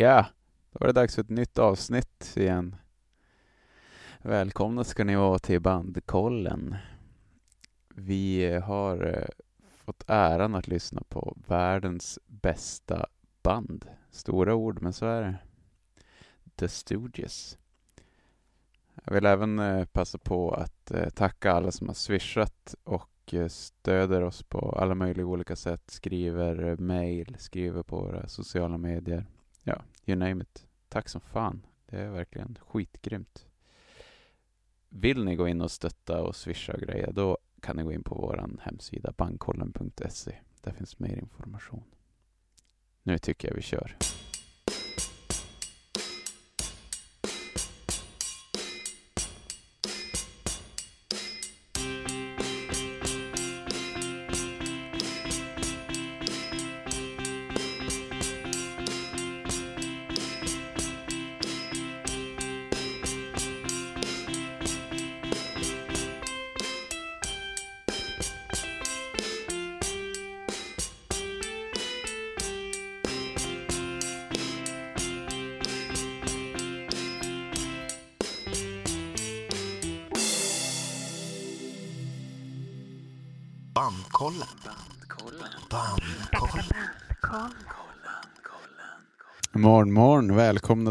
[0.00, 0.26] Ja,
[0.70, 2.76] då var det dags för ett nytt avsnitt igen.
[4.22, 6.76] Välkomna ska ni vara till Bandkollen.
[7.94, 9.28] Vi eh, har eh,
[9.84, 13.06] fått äran att lyssna på världens bästa
[13.42, 13.86] band.
[14.10, 15.36] Stora ord, men så är det.
[16.56, 17.58] The Stooges.
[19.04, 24.42] Jag vill även eh, passa på att tacka alla som har swishat och stöder oss
[24.42, 25.90] på alla möjliga olika sätt.
[25.90, 29.26] Skriver mejl, skriver på våra sociala medier.
[29.64, 30.66] Ja, you name it.
[30.88, 31.66] Tack som fan.
[31.86, 33.46] Det är verkligen skitgrymt.
[34.88, 38.02] Vill ni gå in och stötta och swisha och grejer, då kan ni gå in
[38.02, 40.36] på vår hemsida bankkollen.se.
[40.60, 41.84] Där finns mer information.
[43.02, 43.96] Nu tycker jag vi kör.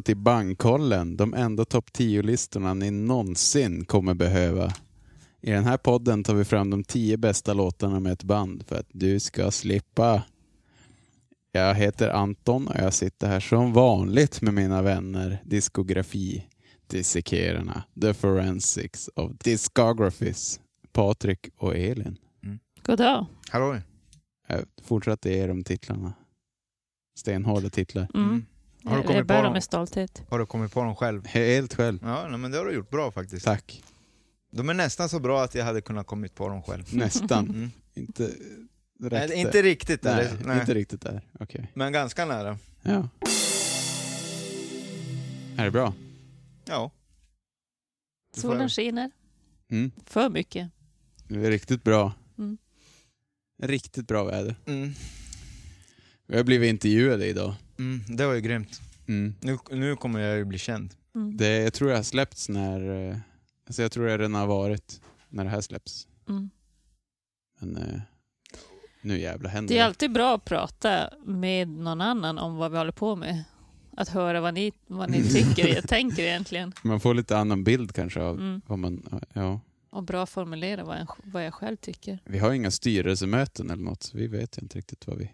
[0.10, 1.18] Till Bankkollen.
[1.18, 4.74] De enda topp 10-listorna ni någonsin kommer behöva.
[5.42, 8.76] I den här podden tar vi fram de 10 bästa låtarna med ett band för
[8.76, 10.24] att du ska slippa.
[11.52, 16.46] Jag heter Anton och jag sitter här som vanligt med mina vänner diskografi
[16.88, 20.60] dissekerarna, The Forensics of Discographies,
[20.92, 22.18] Patrik och Elin.
[22.86, 23.26] Goddag.
[23.50, 23.78] Hallå.
[24.48, 26.14] Jag fortsatte ge dem titlarna.
[27.20, 28.08] Stenhårda titlar.
[28.14, 28.46] Mm.
[28.84, 29.54] Har du kommit på dem?
[29.54, 30.24] med stolthet.
[30.30, 31.26] Har du kommit på dem själv?
[31.28, 32.00] Helt själv.
[32.04, 33.46] Ja, nej, men det har du gjort bra faktiskt.
[33.46, 33.84] Tack.
[34.52, 36.84] De är nästan så bra att jag hade kunnat kommit på dem själv.
[36.96, 37.50] Nästan.
[37.50, 37.72] Mm.
[37.94, 38.32] Inte
[39.00, 40.46] Nej, inte riktigt Nej, eller?
[40.48, 40.60] Nej.
[40.60, 41.22] inte riktigt där.
[41.40, 41.72] Okej.
[41.74, 42.58] Men ganska nära.
[42.82, 43.10] Ja.
[45.58, 45.94] Är det bra?
[46.66, 46.92] Ja.
[48.36, 49.12] Du får- Solen skiner.
[49.72, 49.92] Mm.
[50.06, 50.70] För mycket.
[51.28, 52.14] Det är riktigt bra.
[52.38, 52.58] Mm.
[53.64, 54.56] Riktigt bra väder.
[54.66, 54.94] Mm.
[56.38, 57.54] Har blivit intervjuade idag.
[57.80, 58.02] Mm.
[58.08, 58.82] Det var ju grymt.
[59.08, 59.36] Mm.
[59.42, 60.94] Nu, nu kommer jag ju bli känd.
[61.16, 61.38] Mm.
[61.38, 63.10] Det, jag tror jag har släppts när...
[63.12, 63.18] eh,
[63.68, 66.08] Alltså jag tror det redan har varit när det här släpps.
[66.30, 66.50] Mm.
[67.60, 68.00] Men eh,
[69.02, 72.78] nu jävla händer Det är alltid bra att prata med någon annan om vad vi
[72.78, 73.44] håller på med.
[73.98, 76.74] Att höra vad ni, vad ni tycker och tänker egentligen.
[76.84, 78.62] Man får lite annan bild kanske av Mm.
[78.68, 79.22] vad man...
[79.34, 79.60] Ja.
[79.90, 82.20] Och bra formulera vad, en, vad jag själv tycker.
[82.26, 85.32] Vi har inga styrelsemöten eller något, så vi vet ju inte riktigt vad vi...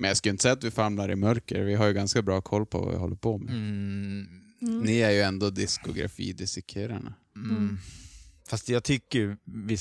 [0.00, 1.60] Men jag skulle inte säga att vi famlar i mörker.
[1.64, 3.54] Vi har ju ganska bra koll på vad vi håller på med.
[3.54, 4.26] Mm.
[4.62, 4.80] Mm.
[4.80, 7.14] Ni är ju ändå diskografi-dissekerarna.
[7.36, 7.50] Mm.
[7.56, 7.78] Mm.
[8.48, 9.76] Fast jag tycker vi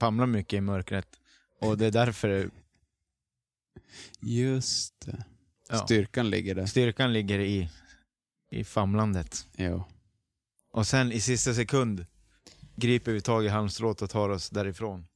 [0.00, 1.06] famlar mycket i mörkret.
[1.60, 2.50] Och det är därför
[4.20, 5.24] Just det.
[5.68, 6.66] ja, Styrkan ligger där.
[6.66, 7.70] styrkan ligger i,
[8.50, 9.46] i famlandet.
[9.56, 9.84] Jo.
[10.72, 12.06] Och sen i sista sekund
[12.76, 15.06] griper vi tag i halmstrået och tar oss därifrån.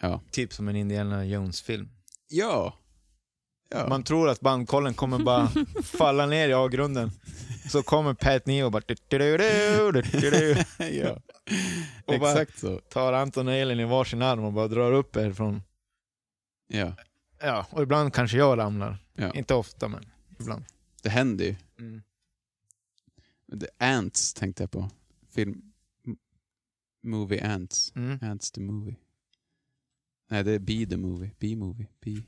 [0.00, 0.20] Ja.
[0.30, 1.88] Typ som en Indiana Jones-film.
[2.28, 2.78] Ja.
[3.68, 3.88] Ja.
[3.88, 5.48] Man tror att bandkollen kommer bara
[5.82, 7.10] falla ner i avgrunden.
[7.70, 8.82] Så kommer Pat Neo och bara...
[10.92, 11.18] ja.
[12.04, 12.78] Och bara- Exakt så.
[12.78, 15.62] Tar Anton och Elin i varsin arm och bara drar upp er från...
[16.68, 16.96] Ja.
[17.40, 18.98] Ja, och ibland kanske jag ramlar.
[19.14, 19.32] ja.
[19.34, 20.04] Inte ofta, men
[20.40, 20.64] ibland.
[21.02, 21.56] Det händer ju.
[21.78, 22.02] Mm.
[23.60, 24.90] The Ants tänkte jag på.
[25.34, 25.62] Film...
[27.02, 27.92] Movie Ants.
[27.96, 28.18] Mm.
[28.22, 28.96] Ants the Movie.
[30.30, 31.30] Nej, det är Be the Movie.
[31.38, 31.86] Be-movie.
[32.04, 32.22] Be.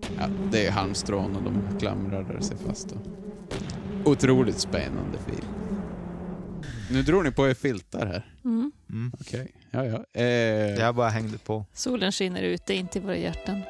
[0.00, 2.92] Ja, det är halmstrån och de klamrar sig fast.
[2.92, 2.98] Och...
[4.04, 5.46] Otroligt spännande film.
[6.90, 8.34] Nu drog ni på er filtar här.
[8.44, 8.72] Mm.
[8.90, 9.12] Mm.
[9.20, 9.52] Okej.
[9.70, 10.04] Ja, ja.
[10.20, 10.24] Eh,
[10.80, 11.66] Jag bara hängde på.
[11.72, 13.62] Solen skiner ute, inte i våra hjärtan.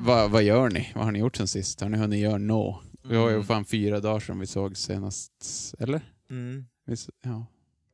[0.00, 0.92] vad, vad gör ni?
[0.94, 1.80] Vad har ni gjort sen sist?
[1.80, 2.82] Har ni hunnit göra nå?
[3.02, 3.46] Vi har ju Mm.
[3.46, 5.32] fan fyra dagar sedan vi såg senast.
[5.78, 6.00] Eller?
[6.30, 6.64] Mm.
[6.86, 7.46] Vi, ja.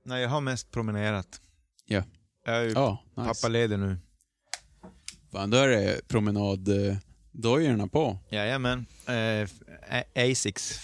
[0.05, 1.41] Nej, jag har mest promenerat.
[1.87, 2.03] Ja.
[2.45, 3.29] Jag är ju Ja, nice.
[3.29, 3.97] pappaledig nu.
[5.33, 8.19] Fan, då är det promenaddojorna på.
[8.31, 8.87] Jajamän.
[9.07, 9.49] Eh,
[10.31, 10.79] Asics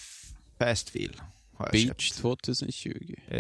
[0.59, 1.21] Fast Feel
[1.57, 2.21] har jag Beach köpt.
[2.21, 3.15] 2020.
[3.29, 3.39] Eh,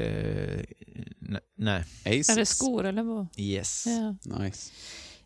[1.21, 1.85] ne- nej.
[2.05, 2.29] Asics.
[2.29, 3.27] Är det skor eller vad?
[3.37, 3.85] Yes.
[3.87, 4.39] Ja.
[4.39, 4.73] Nice.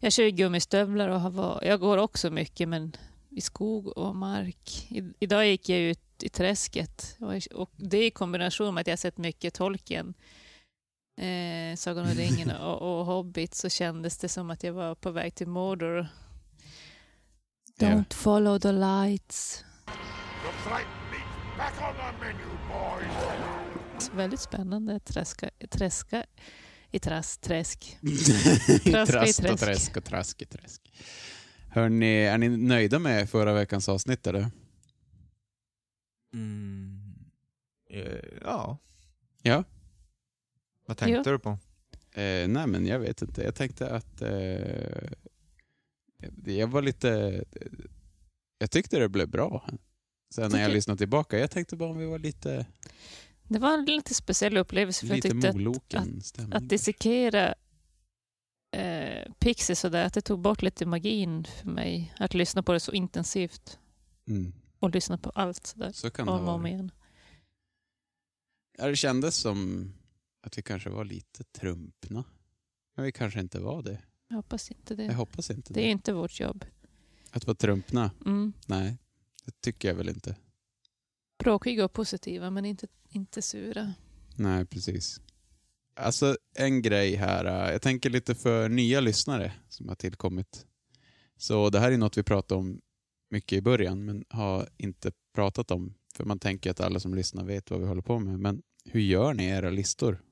[0.01, 2.97] Jag kör ju gummistövlar och har jag går också mycket men
[3.31, 4.87] i skog och mark.
[4.91, 8.99] I, idag gick jag ut i träsket och, och det i kombination med att jag
[8.99, 10.15] sett mycket Tolkien,
[11.27, 15.11] eh, Sagan om ringen och, och Hobbit så kändes det som att jag var på
[15.11, 16.07] väg till Mordor.
[17.81, 19.65] Don't follow the lights.
[24.15, 25.01] Väldigt spännande.
[25.01, 26.27] Träska, träska
[26.91, 27.41] i träsk.
[27.41, 27.87] träsk.
[27.97, 29.65] Traska i Trast och träsk.
[29.65, 30.93] träsk och trask i träsk.
[31.69, 34.51] Hörrni, är ni nöjda med förra veckans avsnitt eller?
[36.35, 37.15] Mm.
[37.91, 38.05] Eh,
[38.43, 38.79] Ja.
[39.43, 39.65] Ja.
[40.91, 41.51] Vad tänkte du på?
[42.13, 43.43] Eh, nej men jag vet inte.
[43.43, 45.11] Jag tänkte att eh,
[46.45, 47.45] jag var lite...
[48.59, 49.69] Jag tyckte det blev bra.
[50.35, 52.67] Sen när jag lyssnade tillbaka, jag tänkte bara om vi var lite,
[53.43, 56.53] Det var en lite speciell upplevelse för jag lite tyckte att, moloken stämning.
[56.57, 57.55] att dissekera
[58.77, 62.15] eh, Pixie sådär, att det tog bort lite magin för mig.
[62.19, 63.79] Att lyssna på det så intensivt
[64.29, 64.53] mm.
[64.79, 66.71] och lyssna på allt sådär Så kan det om och om vara.
[66.73, 66.91] igen.
[68.79, 69.93] Ja, det kändes som
[70.43, 72.25] att vi kanske var lite trumpna.
[72.97, 74.03] Men vi kanske inte var det.
[74.29, 75.05] Jag hoppas inte det.
[75.05, 75.87] Jag hoppas inte Det det.
[75.87, 76.65] är inte vårt jobb.
[77.31, 78.11] Att vara trumpna?
[78.27, 78.53] Mm.
[78.67, 78.99] Nej,
[79.45, 80.37] det tycker jag väl inte.
[81.39, 83.95] Bråkiga och positiva, men inte, inte sura.
[84.37, 85.21] Nej, precis.
[85.95, 87.45] Alltså en grej här.
[87.45, 90.67] äh, Jag tänker lite för nya lyssnare som har tillkommit.
[91.37, 92.81] Så det här är något vi pratade om
[93.31, 95.95] mycket i början, men har inte pratat om.
[96.15, 98.39] För man tänker att alla som lyssnar vet vad vi håller på med.
[98.39, 100.23] Men hur gör ni era listor?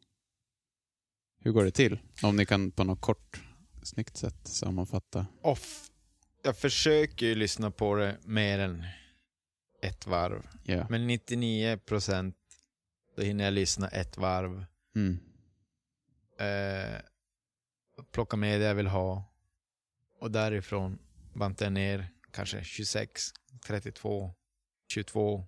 [1.40, 1.98] Hur går det till?
[2.22, 3.42] Om ni kan på något kort,
[3.82, 5.26] snyggt sätt sammanfatta.
[5.42, 5.90] Off.
[6.44, 8.84] Jag försöker ju lyssna på det mer än
[9.82, 10.48] ett varv.
[10.62, 10.86] Ja.
[10.90, 12.36] Men 99 procent,
[13.16, 14.64] då hinner jag lyssna ett varv.
[14.96, 15.18] Mm.
[16.38, 17.00] Eh,
[18.12, 19.24] plocka med det jag vill ha.
[20.20, 20.98] Och därifrån
[21.34, 23.22] bantar jag ner kanske 26,
[23.66, 24.34] 32,
[24.92, 25.46] 22.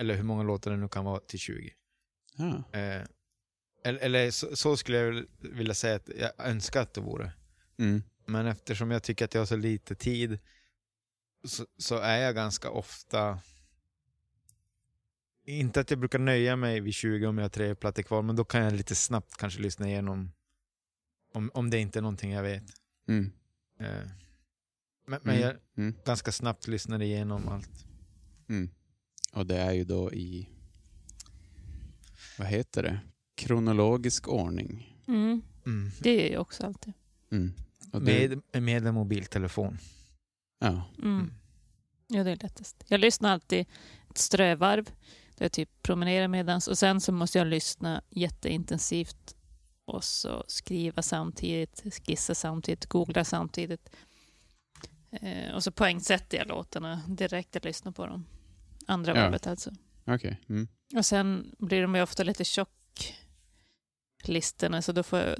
[0.00, 1.72] Eller hur många låtar det nu kan vara till 20.
[2.36, 2.78] Ja.
[2.78, 3.02] Eh,
[3.84, 7.32] eller eller så, så skulle jag vilja säga att jag önskar att det vore.
[7.78, 8.02] Mm.
[8.26, 10.38] Men eftersom jag tycker att jag har så lite tid
[11.44, 13.40] så, så är jag ganska ofta...
[15.44, 18.36] Inte att jag brukar nöja mig vid 20 om jag har tre plattor kvar, men
[18.36, 20.32] då kan jag lite snabbt kanske lyssna igenom
[21.34, 22.64] om, om det inte är någonting jag vet.
[23.08, 23.32] Mm.
[23.80, 23.86] Eh,
[25.06, 25.40] men men Mm.
[25.40, 25.94] jag Mm.
[26.04, 27.84] ganska snabbt lyssnar igenom allt.
[28.48, 28.70] Mm.
[29.32, 30.48] Och det är ju då i,
[32.38, 33.00] vad heter det,
[33.38, 34.96] kronologisk ordning.
[35.08, 35.42] Mm.
[35.66, 35.90] Mm.
[36.00, 36.92] Det är ju också alltid.
[37.32, 37.52] Mm.
[37.92, 39.78] Och det, Med, med en mobiltelefon.
[40.58, 40.68] ja.
[40.98, 41.14] Mm.
[41.18, 41.32] Mm.
[42.08, 42.84] Ja, det är lättast.
[42.88, 43.66] Jag lyssnar alltid
[44.10, 44.84] ett strövarv,
[45.36, 49.34] där jag typ promenerar medans och sen så måste jag lyssna jätteintensivt
[49.84, 53.90] och så skriva samtidigt, skissa samtidigt, googla samtidigt.
[55.10, 58.26] Eh, och så poängsätter jag låtarna direkt jag lyssnar på dem.
[58.86, 59.22] Andra Ja.
[59.22, 59.70] varvet alltså.
[60.04, 60.40] Okej.
[60.48, 60.68] Mm.
[60.96, 63.14] Och sen blir de ju ofta lite tjock,
[64.22, 65.36] listorna, så då, får jag,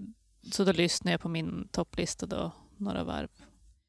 [0.53, 3.29] så då lyssnar jag på min topplista då, några varv.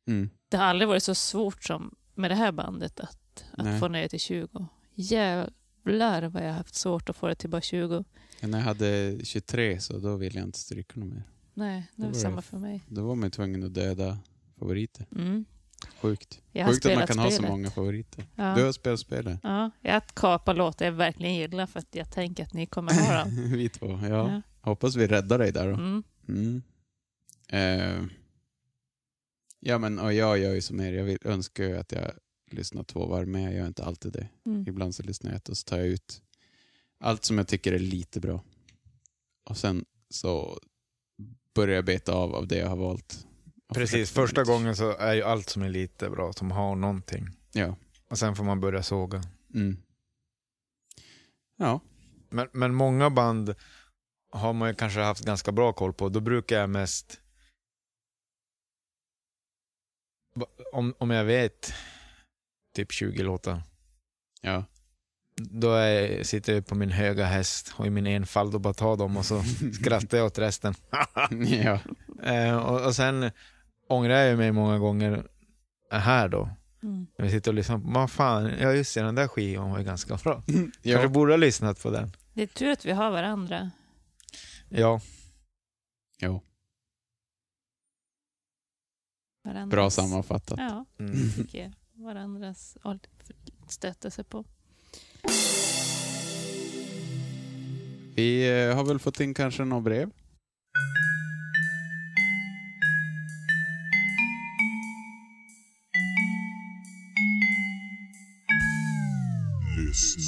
[0.07, 0.29] Mm.
[0.49, 3.73] Det har aldrig varit så svårt som med det här bandet att, Nej.
[3.73, 4.67] att få ner till 20.
[4.95, 8.03] Jävlar vad jag har haft svårt att få det till bara 20.
[8.39, 11.23] Ja, När jag hade 23 så då ville jag inte stryka något mer.
[11.53, 12.83] Nej, det var var det- samma för mig.
[12.87, 14.17] Då var man tvungen att döda
[14.59, 15.05] favoriter.
[15.15, 15.45] Mm.
[16.01, 16.41] Sjukt.
[16.51, 17.51] Jag Sjukt att man kan ha så spelet.
[17.51, 18.25] många favoriter.
[18.35, 18.55] Ja.
[18.55, 19.39] Du har spelat spelet?
[19.43, 23.23] Ja, jag kapar låtar jag verkligen gillar för att jag tänker att ni kommer ha
[23.23, 23.51] dem.
[23.51, 24.07] vi två, ja.
[24.07, 24.41] Ja.
[24.61, 25.73] Hoppas vi räddar dig där då.
[25.73, 26.03] Mm.
[26.27, 26.61] Mm.
[27.51, 28.03] Eh,
[29.59, 32.11] ja men och jag gör ju som er, jag vill, önskar ju att jag
[32.51, 34.27] lyssnar två varv men jag gör inte alltid det.
[34.45, 34.65] Mm.
[34.67, 36.21] Ibland så lyssnar jag ett och så tar jag ut
[36.99, 38.43] allt som jag tycker är lite bra.
[39.49, 40.59] Och sen så
[41.55, 43.27] börjar jag beta av av det jag har valt.
[43.73, 47.29] Precis, första gången så är ju allt som är lite bra, som har någonting.
[47.51, 47.75] Ja.
[48.09, 49.23] Och sen får man börja såga.
[49.53, 49.77] Mm.
[51.57, 51.79] Ja.
[52.29, 53.55] Men, men många band
[54.31, 56.09] har man ju kanske haft ganska bra koll på.
[56.09, 57.21] Då brukar jag mest...
[60.73, 61.73] Om, om jag vet
[62.75, 63.61] typ 20 låtar,
[64.41, 64.63] Ja.
[65.35, 68.97] då är, sitter jag på min höga häst och i min enfald och bara tar
[68.97, 70.73] dem och så skrattar jag åt resten.
[71.63, 71.79] ja.
[72.23, 73.31] eh, och, och sen
[73.89, 75.27] ångrar jag mig många gånger
[75.91, 76.49] här då.
[76.83, 77.07] Mm.
[77.17, 79.77] När vi sitter och lyssnar på, vad fan, ja just det, den där skivan var
[79.77, 80.43] ju ganska bra.
[80.47, 81.07] Kanske ja.
[81.07, 82.11] borde ha lyssnat på den.
[82.33, 83.71] Det är tur att vi har varandra.
[84.69, 85.01] Ja,
[86.21, 86.41] Jo.
[89.43, 89.71] varandras.
[89.71, 90.59] Bra sammanfattat.
[90.59, 91.31] Ja, mm.
[91.35, 91.73] tycker jag.
[92.05, 92.95] Varandras och
[93.67, 94.45] stötta sig på.
[98.15, 100.11] Vi eh, har väl fått in kanske några brev?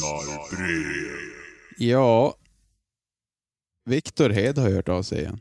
[0.02, 1.18] Lyssnarbrev.
[1.78, 2.36] Ja.
[3.86, 5.40] Viktor Hed har hört av sig igen.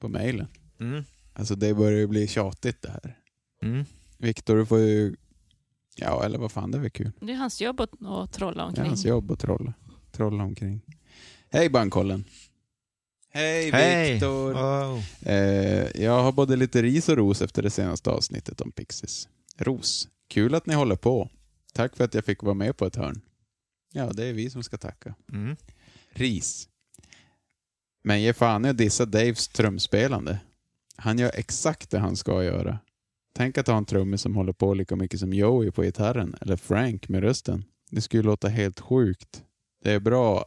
[0.00, 0.46] På mejlen.
[0.80, 1.04] Mm.
[1.32, 3.18] Alltså det börjar ju bli tjatigt det här.
[3.62, 3.84] Mm.
[4.18, 5.16] Viktor, du får ju
[5.96, 7.10] Ja, eller vad fan, det är väl kul.
[7.20, 8.86] Det är hans jobb att, att trolla Det är omkring.
[8.86, 9.72] hans jobb att trolla,
[10.12, 10.80] trolla omkring.
[11.50, 12.24] Hej Bankkollen!
[13.30, 14.12] Hej Hej!
[14.12, 14.52] Viktor!
[14.52, 15.02] Wow.
[15.22, 19.28] Eh, jag har både lite ris och ros efter det senaste avsnittet om Pixies.
[19.58, 20.08] Ros.
[20.28, 21.30] Kul att ni håller på.
[21.74, 23.20] Tack för att jag fick vara med på ett hörn.
[23.92, 25.14] Ja, det är vi som ska tacka.
[25.32, 25.56] Mm.
[26.10, 26.68] Ris.
[28.04, 30.40] Men ge fan i att dissa Daves trumspelande.
[30.96, 32.78] Han gör exakt det han ska göra.
[33.34, 36.56] Tänk att ha en trummis som håller på lika mycket som Joey på gitarren, eller
[36.56, 37.64] Frank med rösten.
[37.90, 39.44] Det skulle låta helt sjukt.
[39.82, 40.44] Det är bra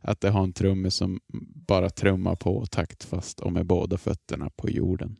[0.00, 1.20] att det har en trummis som
[1.66, 5.16] bara trummar på taktfast och med båda fötterna på jorden.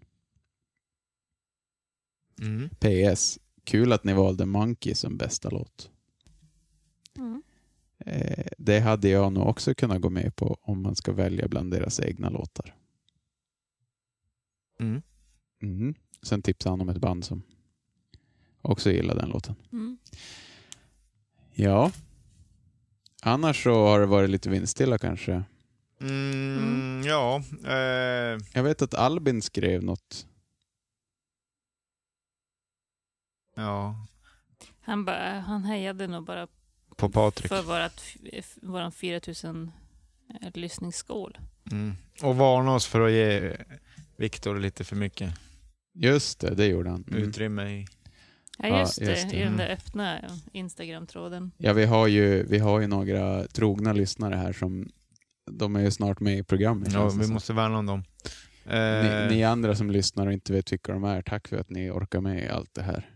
[2.43, 2.69] Mm.
[2.69, 3.39] PS.
[3.65, 5.91] Kul att ni valde Monkey som bästa låt.
[7.17, 7.43] Mm.
[8.07, 11.71] Eh, det hade jag nog också kunnat gå med på om man ska välja bland
[11.71, 12.75] deras egna låtar.
[14.81, 15.02] Mm.
[15.61, 15.95] Mhm.
[16.23, 17.43] Sen tipsade han om ett band som
[18.62, 19.55] också gillar den låten.
[19.73, 19.99] Mm.
[21.55, 21.93] Ja.
[23.23, 25.43] Annars så har det varit lite vindstilla kanske.
[26.00, 27.02] Mm, Mm.
[27.07, 30.26] Ja, eh, Jag vet att Albin skrev något.
[33.55, 34.07] ja,
[34.81, 36.49] Han, bara, han hejade nog bara
[36.99, 37.49] på Patrik.
[37.49, 38.02] för vårat,
[38.62, 39.71] våran 4000
[40.43, 41.38] eh, lyssningsskål.
[41.71, 41.95] Mm.
[42.23, 43.57] Och varna oss för att ge
[44.17, 45.33] Viktor lite för mycket
[45.95, 47.05] Just det, det gjorde han.
[47.11, 47.23] Mm.
[47.23, 47.87] utrymme i...
[48.59, 49.37] Ja, Ja, just, just det, det.
[49.37, 49.59] i den Mm.
[49.59, 50.21] där öppna
[50.52, 51.50] Instagram-tråden.
[51.59, 54.88] Ja, vi har, ju, vi har ju några trogna lyssnare här som
[55.50, 56.93] de är ju snart med i programmet.
[56.93, 58.05] Ja, vi måste värna om dem.
[58.67, 61.71] ni, Eh, ni andra som lyssnar och inte vet vilka de är, tack för att
[61.71, 63.11] ni orkar med allt det här.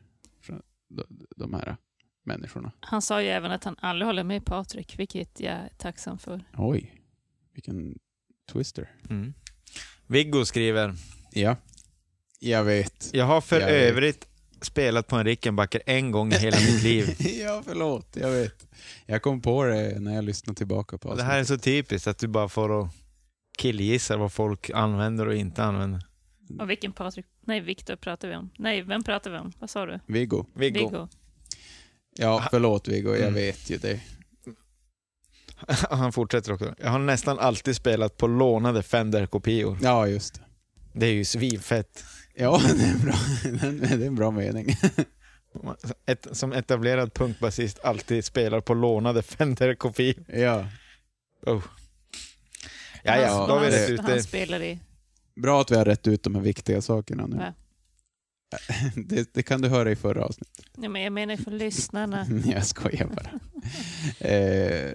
[1.36, 1.76] De här
[2.24, 2.72] människorna.
[2.80, 6.44] Han sa ju även att han aldrig håller med Patrik, vilket jag är tacksam för.
[6.56, 7.02] Oj,
[7.54, 7.98] vilken
[8.52, 8.90] twister.
[9.10, 9.34] mm.
[10.06, 10.94] Viggo skriver,
[11.32, 11.56] Ja,
[12.40, 13.10] jag vet.
[13.12, 13.90] jag har för Jag vet.
[13.92, 14.28] övrigt
[14.60, 17.16] spelat på en Rickenbacker en gång i hela mitt liv.
[17.42, 18.16] ja, förlåt.
[18.20, 18.66] Jag vet.
[19.06, 22.06] Jag kom på det när jag lyssnade tillbaka på Och det här är så typiskt
[22.08, 22.94] att du bara får att
[23.58, 26.00] killgissa vad folk använder och inte använder.
[26.60, 27.26] Och vilken Patrik?
[27.40, 28.50] Nej, Viktor pratar vi om.
[28.58, 29.52] Nej, vem pratar vi om?
[29.58, 30.00] Vad sa du?
[30.06, 30.46] Viggo.
[30.54, 30.78] Viggo.
[30.78, 31.08] Viggo.
[32.18, 33.10] Ja, förlåt Viggo.
[33.10, 33.34] Jag Mm.
[33.34, 34.00] vet ju det.
[35.90, 36.74] Han fortsätter också.
[36.78, 39.78] Jag har nästan alltid spelat på lånade Fender-kopior.
[39.82, 40.40] Ja, just det.
[40.92, 42.04] Det är ju svinfett.
[42.34, 43.14] Ja, det är, bra.
[43.98, 44.76] det är en bra mening.
[46.06, 50.24] Ett, som etablerad punkbasist alltid spelar på lånade Fender-kopior.
[50.28, 50.66] ja.
[51.46, 51.62] Oh.
[53.04, 54.00] Ja, ja, då har vi han, rätt ut
[54.48, 54.78] det.
[55.42, 57.36] Bra att vi har rätt ut de här viktiga sakerna nu.
[57.36, 57.54] Va?
[58.96, 60.66] Det, det kan du höra i förra avsnittet.
[60.76, 62.26] Nej, men jag menar för lyssnarna.
[62.44, 63.40] Jag skojar bara.
[64.30, 64.92] eh,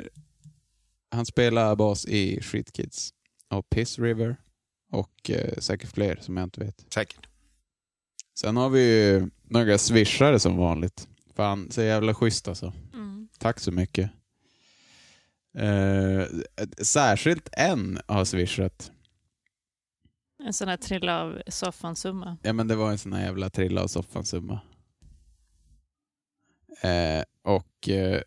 [1.12, 3.14] han spelar bas i Street Kids
[3.50, 4.36] och Piss River
[4.92, 6.86] och eh, säkert fler som jag inte vet.
[6.94, 7.28] Säkert.
[8.40, 11.08] Sen har vi ju några swishare som vanligt.
[11.36, 12.74] Fan, så jävla schysst alltså.
[12.94, 13.28] Mm.
[13.40, 14.12] Tack så mycket.
[15.58, 16.26] Eh,
[16.82, 18.92] särskilt en har swishat.
[20.48, 22.38] En sån här trilla av soffan-summa.
[22.44, 24.60] Ja men det var en sån här jävla trilla av soffan-summa.
[26.82, 28.22] Eh, och eh,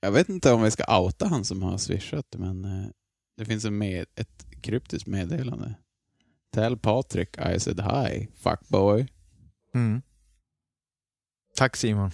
[0.00, 2.88] jag vet inte om vi ska outa han som har swishat men eh,
[3.36, 5.74] det finns en med, ett kryptiskt meddelande.
[6.52, 9.06] Tell Patrik I said hi, fuckboy.
[9.74, 10.02] Mm.
[11.56, 12.10] Tack Simon.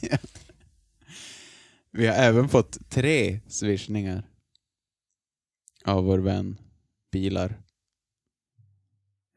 [0.00, 0.18] Ja.
[1.90, 4.22] Vi har även fått tre swishningar
[5.84, 6.58] av vår vän
[7.16, 7.62] Bilar.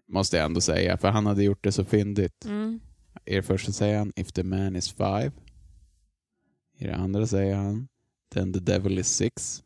[0.07, 2.45] Måste jag ändå säga, för han hade gjort det så fyndigt.
[2.45, 2.79] Mm.
[3.25, 5.31] I det första säger han If the man is five.
[6.77, 7.87] I det andra säger han
[8.33, 9.63] Then the devil is six.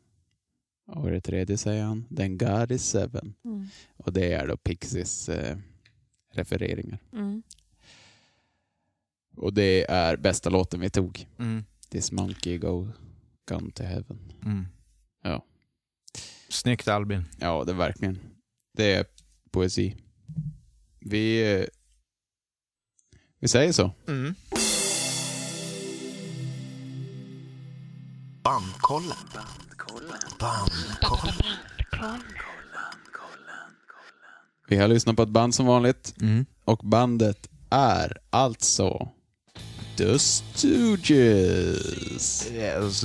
[0.86, 3.34] Och i det tredje säger han Then God is seven.
[3.44, 3.66] Mm.
[3.96, 5.56] Och det är då Pixies eh,
[6.32, 6.98] refereringar.
[7.12, 7.42] Mm.
[9.36, 11.26] Och det är bästa låten vi tog.
[11.38, 11.64] Mm.
[11.88, 12.88] This monkey go
[13.48, 14.18] gone to heaven.
[16.48, 17.24] Snyggt Albin.
[17.38, 18.18] Ja, det är verkligen.
[18.76, 19.04] Det är
[19.50, 19.96] poesi.
[21.00, 21.66] Vi, eh,
[23.40, 23.92] vi säger så.
[24.08, 24.34] Mm.
[28.42, 29.16] Bandkollen.
[30.38, 32.20] Bandkollen.
[34.68, 36.14] Vi har lyssnat på ett band som vanligt.
[36.20, 36.46] Mm.
[36.64, 39.08] Och bandet är alltså
[39.96, 41.12] The Stooges.
[42.52, 43.04] Yes.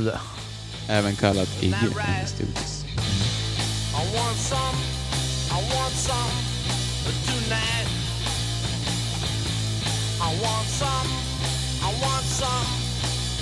[0.89, 2.78] Även kallat Iggy and the Stooges.
[3.99, 4.77] I want some,
[5.51, 6.31] I want some
[7.27, 7.87] tonight.
[10.21, 11.09] I want some,
[11.83, 12.67] I want some,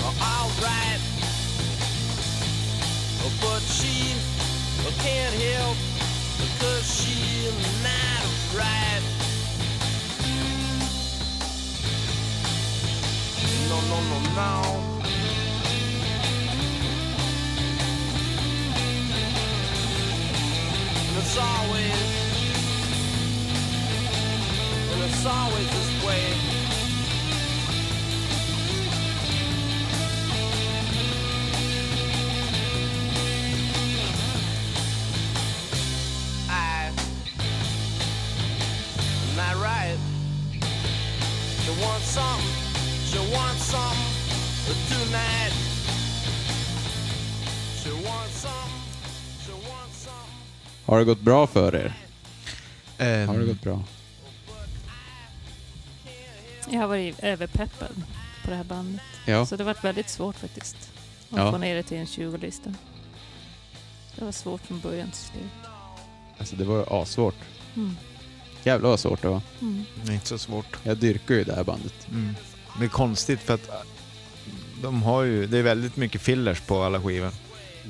[0.03, 1.01] alright.
[3.39, 4.15] But she
[4.97, 5.77] can't help
[6.41, 8.25] because she's not
[8.57, 9.03] right.
[13.69, 14.87] no, no.
[14.87, 14.96] And
[21.27, 21.91] it's always,
[24.93, 26.23] and it's always this way.
[36.49, 36.93] I,
[39.27, 39.97] am that right?
[41.61, 42.47] She wants something,
[43.05, 45.66] she wants something tonight.
[50.87, 51.93] Har det gått bra för er?
[52.97, 53.83] Ehm, Har det gått bra?
[56.69, 58.03] Jag har varit överpeppad
[58.43, 59.01] på det här bandet.
[59.25, 59.45] Ja.
[59.45, 60.75] Så det har varit väldigt svårt faktiskt.
[61.31, 61.51] Att Ja.
[61.51, 62.73] få ner det till en 20-lista.
[64.15, 65.69] Det var svårt från början till slut.
[66.39, 67.35] Alltså det var assvårt.
[67.75, 67.97] Mm.
[68.63, 69.41] Jävlar vad svårt det var.
[69.61, 69.83] Mm.
[70.03, 70.77] Det är inte så svårt.
[70.83, 72.07] Jag dyrkar ju det här bandet.
[72.11, 72.35] Mm.
[72.79, 73.69] Det är konstigt för att
[74.81, 77.31] de har ju, det är väldigt mycket fillers på alla skivor.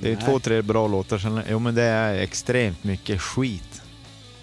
[0.02, 0.26] Det är Nej.
[0.26, 3.82] två, tre bra låtar, sen, jo men det är extremt mycket skit.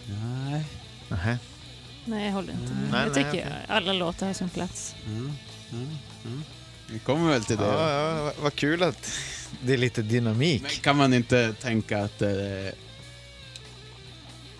[0.06, 0.64] Nej.
[1.08, 1.38] Nähä.
[2.04, 2.90] Nej, jag håller inte med.
[2.90, 3.64] Nej, jag nej, tycker okej.
[3.68, 4.94] alla låtar har sin plats.
[5.06, 5.32] Mm.
[5.72, 5.88] Mm.
[6.24, 6.42] Mm.
[6.90, 7.64] Vi kommer väl till det.
[7.64, 9.12] Ja, ja, vad- kul att
[9.62, 10.62] det är lite dynamik.
[10.62, 12.28] Men kan man inte tänka att eh,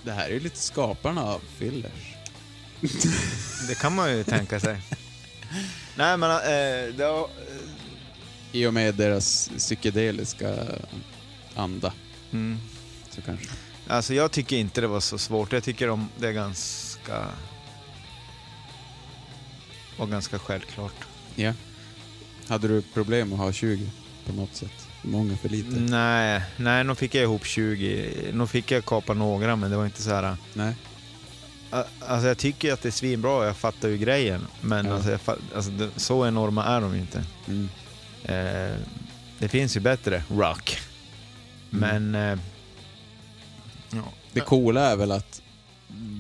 [0.03, 2.15] det här är ju lite skaparna av fillers?
[3.69, 4.81] Det kan man ju tänka sig.
[5.97, 7.27] Nej men eh, det
[8.55, 10.55] I och med deras psykedeliska
[11.55, 11.93] anda,
[12.33, 12.59] mm.
[13.11, 13.47] så kanske.
[13.87, 15.53] Alltså jag tycker inte det var så svårt.
[15.53, 17.27] Jag tycker de, det är ganska...
[19.99, 20.95] var ganska självklart.
[21.35, 21.53] Ja.
[22.49, 23.91] Hade du problem att ha 20
[24.27, 24.89] på något sätt?
[25.03, 25.81] Många för lite?
[25.81, 28.15] Nej, nej, nu fick jag ihop 20.
[28.33, 30.37] Nu fick jag kapa några, men det var inte så här...
[30.53, 30.75] Nej.
[32.01, 34.47] Alltså jag tycker att det är svinbra, jag fattar ju grejen.
[34.61, 34.95] Men Ja.
[34.95, 35.21] alltså, jag,
[35.55, 37.25] alltså, så enorma är de ju inte.
[37.49, 37.69] Mm.
[38.25, 38.77] Eh,
[39.39, 40.79] det finns ju bättre rock.
[41.73, 42.11] Mm.
[42.11, 42.33] Men...
[42.39, 42.45] Eh,
[43.93, 44.13] ja.
[44.33, 45.43] Det coola är väl att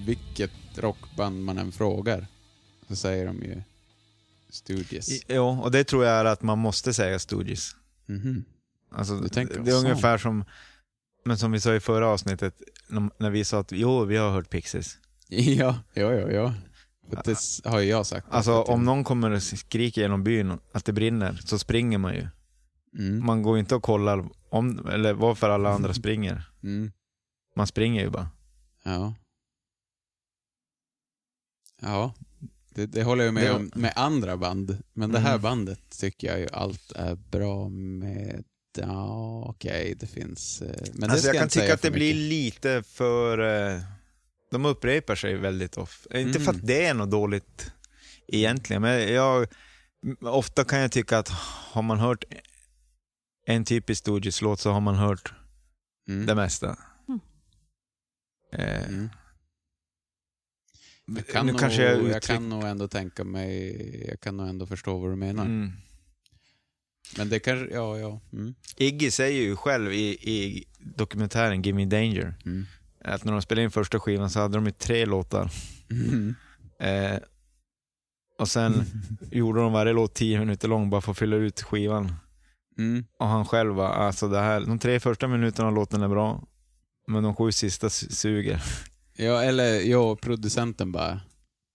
[0.07, 2.27] vilket rockband man än frågar
[2.88, 3.62] så säger de ju
[4.51, 5.09] Stooges.
[5.29, 7.77] Jo, och det tror jag är att man måste säga Stooges.
[8.07, 8.45] Mhm.
[8.90, 9.79] Alltså, Du tänker det är så.
[9.81, 10.45] ungefär som,
[11.25, 12.55] men som vi sa i förra avsnittet,
[12.88, 14.99] när- när vi sa att jo, vi har hört Pixies.
[15.29, 16.55] Ja, ja, ja, ja.
[17.25, 18.27] Det har ju jag sagt.
[18.31, 22.29] Alltså om någon kommer och skriker genom byn att det brinner, så springer man ju.
[22.99, 23.27] Mm.
[23.27, 26.43] Man går ju inte och kollar om, eller varför alla andra springer.
[26.62, 26.93] Mm.
[27.57, 28.29] Man springer ju bara.
[28.83, 29.14] Ja.
[31.83, 32.14] Ja,
[32.75, 34.79] det, det håller jag med Det- om med andra band.
[34.93, 35.43] Men det här Mm.
[35.43, 38.45] bandet tycker jag ju allt är bra med.
[38.79, 40.62] Ja, okej, det finns...
[40.62, 42.29] eh, Men det alltså jag kan tycka att det blir mycket.
[42.31, 43.38] lite för...
[43.75, 43.81] eh,
[44.55, 46.19] De upprepar sig väldigt ofta.
[46.19, 46.57] Inte för Mm.
[46.61, 47.73] att det är något dåligt
[48.29, 49.47] egentligen, men jag...
[50.21, 51.29] Ofta kan jag tycka att
[51.73, 52.25] har man hört
[53.47, 55.33] en typisk Stooges-låt så har man hört
[56.09, 56.27] Mm.
[56.27, 56.79] det mesta.
[57.09, 57.21] Mm.
[58.53, 59.09] Eh, Mm.
[61.17, 64.37] Jag kan, nu nog, kanske jag jag, uttryck- kan nog ändå tänka mig, jag kan
[64.37, 65.45] nog ändå förstå vad du menar.
[65.45, 65.73] Mm.
[67.17, 68.21] Men det kanske, ja, ja.
[68.33, 68.55] Mm.
[68.77, 70.64] Iggy säger ju själv i, i
[70.97, 72.67] dokumentären Give Me Danger Mm.
[73.05, 75.51] Att när de spelade in första skivan så hade de ju tre låtar.
[75.90, 76.35] Mm.
[76.81, 77.19] Eh,
[78.38, 78.85] och sen
[79.31, 82.12] gjorde de varje låt tio minuter lång bara för att fylla ut skivan.
[82.79, 83.05] Mm.
[83.19, 86.43] Och han själv var, alltså det här, de tre första minuterna av låten är bra,
[87.09, 88.62] men de sju sista su- suger.
[89.17, 91.21] Ja, eller jag producenten bara,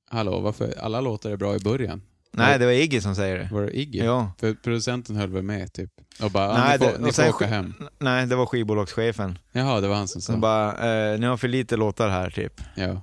[0.09, 2.01] hallå, varför alla låtar är bra i början?
[2.31, 3.49] Nej, det var Iggy som säger det.
[3.51, 3.99] Var det Iggy?
[3.99, 4.31] Ja.
[4.39, 5.91] För producenten höll väl med typ?
[6.21, 7.73] Och bara, Nej, Nej, ni får, det- ni får åka hem.
[7.99, 9.37] Nej, det var skivbolagschefen.
[9.51, 10.31] Jaha, det var han som sa.
[10.33, 12.61] Som bara, eh, ni har för lite låtar här typ.
[12.75, 13.01] Ja,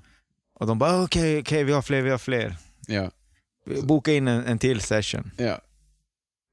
[0.54, 2.56] Och de bara, okej, okej, vi har fler, vi har fler.
[2.86, 3.10] ja,
[3.82, 5.30] Boka in en, en till session.
[5.36, 5.60] ja.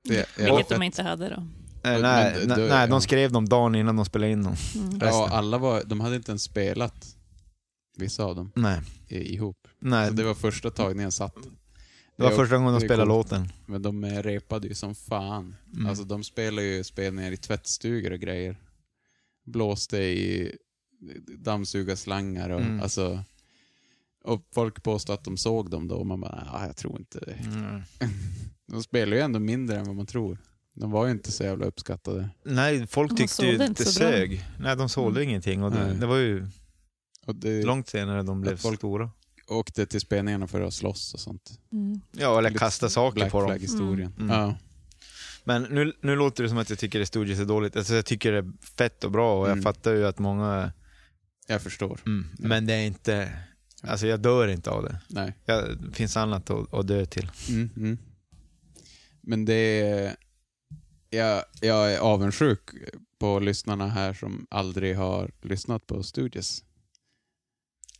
[0.09, 1.35] Det, ja, Vilket de inte hade då.
[1.35, 2.87] Eh, nej, nej, då- nej, ja.
[2.87, 4.55] de skrev dem dagen innan de spelade in dem.
[4.75, 4.99] Mm.
[5.01, 7.05] Ja, alla var, de hade inte ens spelat,
[7.97, 9.57] vissa av dem, Nej, i, ihop.
[9.79, 10.07] nej.
[10.07, 11.35] Så det var första tagningen satt.
[12.15, 13.47] Det var första gången de spelade låten.
[13.65, 15.55] Men de repade ju som fan.
[15.73, 15.85] Mm.
[15.87, 18.57] Alltså de spelade ju spelningar i tvättstugor och grejer.
[19.45, 20.55] Blåste i
[21.37, 22.81] dammsugarslangar och Mm.
[22.81, 23.23] alltså...
[24.25, 27.19] Och folk påstod att de såg dem då och man bara, ah, jag tror inte
[27.19, 27.31] det.
[27.33, 27.81] Mm.
[28.67, 30.37] De spelar ju ändå mindre än vad man tror.
[30.73, 32.29] De var ju inte så jävla uppskattade.
[32.43, 34.45] Nej, folk tyckte ju att inte det sög.
[34.59, 35.29] Nej, de sålde Mm.
[35.29, 36.47] ingenting och det, det var ju
[37.25, 39.09] Och det långt senare de blev folk- stora.
[39.47, 41.59] Åkte till spelningarna för att slåss och sånt.
[41.71, 42.01] Mm.
[42.11, 43.47] Ja, eller kasta saker Black på dem.
[43.49, 44.13] Flag-historien.
[44.19, 44.29] Mm.
[44.29, 44.55] Ja.
[45.43, 47.75] Men nu, nu låter det som att jag tycker det Stooges är dåligt.
[47.75, 49.63] Alltså jag tycker det är fett och bra och jag Mm.
[49.63, 50.71] fattar ju att många...
[51.47, 51.99] Jag förstår.
[52.05, 52.25] Mm.
[52.39, 53.33] Men det är inte...
[53.81, 54.99] Alltså jag dör inte av det.
[55.07, 55.33] Nej.
[55.45, 57.31] Jag, det finns annat att, att dö till.
[57.49, 57.97] Mm, mm.
[59.21, 60.15] Men det är...
[61.09, 62.59] Jag, jag är avundsjuk
[63.19, 66.63] på lyssnarna här som aldrig har lyssnat på Studios.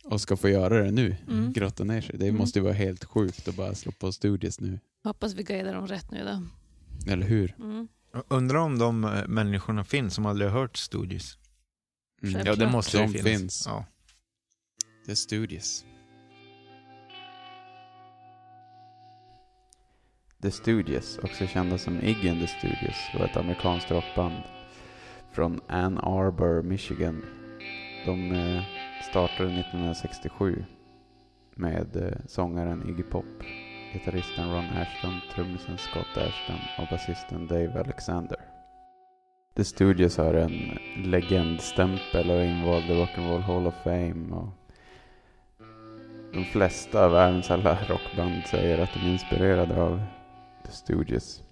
[0.04, 1.16] Och ska få göra det nu.
[1.28, 1.52] Mm.
[1.52, 2.18] Grotta ner sig.
[2.18, 2.38] Det Mm.
[2.38, 4.80] måste ju vara helt sjukt att bara slå på Studios nu.
[5.04, 6.42] Hoppas vi guidar dem rätt nu då.
[7.12, 7.54] Eller hur?
[7.58, 7.88] Mm.
[8.28, 11.38] Undrar om de eh, människorna finns som aldrig har hört Stooges.
[12.22, 12.46] Mm.
[12.46, 13.24] Ja, det måste ju De finnas.
[13.40, 13.64] finns.
[13.66, 13.84] Ja.
[15.06, 15.84] Det är Studios.
[20.42, 24.34] The Studios, också kända som Iggy and the Studios, var ett amerikanskt rockband
[25.32, 27.24] från Ann Arbor, Michigan.
[28.06, 28.62] De eh,
[29.10, 30.64] startade 1967
[31.54, 33.24] med eh, sångaren Iggy Pop,
[33.92, 38.38] gitarristen Ron Ashton, trummisen Scott Ashton och basisten Dave Alexander.
[39.56, 44.36] The Studios har en legendstämpel och är invald i Rock'n'Roll Hall of Fame.
[44.36, 44.48] Och
[46.32, 50.02] de flesta av världens alla rockband säger att de är inspirerade av
[50.66, 51.42] The Studios.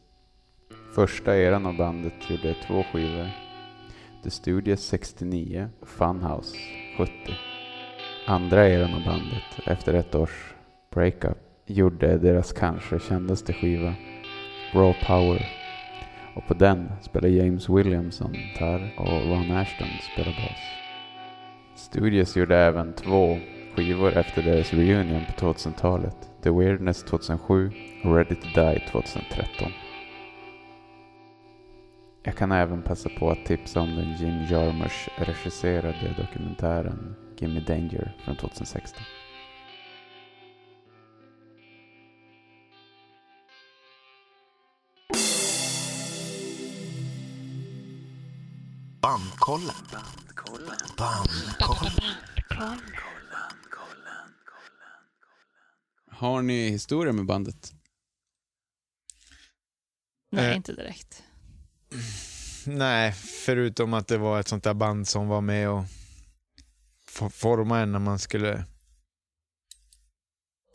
[0.94, 3.30] Första eran av bandet gjorde två skivor.
[4.22, 6.56] The Studios 69 och Funhouse
[6.96, 7.12] 70.
[8.26, 10.54] Andra eran av bandet, efter ett års
[10.94, 13.94] breakup, gjorde deras kanske kändaste skiva,
[14.72, 15.46] Raw Power.
[16.34, 20.60] Och på den spelar James Williamson gitarr och Ron Ashton spelar bas.
[21.74, 23.38] Studios gjorde även två
[23.76, 26.16] skivor efter deras reunion på 2000-talet.
[26.42, 27.72] The Weirdness 2007
[28.04, 29.72] och Ready to Die 2013.
[32.24, 38.16] Jag kan även passa på att tipsa om den Jim Jarmusch regisserade dokumentären Gimme Danger
[38.24, 39.02] från 2016.
[49.00, 49.74] Bandkollen.
[50.98, 51.72] Bandkollen.
[56.10, 57.72] Har ni historia med bandet?
[60.30, 60.56] Nej, Eh.
[60.56, 61.24] inte direkt.
[62.66, 65.84] Nej, förutom att det var ett sånt där band som var med och
[67.08, 68.64] f- forma en när man skulle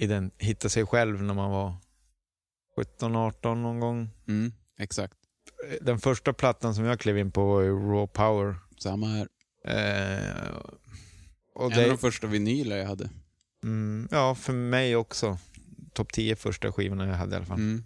[0.01, 1.75] ident- hitta sig själv när man var
[2.77, 4.09] 17-18 någon gång.
[4.27, 5.13] Mm, exakt.
[5.81, 8.55] Den första plattan som jag klev in på var ju Raw Power.
[8.77, 9.27] Samma här.
[9.67, 10.47] Eh,
[11.59, 13.09] En av de det, första vinyler jag hade.
[13.63, 15.37] mm, ja, för mig också.
[15.93, 17.57] Topp 10 första skivorna jag hade i alla fall.
[17.59, 17.83] Mm.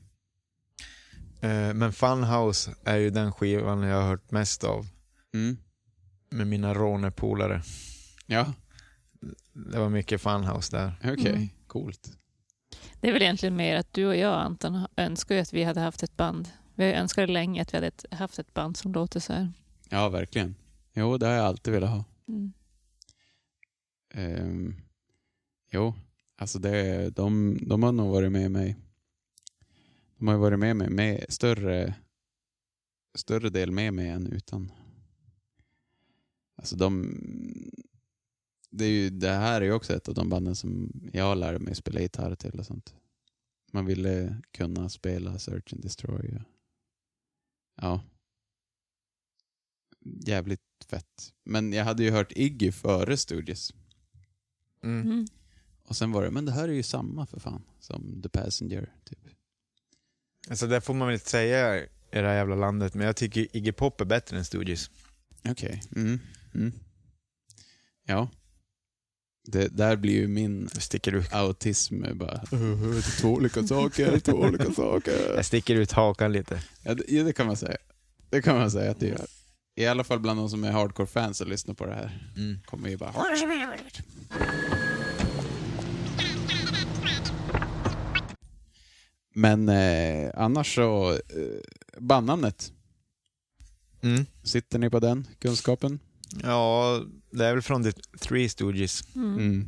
[1.41, 4.87] Eh, men Funhouse är ju den skivan jag har hört mest av
[5.33, 5.57] Mm.
[6.29, 7.61] med mina rånepolare.
[8.25, 8.53] Ja,
[9.53, 10.93] Det var mycket Funhouse där.
[11.13, 11.33] okej.
[11.35, 11.49] Mm.
[11.67, 12.17] Coolt.
[13.01, 15.79] Det är väl egentligen mer att du och jag, Anton, önskar ju att vi hade
[15.81, 16.49] haft ett band.
[16.75, 19.51] Vi önskat länge att vi hade ett, haft ett band som låter så här.
[19.89, 20.55] Ja, verkligen.
[20.93, 22.05] Jo, det har jag alltid velat ha.
[22.27, 22.53] Mm.
[24.13, 24.75] Ehm,
[25.71, 25.93] jo,
[26.37, 28.75] alltså det, de, de har nog varit med mig.
[30.21, 31.95] De har ju varit med mig med större,
[33.15, 34.71] större del med mig än utan.
[36.55, 37.15] Alltså de,
[38.69, 41.59] det, är ju, det här är ju också ett av de banden som jag lärde
[41.59, 42.95] mig spela gitarr till och sånt.
[43.71, 46.35] Man ville kunna spela Search and Destroy.
[46.35, 46.41] och-
[47.75, 48.01] Ja.
[50.05, 51.33] Jävligt fett.
[51.43, 53.73] Men jag hade ju hört Iggy före Studios.
[54.83, 55.01] Mm.
[55.11, 55.25] Mm.
[55.83, 58.95] Och sen var det, men det här är ju samma för fan som The Passenger.
[59.03, 59.19] Typ.
[60.49, 63.57] Alltså det får man väl inte säga i det här jävla landet, men jag tycker
[63.57, 64.89] Iggy Pop är bättre än Stooges.
[65.49, 65.81] Okej.
[65.95, 66.19] Mm.
[66.55, 66.73] Mm.
[68.07, 68.29] Ja.
[69.47, 72.41] Det där blir ju min sticker ut, autism bara,
[73.21, 75.33] två olika saker, två olika saker.
[75.35, 76.63] jag sticker ut hakan lite.
[76.83, 77.77] Ja det, ja, det kan man säga.
[78.29, 79.25] Det kan man säga att det gör.
[79.75, 82.31] I alla fall bland de som är hardcore-fans och lyssnar på det här.
[82.37, 82.59] Mm.
[82.65, 83.13] Kommer ju bara...
[89.33, 91.19] Men eh, annars så, eh,
[91.99, 92.73] bandnamnet.
[94.03, 94.25] Mm.
[94.43, 95.99] Sitter ni på den kunskapen?
[96.43, 96.99] Ja,
[97.31, 99.15] det är väl från The Three Stooges.
[99.15, 99.33] Mm.
[99.33, 99.67] Mm.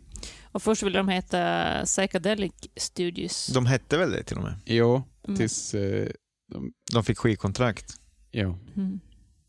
[0.52, 3.48] Och först ville de heta Psychedelic Studios.
[3.48, 4.56] De hette väl det till och med?
[4.66, 5.38] Jo, Mm.
[5.38, 5.74] tills...
[5.74, 6.10] Eh,
[6.52, 7.94] de, De fick skivkontrakt.
[8.32, 8.58] jo.
[8.76, 9.00] Mm.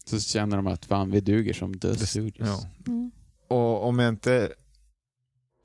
[0.04, 2.48] Så känner de att fan vi duger som The Studios.
[2.48, 2.68] Ja.
[2.86, 3.10] Mm.
[3.48, 4.52] Och om jag inte...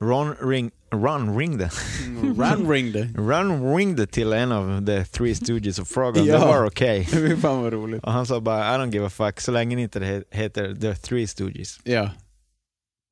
[0.02, 1.70] Ron, ring, Ron ringde.
[2.36, 3.08] Run ringde.
[3.16, 6.38] Ron ringde till en av The Three Stooges och frågade om Ja.
[6.38, 7.04] det var okej.
[7.12, 8.04] Fy fan vad roligt.
[8.04, 10.74] Och han sa bara I don't give a fuck så länge det inte he- heter
[10.74, 11.80] The Three Stooges.
[11.84, 12.10] Ja.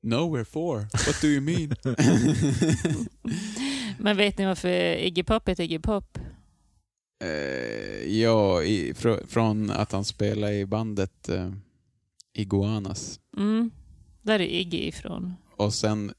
[0.03, 0.77] No, we're four.
[0.79, 1.74] What do you mean?
[3.98, 6.18] Men vet ni varför Iggy Pop heter Iggy Pop?
[7.24, 11.51] eh, ja, i, fr, från att han spelade i bandet eh,
[12.35, 13.20] Iguanas.
[13.37, 13.70] Mm.
[14.22, 15.35] Där är Iggy ifrån.
[15.57, 16.12] Och sen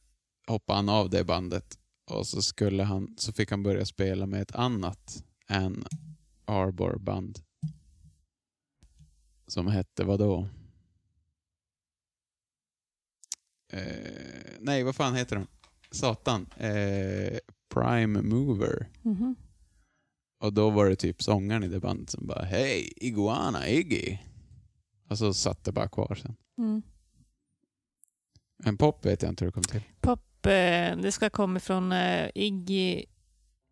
[0.50, 1.80] hoppade han av det bandet
[2.12, 5.86] och så, skulle han, så fick han börja spela med ett annat än
[6.46, 7.40] Arbor band.
[9.48, 10.48] Som hette vad då?
[13.74, 15.48] Eh, nej, vad fan heter de?
[15.92, 16.46] Satan.
[16.58, 17.38] Eh,
[17.74, 18.90] Prime Mover.
[19.02, 19.36] Mhm.
[20.40, 24.18] Och då var det typ sångaren i det bandet som bara Hej, Iguana Iggy.
[25.10, 26.36] Och så satt det bara kvar sen.
[26.58, 26.82] Mm.
[28.64, 29.84] En pop vet jag inte hur det kom till.
[30.02, 33.06] Pop, det ska komma från eh, Iggy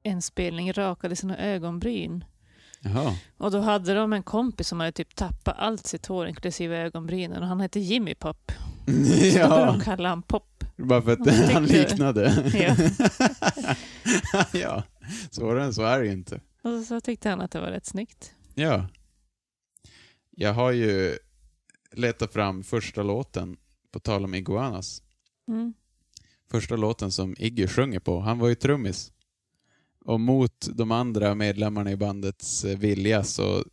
[0.03, 2.25] en spelning rakade sina ögonbryn.
[2.82, 3.15] Jaha.
[3.38, 7.41] Och då hade de en kompis som hade typ tappat allt sitt hår inklusive ögonbrynen
[7.43, 8.51] och han hette Jimmy Pop.
[8.86, 10.63] Så då började ja, de kalla han Pop.
[10.75, 12.51] bara för att han liknade.
[12.53, 12.75] Ja.
[14.60, 14.84] ja,
[15.32, 16.41] svårare än så är det inte.
[16.62, 18.34] Och så tyckte han att det var rätt snyggt.
[18.56, 18.88] Ja.
[20.32, 21.17] Jag har ju
[21.91, 23.58] letat fram första låten,
[23.91, 25.01] på tal om Iguanas.
[25.47, 25.73] Mm.
[26.50, 28.20] Första låten som Iggy sjunger på.
[28.20, 29.12] Han var ju trummis.
[30.06, 33.64] Och mot de andra medlemmarna i bandets eh, vilja så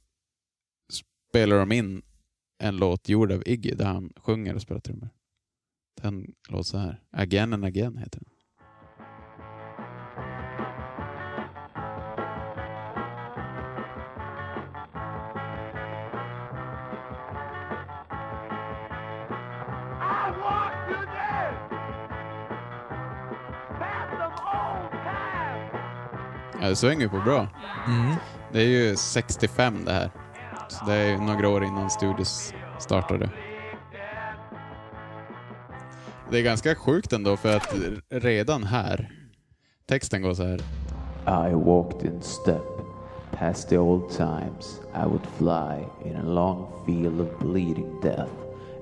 [1.31, 2.03] spelar de in
[2.59, 5.09] en låt gjord av Iggy där han sjunger och spelar trummor.
[6.03, 7.03] Den låter så här.
[7.11, 8.34] Again and again heter den.
[26.65, 27.49] Ja, det svänger på bra.
[27.87, 28.15] Mm.
[28.53, 30.11] Det är ju 65 det här.
[30.69, 33.31] Så det är några år innan Studios startade.
[36.31, 37.75] Det är ganska sjukt ändå för att
[38.11, 39.11] redan här,
[39.87, 40.61] texten går så här.
[41.49, 42.63] I walked in step
[43.33, 44.81] past the old times.
[44.95, 48.33] I would fly in a long field of bleeding death,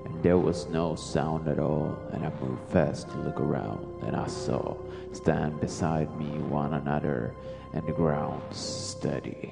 [0.05, 1.91] and there was no sound at all.
[2.13, 4.75] And I moved fast to look around, and I saw
[5.13, 7.33] stand beside me one another,
[7.73, 9.49] and ground steady.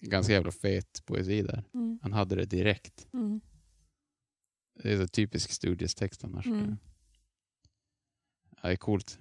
[0.00, 1.64] Ganska jävla fet poesi där.
[1.74, 1.98] Mm.
[2.02, 3.06] Han hade det direkt.
[3.12, 3.40] Mm.
[4.82, 6.46] Det är så typisk Studios-text annars.
[6.46, 6.76] Mm.
[8.62, 9.18] Ja, det är coolt.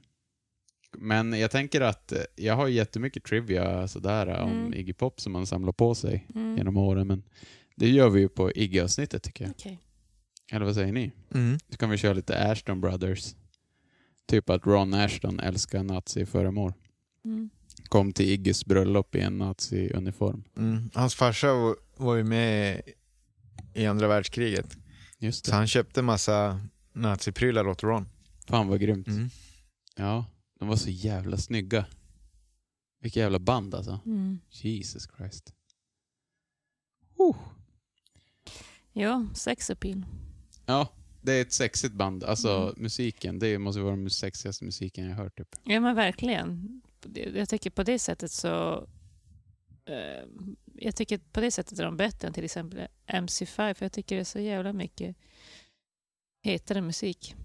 [0.98, 4.74] Men jag tänker att jag har jättemycket trivia sådär om Mm.
[4.74, 6.58] Iggy Pop som man samlar på sig Mm.
[6.58, 7.08] genom åren.
[7.08, 7.24] Men
[7.76, 9.52] det gör vi ju på Iggy-avsnittet tycker jag.
[9.52, 9.80] Okej.
[10.52, 11.12] Eller vad säger ni?
[11.34, 11.58] Mm.
[11.70, 13.36] Så kan vi köra lite Ashton Brothers.
[14.26, 16.74] Typ att Ron Ashton älskar naziföremål.
[17.26, 17.50] Mm.
[17.89, 20.43] Kom till Iggys bröllop i en nazi-uniform.
[20.58, 20.89] Mm.
[20.93, 22.82] Hans farsa var- var ju med
[23.73, 24.78] i andra världskriget.
[25.17, 25.58] Just Så det.
[25.58, 26.62] han köpte massa
[26.93, 28.10] naziprylar åt Ron.
[28.47, 29.08] Fan vad grymt.
[29.08, 29.30] Mm.
[29.95, 30.25] Ja,
[30.60, 31.86] de var så jävla snygga.
[33.02, 33.99] Vilka jävla band alltså.
[34.06, 34.39] Mm.
[34.49, 35.54] Jesus Christ.
[38.93, 40.06] Ja, sex appeal.
[40.65, 40.88] Ja,
[41.21, 42.23] det är ett sexigt band.
[42.23, 42.73] Alltså Mm.
[42.78, 45.38] musiken, det måste vara den sexigaste musiken jag har hört.
[45.38, 45.56] Typ.
[45.63, 46.82] Ja men verkligen.
[47.34, 48.88] Jag tycker på det sättet så...
[49.86, 50.26] Eh,
[50.76, 54.16] jag tycker på det sättet är de bättre än till exempel MC5 för jag tycker
[54.16, 55.16] det är så jävla mycket
[56.44, 57.36] hetare musik.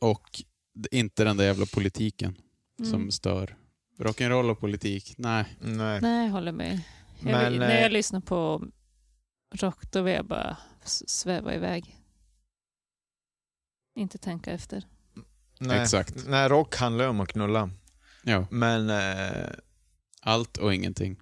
[0.00, 0.42] Och
[0.90, 2.36] inte den där jävla politiken
[2.78, 2.90] Mm.
[2.90, 3.56] som stör.
[3.98, 5.44] Rock'n'roll och politik, nej.
[5.60, 6.00] Nej.
[6.00, 6.80] Nej, jag håller med.
[7.20, 8.66] Jag, Men, när eh, jag lyssnar på
[9.54, 11.96] rock då vill jag bara sväva iväg.
[13.94, 14.84] Inte tänka efter.
[15.60, 15.80] nej.
[15.82, 16.26] Exakt.
[16.26, 17.70] Nej, rock handlar om att knulla.
[18.28, 19.50] Ja, Men, eh,
[20.20, 21.16] allt och ingenting.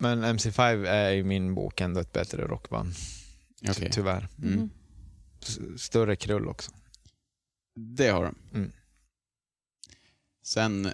[0.00, 2.92] men MC5 är i min bok ändå ett bättre rockband.
[3.68, 3.90] Okej.
[3.92, 4.28] Tyvärr.
[4.42, 4.70] Mm.
[5.42, 6.70] S- Större krull också.
[7.74, 8.34] Det har de.
[8.58, 8.72] Mm.
[10.42, 10.92] Sen,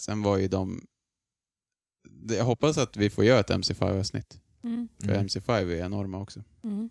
[0.00, 0.86] sen var ju de...
[2.28, 4.40] Jag hoppas att vi får göra ett MC5-avsnitt.
[4.62, 4.88] Mm.
[5.00, 5.26] För Mm.
[5.26, 6.44] MC5 är enorma också.
[6.64, 6.90] Mm.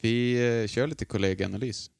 [0.00, 1.90] Vi eh, kör lite kollegaanalys.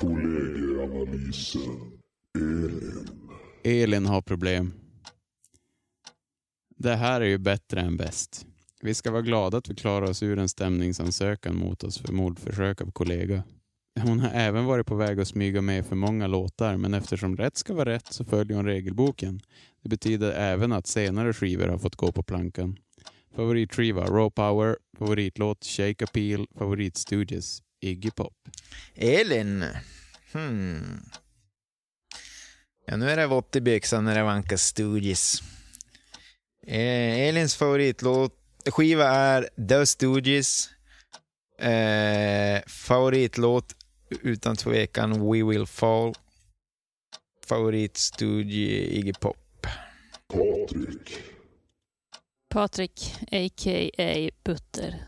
[0.00, 1.92] Kollegieanalysen.
[2.38, 3.08] Elin.
[3.64, 4.72] Elin har problem.
[6.76, 8.46] Det här är ju bättre än bäst.
[8.82, 12.80] Vi ska vara glada att vi klarar oss ur en stämningsansökan mot oss för mordförsök
[12.80, 13.42] av kollega.
[14.00, 17.56] Hon har även varit på väg att smyga med för många låtar, men eftersom rätt
[17.56, 19.40] ska vara rätt så följer hon regelboken.
[19.82, 22.76] Det betyder även att senare skivor har fått gå på plankan.
[23.36, 28.32] Favoritskiva Raw Power, favoritlåt Shake Appeal, favoritstudios Iggy Pop.
[28.94, 29.64] Elin.
[30.32, 31.02] Hmm.
[32.86, 35.42] Ja, nu är det vått i byxan när det vankas Stooges.
[36.66, 38.34] Eh, Elins favoritlåt,
[38.66, 40.70] skiva är The Stooges.
[41.58, 43.74] Eh, favoritlåt
[44.22, 46.14] utan tvekan We Will Fall.
[47.46, 49.66] Favoritstudie Iggy Pop.
[50.28, 51.18] Patrik.
[52.48, 54.30] Patrik, a.k.a.
[54.44, 55.04] Butter,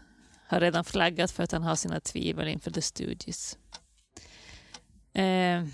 [0.53, 3.59] har redan flaggat för att han har sina tvivel inför The Stooges.
[5.13, 5.65] Eh,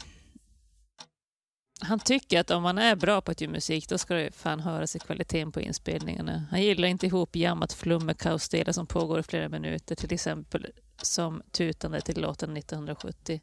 [1.81, 4.61] han tycker att om man är bra på att göra musik då ska det fan
[4.61, 6.47] höras i kvaliteten på inspelningarna.
[6.51, 10.67] Han gillar inte ihop jammat flum med kaosdelar som pågår i flera minuter, till exempel
[11.03, 13.41] som tutande till låten 1970.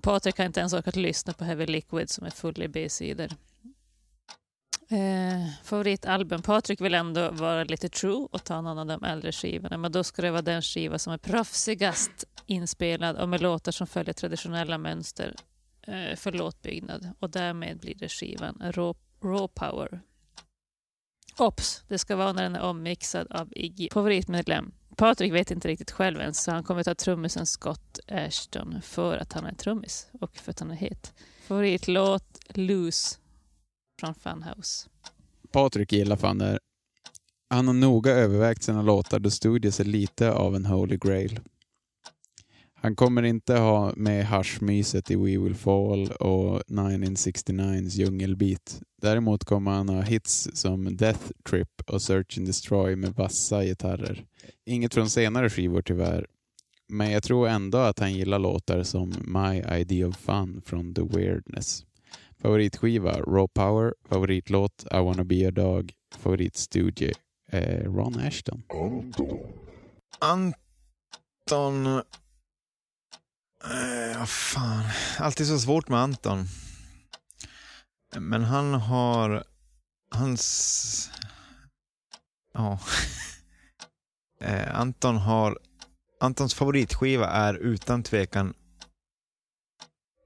[0.00, 3.28] Patrik har inte ens orkat lyssna på Heavy Liquid som är full i B-sidor.
[4.90, 6.42] Eh, favoritalbum.
[6.42, 10.04] Patrik vill ändå vara lite true och ta någon av de äldre skivorna, men då
[10.04, 14.78] ska det vara den skiva som är proffsigast inspelad och med låtar som följer traditionella
[14.78, 15.34] mönster
[15.82, 20.00] eh, för låtbyggnad och därmed blir det skivan Raw, Raw Power.
[21.38, 23.88] Ops, det ska vara när den är ommixad av Iggy.
[23.92, 24.72] Favoritmedlem.
[24.96, 29.32] Patrik vet inte riktigt själv ens, så han kommer ta trummisen Scott Ashton för att
[29.32, 31.14] han är trummis och för att han är het.
[31.46, 33.18] Favoritlåt Loose
[34.00, 34.88] från Funhouse.
[35.52, 36.58] Patrik gillar fan där.
[37.50, 41.40] Han har noga övervägt sina låtar då Studios är lite av en holy grail.
[42.80, 48.82] Han kommer inte ha med haschmyset i We Will Fall och 1969s djungelbeat.
[49.02, 54.24] Däremot kommer han ha hits som Death Trip och Search and Destroy med vassa gitarrer.
[54.66, 56.26] Inget från senare skivor tyvärr.
[56.88, 61.02] Men jag tror ändå att han gillar låtar som My Idea of Fun från The
[61.02, 61.84] Weirdness.
[62.42, 67.12] Favoritskiva Raw Power, favoritlåt I wanna be a dog, favoritstudie
[67.52, 68.62] eh, Ron Ashton.
[68.68, 69.44] Anton.
[70.18, 71.86] Anton...
[73.64, 74.84] Eh, vad fan.
[75.18, 76.46] Alltid så svårt med Anton.
[78.18, 79.44] Men han har...
[80.10, 81.10] Hans...
[82.54, 82.78] Ja.
[84.40, 85.58] Eh, Anton har...
[86.20, 88.54] Antons favoritskiva är utan tvekan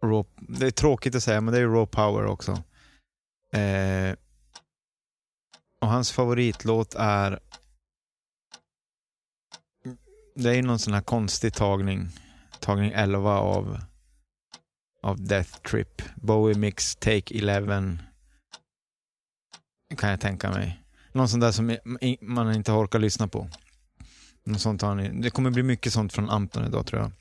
[0.03, 2.53] Raw, det är tråkigt att säga, men det är Raw Power också.
[3.53, 4.15] Eh,
[5.81, 7.41] och hans favoritlåt är...
[10.35, 12.09] Det är någon sån här konstig tagning.
[12.61, 13.79] Tagning 11 av,
[15.03, 16.03] av Death Trip.
[16.17, 17.99] Bowie Mix Take 11.
[19.97, 20.83] Kan jag tänka mig.
[21.13, 21.77] Någon sån där som
[22.21, 23.49] man inte orkar lyssna på.
[24.45, 25.09] Något sånt har ni.
[25.23, 27.13] Det kommer bli mycket sånt från Anton idag tror jag.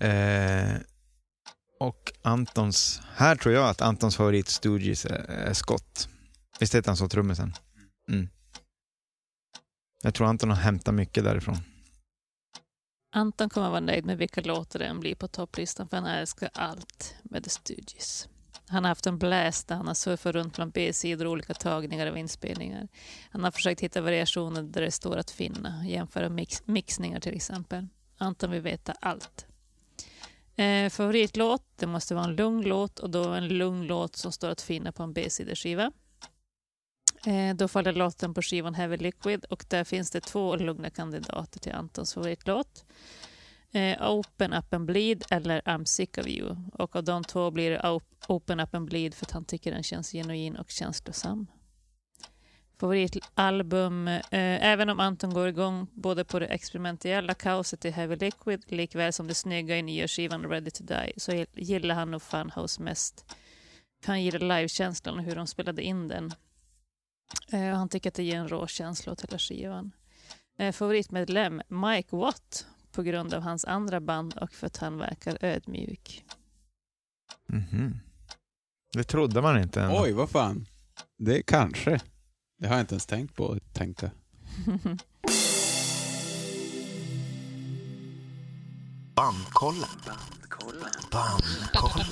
[0.00, 0.76] Eh,
[1.80, 6.08] och Antons, här tror jag att Antons favorit Stooges är, är Scott.
[6.60, 7.54] Visst heter han så, trummisen?
[8.10, 8.28] Mm.
[10.02, 11.56] Jag tror Anton har hämtat mycket därifrån.
[13.12, 16.50] Anton kommer vara nöjd med vilka låtar det än blir på topplistan för han älskar
[16.52, 18.28] allt med The Stooges.
[18.68, 22.06] Han har haft en blast där han har surfat runt bland B-sidor och olika tagningar
[22.06, 22.88] av inspelningar.
[23.30, 27.86] Han har försökt hitta variationer där det står att finna, jämföra mix mixningar till exempel.
[28.18, 29.45] Anton vill veta allt.
[30.56, 34.48] Eh, favoritlåt, det måste vara en lugn låt och då en lugn låt som står
[34.48, 35.92] att finna på en B-sideskiva.
[37.26, 41.60] Eh, då faller låten på skivan Heavy Liquid och där finns det två lugna kandidater
[41.60, 42.84] till Antons favoritlåt.
[43.72, 46.56] Eh, Open Up and Bleed eller I'm Sick of You.
[46.72, 49.72] Och av de två blir det Op- Open Up and Bleed för att han tycker
[49.72, 51.46] den känns genuin och känslosam.
[52.80, 58.72] Favoritalbum, eh, även om Anton går igång både på det experimentella kaoset i Heavy Liquid
[58.72, 62.82] likväl som det snygga i nya skivan Ready to Die så gillar han nog Funhouse
[62.82, 63.36] mest.
[64.02, 66.32] För han gillar livekänslan och hur de spelade in den.
[67.52, 69.92] Eh, och han tycker att det ger en rå känsla åt hela skivan.
[70.58, 75.38] Eh, favoritmedlem Mike Watt på grund av hans andra band och för att han verkar
[75.40, 76.24] ödmjuk.
[77.46, 77.98] Mhm.
[78.92, 79.82] Det trodde man inte.
[79.82, 80.02] Ändå.
[80.02, 80.66] Oj, vad fan.
[81.18, 82.00] Det kanske.
[82.58, 84.10] Det har jag inte ens tänkt på att tänka.
[89.14, 89.88] Bandkollen.
[91.12, 92.06] Bandkollen.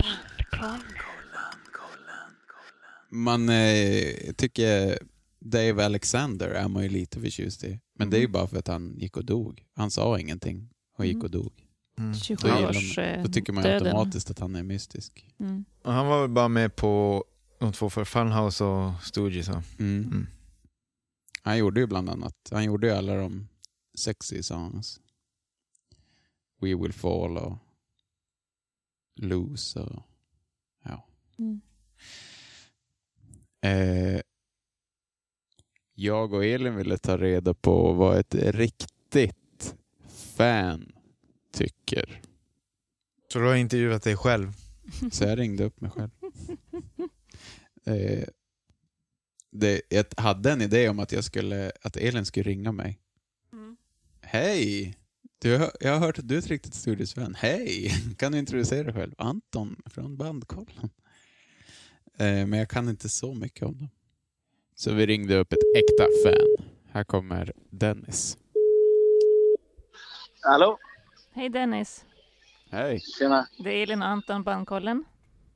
[3.11, 4.99] Man eh, tycker
[5.41, 7.81] Dave Alexander är man ju lite förtjust i.
[7.99, 9.65] Men det är ju bara för att han gick och dog.
[9.77, 11.53] Han sa ingenting och gick och dog.
[11.99, 12.15] Mm.
[12.15, 15.31] 27 Då, man, eh, då tycker man ju automatiskt att han är mystisk.
[15.41, 15.65] Mm.
[15.83, 17.25] Och han var väl bara med på
[17.59, 19.49] de två för Funhouse och Stooges.
[19.49, 19.63] Mm.
[19.79, 20.27] Mm.
[21.47, 23.49] Han gjorde ju bland annat, han gjorde ju alla de
[23.95, 25.01] sexy songs.
[26.61, 27.59] We will fall och
[29.17, 30.03] Loose och
[30.85, 31.09] ja.
[31.38, 31.61] Mm.
[33.61, 34.21] Eh,
[35.95, 39.75] jag och Elin ville ta reda på vad ett riktigt
[40.09, 40.92] fan
[41.53, 42.23] tycker.
[43.33, 44.53] Så du har intervjuat dig själv?
[45.13, 46.11] Så jag ringde upp mig själv.
[47.87, 48.29] Eh,
[49.55, 52.98] det, jag hade en idé om att, jag skulle, att Elin skulle ringa mig.
[53.52, 53.77] Mm.
[54.21, 54.94] Hej!
[55.38, 57.35] Du, har- jag har hört att du är ett riktigt studiosvän.
[57.35, 57.90] Hej!
[58.19, 59.15] Kan du introducera dig själv?
[59.19, 60.90] Anton från Bandkollen.
[62.19, 63.88] Eh, men jag kan inte så mycket om dem.
[64.75, 66.69] Så vi ringde upp ett äkta fan.
[66.92, 68.38] Här kommer Dennis.
[70.40, 70.79] Hallå?
[71.33, 72.05] Hej Dennis,
[72.71, 73.00] Hej!
[73.19, 73.46] Tjena.
[73.59, 75.05] det är Elin och Anton Bandkollen.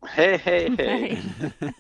[0.07, 0.87] Hej, hej, hej.
[0.89, 1.23] Hej.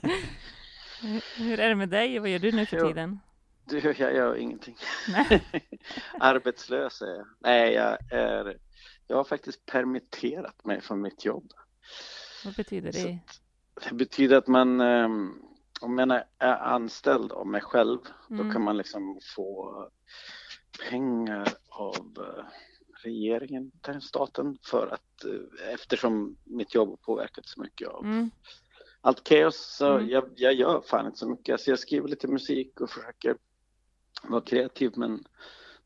[1.36, 2.88] Hur är det med dig vad gör du nu för Jo.
[2.88, 3.20] tiden?
[3.64, 4.76] Du, jag gör ingenting.
[6.20, 7.26] Arbetslös är jag.
[7.38, 8.58] Nej, jag är...
[9.06, 11.52] Jag har faktiskt permitterat mig från mitt jobb.
[12.44, 13.18] Vad betyder det?
[13.74, 15.42] att Det betyder att man, ehm,
[15.80, 17.98] om man är anställd av mig själv,
[18.30, 18.46] Mm.
[18.46, 19.74] då kan man liksom få
[20.90, 22.44] pengar av eh,
[23.04, 28.30] regeringen, staten, för att eh, eftersom mitt jobb har påverkats så mycket av Mm.
[29.00, 30.08] Allt kaos så Mm.
[30.08, 31.52] jag, jag gör fan inte så mycket.
[31.52, 33.36] Alltså jag skriver lite musik och försöker
[34.22, 35.24] vara kreativ men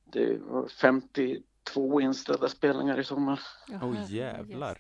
[0.05, 3.41] det var 52 inställda spelningar i sommar.
[3.69, 4.79] Åh, herre jävlar.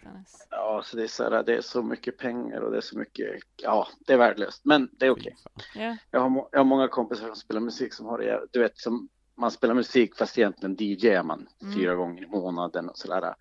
[0.50, 2.98] Ja, så det är så här, det är så mycket pengar och det är så
[2.98, 5.36] mycket, ja, det är värdelöst, men det är okej.
[5.74, 5.96] Ja.
[6.10, 9.08] Jag, har jag har många kompisar som spelar musik som har det, du vet, som
[9.34, 11.74] man spelar musik fast egentligen DJar man Mm.
[11.74, 13.34] fyra gånger i månaden och sådär.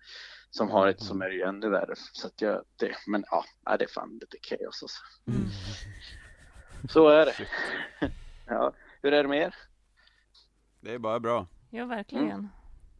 [0.54, 1.94] Som har ett som är ju ännu värre.
[2.12, 3.44] Så att jag, det, men ja,
[3.76, 5.02] det är fan lite kaos alltså.
[5.26, 5.48] Mm.
[6.88, 7.34] Så är det.
[8.46, 8.72] Ja,
[9.02, 9.54] hur är det med er?
[10.80, 11.46] Det är bara bra.
[11.70, 12.30] ja, verkligen.
[12.30, 12.48] Mm.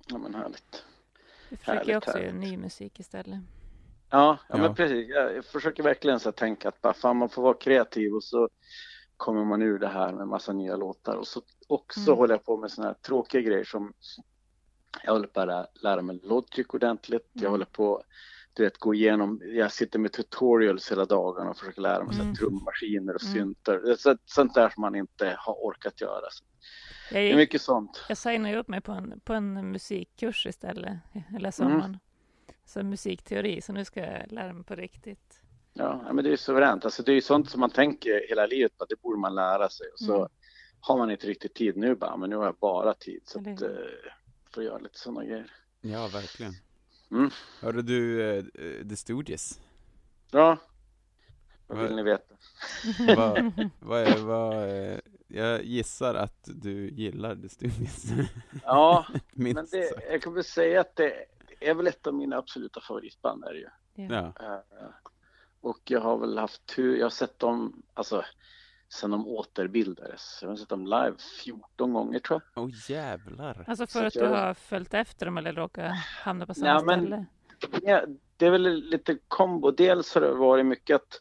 [0.07, 0.84] Ja men härligt.
[1.48, 2.40] Vi försöker Härligt, också göra härligt.
[2.50, 3.40] ny musik istället.
[4.11, 4.57] Ja, ja, Ja.
[4.57, 5.09] men precis.
[5.09, 8.48] Jag, försöker verkligen så tänka att bara, fan man får vara kreativ och så
[9.16, 12.16] kommer man ur det här med massa nya låtar och så också Mm.
[12.18, 13.92] håller jag på med såna här tråkiga grejer som
[15.05, 17.28] jag håller på att lära mig Logic ordentligt.
[17.32, 17.51] Jag Mm.
[17.53, 18.03] håller på
[18.55, 22.34] du vet, gå igenom, jag sitter med tutorials hela dagarna och försöker lära mig Mm.
[22.34, 23.34] trummaskiner och Mm.
[23.34, 23.95] syntar.
[23.99, 26.30] Så- Sånt där som man inte har orkat göra.
[26.30, 26.45] Så
[27.14, 28.05] Jag, det är mycket sånt.
[28.09, 31.53] jag signade ju upp mig på en, på en musikkurs istället, hela Mm.
[31.53, 31.99] sommaren.
[32.64, 35.40] Så musikteori, så nu ska jag lära mig på riktigt.
[35.72, 36.84] Ja, men det är suveränt.
[36.84, 39.68] Alltså, det är ju sånt som man tänker hela livet på, det borde man lära
[39.68, 39.86] sig.
[39.93, 40.28] Och så Mm.
[40.80, 43.20] har man inte riktigt tid nu bara, men nu har jag bara tid.
[43.24, 43.62] Så Eller att,
[44.53, 45.50] för att göra lite sådana grejer.
[45.80, 46.53] Ja, verkligen.
[47.11, 47.30] Mm.
[47.61, 48.44] Hörde du eh,
[48.88, 49.61] The Stooges?
[50.30, 50.57] Ja,
[51.66, 52.34] vad vill ni veta?
[53.16, 54.98] Vad, vad är, vad, eh,
[55.28, 58.05] jag gissar att du gillar The Stooges.
[58.64, 60.05] Ja, men det, sagt.
[60.11, 61.24] jag kan väl säga att det
[61.61, 63.68] är väl ett av mina absoluta favoritband är det ju.
[64.14, 64.32] Ja.
[64.40, 64.88] Eh,
[65.61, 68.24] Och jag har väl haft tur, jag har sett dem, alltså
[68.93, 70.38] sen de återbildades.
[70.43, 71.14] Jag har sett dem live
[71.45, 72.64] 14 gånger tror jag.
[72.64, 73.64] Åh jävlar.
[73.68, 75.93] Alltså Så för att att du jag- har följt efter dem eller råkat
[76.24, 77.26] hamna på samma Ja, men- ställe?
[77.82, 78.03] Ja,
[78.36, 79.70] det är väl lite kombo.
[79.70, 81.20] Dels har det varit mycket att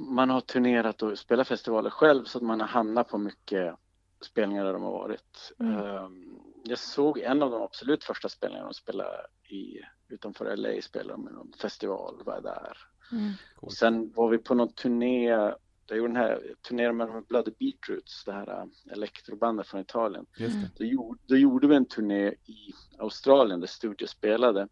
[0.00, 3.74] man har turnerat och spelat festivaler själv så att man har hamnat på mycket
[4.20, 5.52] spelningar där de har varit.
[5.60, 5.76] Mm.
[5.78, 6.26] Ehm,
[6.64, 11.28] Jag såg en av de absolut första spelningarna de spelade i, utanför LA, spelade de
[11.28, 12.76] i någon festival, var där.
[13.12, 13.32] Mm.
[13.54, 13.72] Och Coolt.
[13.74, 15.52] sen var vi på någon turné,
[15.90, 20.26] jag gjorde den här turnén med Bloody Beetroots, det här äh, elektrobandet från Italien.
[20.36, 20.70] Just det.
[20.78, 24.68] Då gjorde, då gjorde vi en turné i Australien där Studio spelade.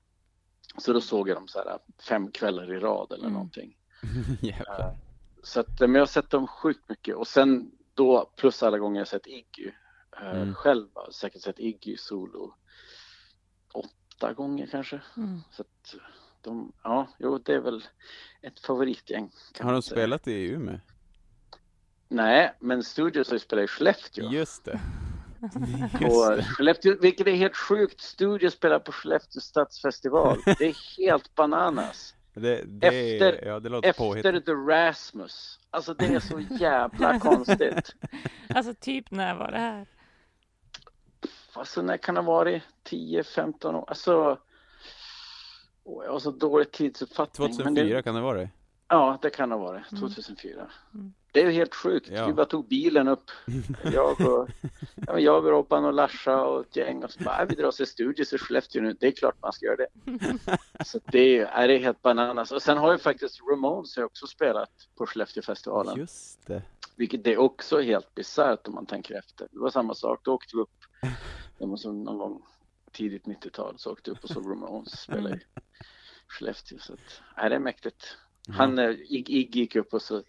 [0.79, 3.33] Så då såg jag dem så här fem kvällar i rad eller Mm.
[3.33, 3.77] någonting.
[4.41, 4.97] jävlar.
[5.43, 9.01] Så att, men jag har sett dem sjukt mycket och sen då plus alla gånger
[9.01, 9.71] jag sett Iggy
[10.23, 10.55] Mm.
[10.55, 12.55] själv har säkert sett Iggy solo
[13.75, 15.01] åtta gånger kanske.
[15.16, 15.41] Mm.
[15.51, 15.95] Så att
[16.43, 17.85] de, ja, jo det är väl
[18.43, 19.31] ett favoritgäng.
[19.61, 20.79] Har de spelat i Umeå?
[22.09, 24.30] Nej, men Studios har ju spelat i Skellefteå.
[24.30, 24.80] Just det.
[26.00, 26.42] Just På det.
[26.42, 28.00] Skellefteå, vilket är helt sjukt.
[28.00, 30.38] Studio spelar på Skellefteå stadsfestival.
[30.59, 32.14] Det är helt bananas.
[32.34, 34.40] Det, det, Efter- ja, det låter Efter.
[34.40, 35.59] The Rasmus.
[35.70, 37.94] Alltså det är så jävla konstigt.
[38.54, 39.86] Alltså typ när var det här?
[41.52, 42.62] Alltså när kan det ha varit?
[42.84, 43.84] 10-15 år?
[43.88, 44.38] Alltså.
[45.84, 47.48] Åh, jag har så dålig tidsuppfattning.
[47.48, 48.50] men 2004 det, kan det vara det?
[48.88, 49.92] Ja, det kan det ha varit.
[49.92, 50.00] Mm.
[50.09, 50.70] 2004.
[50.94, 51.12] Mm.
[51.33, 52.09] Det är ju helt sjukt.
[52.12, 52.26] Ja.
[52.26, 53.31] Vi bara tog bilen upp.
[53.93, 54.49] Jag och,
[55.07, 57.55] ja, men jag och Robban och Larsa och ett gäng och så bara, "Nej, vi
[57.55, 58.97] drar till Studios i Skellefteå nu.
[59.01, 59.89] Det är klart man ska göra det.
[60.85, 62.53] Så det är, helt bananas.
[62.53, 65.99] Och sen har ju faktiskt Ramones också spelat på Skellefteåfestivalen.
[65.99, 66.62] Just det.
[66.97, 69.49] Vilket det är också helt bisarrt om man tänker efter.
[69.51, 70.20] Det var samma sak.
[70.24, 70.79] Då åkte vi upp,
[71.59, 72.43] det måste någon gång
[72.93, 75.41] tidigt 90-tal, så åkte vi upp och såg Ramones spela i
[76.29, 76.79] Skellefteå.
[76.79, 78.16] Så att, nej, det är mäktigt.
[78.49, 80.22] Han, eh, Ig- Iggy gick upp och så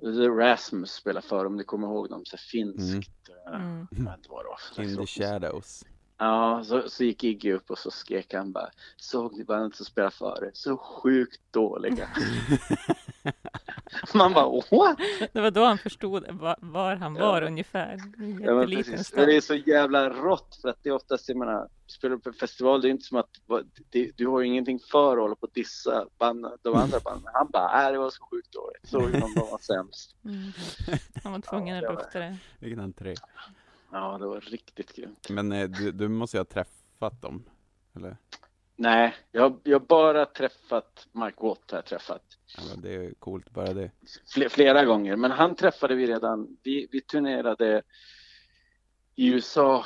[0.00, 3.10] The Rasmus spelade för om ni kommer ihåg dem, så finskt.
[3.48, 3.80] Mm.
[3.90, 5.84] inte vad det var för In the shadows.
[6.18, 9.86] Ja, så, så gick Iggy upp och så skrek han bara Såg ni bandet som
[9.86, 10.50] spelade före?
[10.54, 12.08] Så sjukt dåliga.
[14.14, 14.98] Man bara what?
[15.32, 16.24] Det var då han förstod
[16.60, 17.98] var, han var ungefär.
[18.18, 19.06] Ja, men jätteliten precis.
[19.06, 19.28] stad.
[19.28, 22.80] Det är så jävla rått för att det är oftast, jag menar, spelar på festival,
[22.80, 23.30] det är inte som att
[23.90, 27.30] det, du har ju ingenting för att hålla på att dissa band, de andra banden.
[27.34, 28.88] Han bara, äh, det var så sjukt dåligt.
[28.88, 30.16] Såg ju någon var sämst.
[30.24, 30.52] Mm.
[31.22, 32.36] Han var tvungen Ja, att lukta det.
[32.58, 33.14] Vilken entré.
[33.92, 35.28] Ja, det var riktigt grymt.
[35.30, 37.44] Men eh, du, du måste ju ha träffat dem?
[37.96, 38.16] Eller?
[38.76, 42.22] Nej, jag har jag har bara träffat Mike Watt har jag träffat.
[42.56, 43.90] Ja, men det är coolt bara det.
[44.36, 47.82] Fle- flera gånger, men han träffade vi redan, vi, vi turnerade
[49.16, 49.84] i USA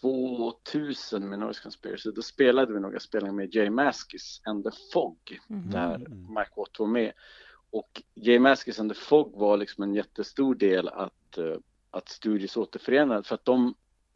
[0.00, 2.10] 2000 med Noise Conspiracy.
[2.10, 5.70] Då spelade vi några spelningar med Jay Maskis and the Fog Mhm.
[5.70, 6.26] där Mm.
[6.34, 7.12] Mike Watt var med.
[7.70, 11.56] Och Jay Maskis and the Fog var liksom en jättestor del att, eh,
[11.90, 13.74] att Studios återförenade för att de,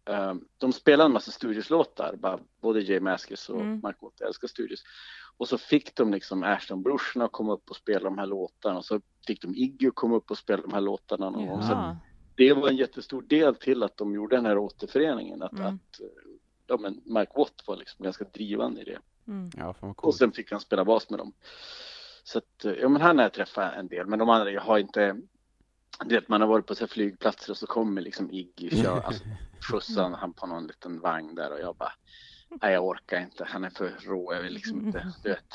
[0.08, 3.74] eh, de spelade en massa Studios-låtar, bara- både Jay Maskis och Mm.
[3.74, 4.82] Mike Watt älskar Studios.
[5.36, 8.84] Och så fick de liksom Ashton-brorsorna att komma upp och spela de här låtarna och
[8.84, 11.62] så fick de Iggy att komma upp och spela de här låtarna någon gång.
[11.62, 11.68] Så
[12.36, 15.42] det var en jättestor del till att de gjorde den här återföreningen.
[15.42, 15.66] Att, Mm.
[15.74, 16.00] att
[16.66, 18.98] ja, men Mike Watt var liksom ganska drivande i det.
[19.28, 19.50] Mm.
[19.56, 21.32] Ja, Och sen fick han spela bas med dem.
[22.24, 24.78] Så att, ja men han har jag träffat en del, men de andra, jag har
[24.78, 25.16] inte
[26.04, 29.00] du vet, man har varit på så här flygplatser och så kommer liksom Iggy kör,
[29.00, 29.24] alltså,
[29.70, 31.92] skjutsar han på någon liten vagn där och jag bara,
[32.62, 35.54] nej jag orkar inte, han är för rå, jag vill liksom inte, du vet,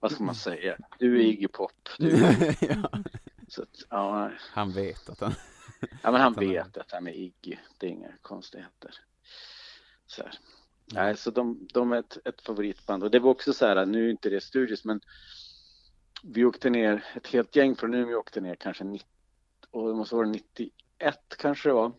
[0.00, 2.10] vad ska man säga, du är Iggy Pop, du,
[2.60, 2.90] ja,
[3.48, 5.34] så att, ja, han vet att han...
[6.02, 8.94] Ja men han Han är- vet att han är Iggy, det är inga konstigheter.
[10.06, 10.32] Så här.
[10.92, 13.02] Nej, så de, de är ett, ett favoritband.
[13.02, 15.00] Och det var också så här, nu är inte det Studios men
[16.22, 19.06] vi åkte ner, ett helt gäng från Umeå åkte ner kanske 90,
[19.74, 20.70] och det måste vara 91
[21.38, 21.92] kanske det var.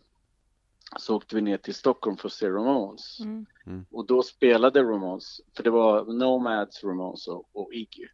[0.98, 3.20] Så åkte vi ner till Stockholm för att se Ramones.
[3.20, 3.46] Mm.
[3.90, 8.06] Och då spelade Ramones, för det var Nomads, Ramones och, och Iggy.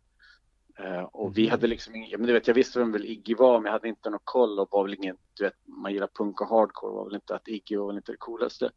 [0.78, 1.50] Eh, och vi Mhm.
[1.50, 3.88] hade liksom ingen, men du vet jag visste vem väl Iggy var men jag hade
[3.88, 7.04] inte någon koll och var väl ingen, du vet man gillar punk och hardcore var
[7.04, 8.70] väl inte att Iggy var väl inte det coolaste.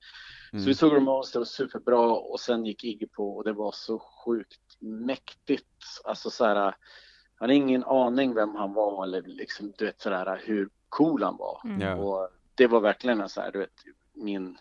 [0.51, 0.65] Så Mm.
[0.65, 3.99] vi såg Ramones, det var superbra och sen gick Iggy på och det var så
[3.99, 5.67] sjukt mäktigt.
[6.03, 6.75] Alltså så här,
[7.35, 11.61] hade ingen aning vem han var eller liksom du vet sådär hur cool han var.
[11.65, 11.99] Mm.
[11.99, 13.83] Och det var verkligen en så här, du vet,
[14.13, 14.57] min,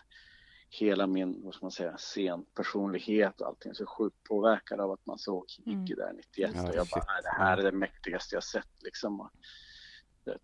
[0.69, 5.17] hela min, vad ska man säga, scenpersonlighet och allting så sjukt påverkad av att man
[5.17, 7.03] såg Iggy där 91 Ja, och jag bara, shit.
[7.07, 9.29] "Nej, det här är det mäktigaste jag sett liksom.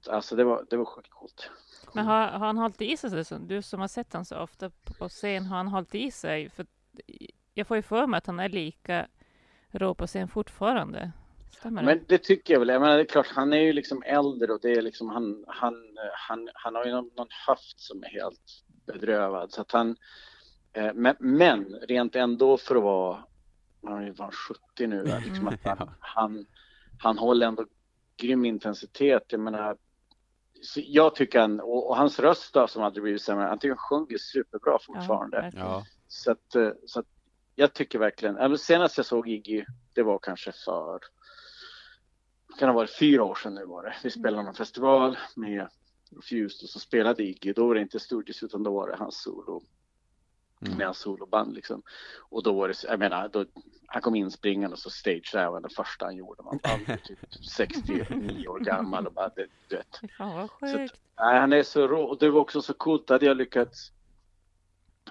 [0.10, 1.50] Alltså det var, det var sjukt coolt.
[1.94, 4.72] Men har, har han hållit i sig, så, du som har sett honom så ofta
[5.00, 6.50] på scen, har han hållit i sig?
[6.50, 6.66] För
[7.54, 9.08] jag får ju för mig att han är lika
[9.72, 11.12] rå på scen fortfarande.
[11.52, 11.86] Stämmer det?
[11.86, 12.70] Men det tycker jag väl.
[12.70, 15.44] Jag menar, det är klart, han är ju liksom äldre och det är liksom han,
[15.48, 15.74] han,
[16.14, 19.52] han, han har ju någon, någon höft som är helt bedrövad.
[19.52, 19.96] Så att han,
[20.74, 23.24] eh, men, men rent ändå för att vara,
[23.84, 26.46] han är ju fan 70 nu, liksom att han, han,
[27.00, 27.66] han håller ändå
[28.18, 29.24] grym intensitet.
[29.28, 29.78] Jag menar,
[30.62, 33.76] så jag tycker han, och, och hans röst då, som aldrig blivit sämre, han tycker
[33.76, 35.52] han sjunger superbra fortfarande.
[35.56, 37.06] Ja, Så att, eh, så att
[37.56, 41.00] jag tycker verkligen, senast jag såg Iggy, det var kanske för,
[42.62, 43.96] kan ha varit fyra år sedan nu var det.
[44.04, 45.68] Vi spelade någon festival med
[46.16, 49.22] Refused och så spelade Iggy, då var det inte Studios utan då var det hans
[49.24, 49.64] solo,
[50.66, 50.78] Mm.
[50.78, 51.82] med hans soloband liksom.
[52.30, 53.46] Och då var det, jag menar, då,
[53.86, 56.44] han kom in springande och så stage där var det första han gjorde.
[56.44, 57.20] Man var typ
[57.52, 60.00] 69 år gammal och bara, det, du vet.
[60.18, 60.96] Fan vad Så sjukt.
[61.20, 62.04] Nej, han är så rå.
[62.04, 63.10] Och det var också så coolt.
[63.10, 63.92] Hade jag lyckats.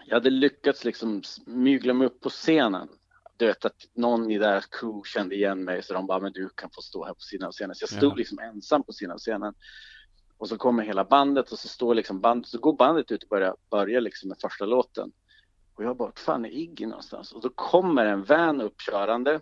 [0.04, 2.88] Jag hade lyckats liksom mygla mig upp på scenen.
[3.40, 6.48] Du vet att någon i deras crew kände igen mig så de bara, men du
[6.48, 7.74] kan få stå här på sidan av scenen.
[7.74, 8.16] Så jag stod Ja.
[8.16, 9.54] liksom ensam på sidan av scenen.
[10.38, 13.28] Och så kommer hela bandet och så står liksom bandet, så går bandet ut och
[13.28, 15.12] börjar, börjar liksom med första låten.
[15.74, 17.32] Och jag bara, fan är Iggy någonstans?
[17.32, 19.40] Och då kommer en van uppkörande.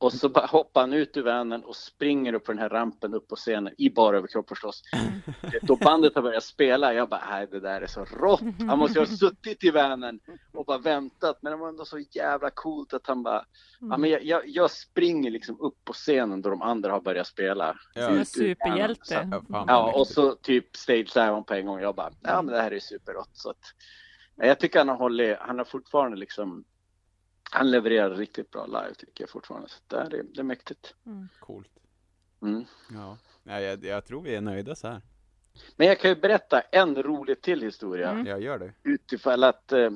[0.00, 3.14] Och så bara hoppar han ut ur vanen och springer upp på den här rampen
[3.14, 4.82] upp på scenen i bara överkropp förstås.
[5.62, 8.40] Då bandet har börjat spela, jag bara, nej det där är så rått.
[8.68, 10.20] Han måste ju ha suttit i vanen
[10.52, 11.38] och bara väntat.
[11.42, 13.44] Men det var ändå så jävla coolt att han bara,
[13.80, 17.26] ja men jag, jag, jag springer liksom upp på scenen då de andra har börjat
[17.26, 17.76] spela.
[17.94, 18.06] Ja.
[18.06, 19.04] Som en superhjälte.
[19.04, 21.80] Så- ja, och så typ stage dive på en gång.
[21.80, 23.30] Jag bara, ja men det här är superrått.
[23.32, 23.58] Så att,
[24.36, 26.64] ja, jag tycker han har hållit, han har fortfarande liksom,
[27.50, 29.68] han levererar riktigt bra live tycker jag fortfarande.
[29.68, 30.94] Så det, är, det är mäktigt.
[31.40, 31.70] Coolt.
[32.42, 32.64] Mm.
[32.94, 35.00] Ja, ja jag, jag tror vi är nöjda så här.
[35.76, 38.10] Men jag kan ju berätta en rolig till historia.
[38.10, 38.26] Mm.
[38.26, 38.72] Jag gör det.
[38.82, 39.90] utifall att eh,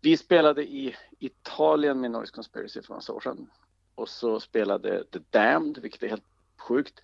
[0.00, 3.50] vi spelade i Italien med Noise Conspiracy för massa år sedan.
[3.94, 6.24] Och så spelade The Damned, vilket är helt
[6.58, 7.02] sjukt,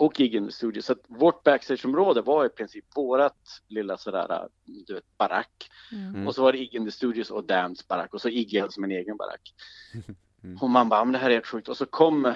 [0.00, 0.82] och Gig in the Studio.
[0.82, 5.70] Så att vårt backstageområde var i princip vårat lilla sådär, du vet, barack.
[5.92, 6.26] Mm.
[6.26, 9.16] Och så var det the Studios och Damneds barack och så hade som en egen
[9.16, 9.54] barack.
[10.42, 10.58] Mm.
[10.60, 11.68] Och man bara, men det här är helt sjukt.
[11.68, 12.34] Och så kom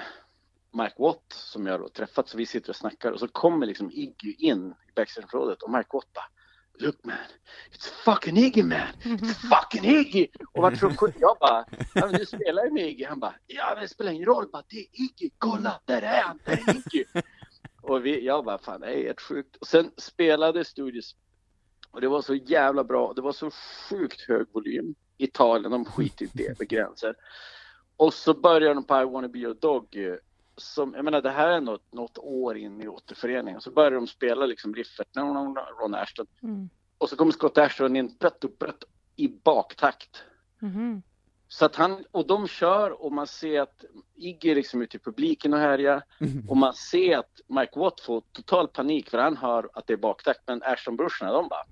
[0.73, 3.91] Mike Watt som jag då träffat, så vi sitter och snackar och så kommer liksom
[3.91, 6.25] Iggy in i backstageområdet och Mike Watt bara
[6.79, 7.15] Look man,
[7.71, 8.87] it's fucking Iggy man!
[9.03, 10.27] It's fucking Iggy!
[10.53, 13.05] Och vart så sjukt, jag bara, ja, men du spelar ju med Iggy.
[13.05, 16.21] Han bara, ja men det spelar ingen roll, bara, det är Iggy, kolla, där är
[16.21, 17.05] han, där är Iggy!
[17.85, 19.55] Och vi, jag bara, fan det är helt sjukt.
[19.55, 21.15] Och sen spelade Studios
[21.91, 23.51] och det var så jävla bra, det var så
[23.89, 24.95] sjukt hög volym.
[25.17, 27.15] Italien, de skiter i det med gränser.
[27.97, 29.95] Och så börjar de på I wanna be your dog.
[29.95, 30.15] eh,
[30.57, 33.61] Som, jag menar det här är något, något år in i återföreningen.
[33.61, 35.07] Så börjar de spela liksom riffet,
[35.81, 36.27] Ron Ashton.
[36.43, 36.69] Mm.
[36.97, 38.83] Och så kommer Scott Ashton in brett och brett
[39.15, 40.23] i baktakt.
[40.59, 41.01] Mhm.
[41.47, 43.85] Så att han, och de kör och man ser att
[44.15, 46.03] Iggy liksom ute i publiken och härjar.
[46.47, 49.97] Och man ser att Mike Watt får total panik för han hör att det är
[49.97, 50.39] baktakt.
[50.47, 51.65] Men Ashton-brorsorna de bara,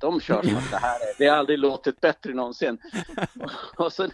[0.00, 2.78] de kör som att det här är, det har aldrig låtit bättre någonsin.
[3.76, 4.08] Och så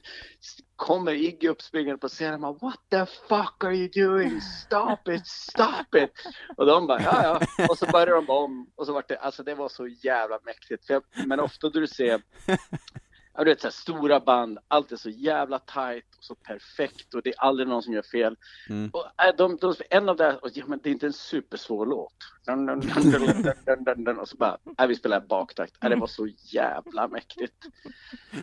[0.76, 4.40] kommer Iggy upp springande på scenen och bara, What the fuck are you doing?
[4.40, 6.12] Stop it, stop it!
[6.56, 7.22] Och de bara, ja
[7.58, 7.66] ja.
[7.68, 8.70] Och så börjar de om.
[8.74, 10.88] Och så var det, alltså det var så jävla mäktigt.
[10.88, 12.22] Jag, men ofta då du ser
[13.36, 17.14] Ja, du vet, så här, stora band, allt är så jävla tight och så perfekt
[17.14, 18.36] och det är aldrig någon som gör fel.
[18.68, 18.90] Mm.
[18.92, 21.86] Och, äh, de, de, en av det, och, ja, men det är inte en supersvår
[21.86, 22.14] låt.
[22.46, 25.84] Dun, dun, dun, och så bara, äh, vi spelar baktakt.
[25.84, 27.66] Äh, det var så jävla mäktigt.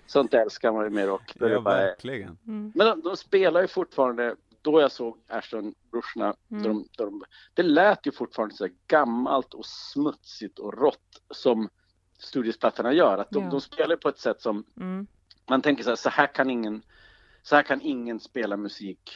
[0.05, 1.33] Sånt älskar man ju med rock.
[1.39, 2.37] Ja, bara, verkligen.
[2.47, 2.71] Mm.
[2.75, 6.63] men de, de spelar ju fortfarande, då jag såg Ashton-brorsorna, Mm.
[6.63, 7.23] de, de,
[7.53, 11.69] det lät ju fortfarande så här gammalt och smutsigt och rått som
[12.23, 13.17] studiesplattorna gör.
[13.17, 13.49] Att de, Ja.
[13.49, 15.07] de spelar på ett sätt som Mm.
[15.49, 16.81] man tänker så här, så här kan ingen,
[17.43, 19.11] så här kan ingen spela musik.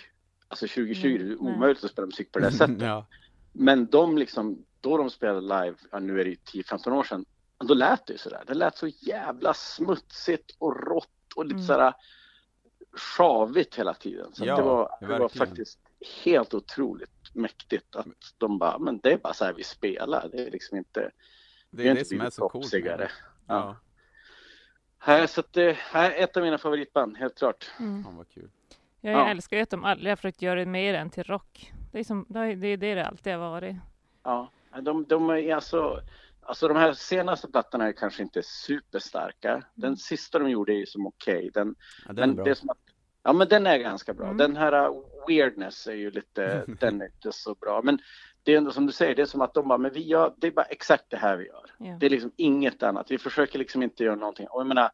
[0.47, 1.37] Alltså 2020, Nej, det är nej.
[1.37, 2.81] omöjligt att spela musik på det sättet.
[2.81, 3.05] ja.
[3.53, 7.25] Men de liksom, då de spelade live, ja, nu är det ju 10-15 år sedan,
[7.57, 8.43] då lät det ju sådär.
[8.47, 11.67] Det lät så jävla smutsigt och rått och lite Mm.
[11.67, 11.93] sådär
[12.97, 14.33] sjavigt hela tiden.
[14.33, 15.79] Så Ja, det, var, det var faktiskt
[16.23, 20.29] helt otroligt mäktigt att de bara, men det är bara så här vi spelar.
[20.31, 21.11] Det är liksom inte,
[21.77, 22.71] Det är det inte som är så coolt.
[22.71, 23.11] det.
[23.47, 23.55] Ja.
[23.55, 23.75] Ja.
[24.99, 27.71] Här, så att det här är ett av mina favoritband, helt klart.
[27.79, 28.03] Mm.
[28.03, 28.49] Fan vad kul.
[29.01, 29.29] Jag Ja.
[29.29, 31.73] älskar ju att de aldrig har försökt göra det mer än till rock.
[31.91, 33.75] Det är, som, det är det, det det alltid har varit.
[34.23, 34.51] Ja,
[34.81, 36.01] de, de är alltså,
[36.41, 39.63] alltså de här senaste plattorna är kanske inte superstarka.
[39.73, 41.49] Den sista de gjorde är ju som okej.
[41.53, 41.75] Den,
[42.07, 42.45] Ja, den är men bra.
[42.45, 42.77] det är som att,
[43.23, 44.25] ja men den är ganska bra.
[44.25, 44.37] Mm.
[44.37, 47.81] Den här uh, weirdness är ju lite, den är inte så bra.
[47.83, 47.99] Men
[48.47, 50.33] det är ändå som du säger, det är som att de bara, men vi gör,
[50.37, 51.65] det är bara exakt det här vi gör.
[51.77, 51.97] Ja.
[51.99, 53.11] Det är liksom inget annat.
[53.11, 54.47] Vi försöker liksom inte göra någonting.
[54.47, 54.89] Och jag menar,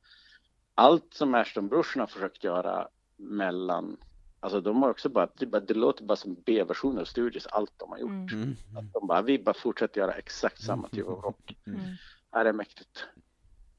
[0.75, 2.87] allt som Ashton-brorsorna har försökt göra
[3.17, 3.97] mellan,
[4.39, 7.73] alltså de har också bara, det, bara, det låter bara som B-versioner av Studios, allt
[7.77, 8.09] de har gjort.
[8.09, 8.43] Mm.
[8.43, 8.55] Mm.
[8.77, 11.57] Att de bara, vi bara fortsätter göra exakt samma typ av rock.
[11.67, 11.79] Mm.
[12.31, 13.05] Är det mäktigt.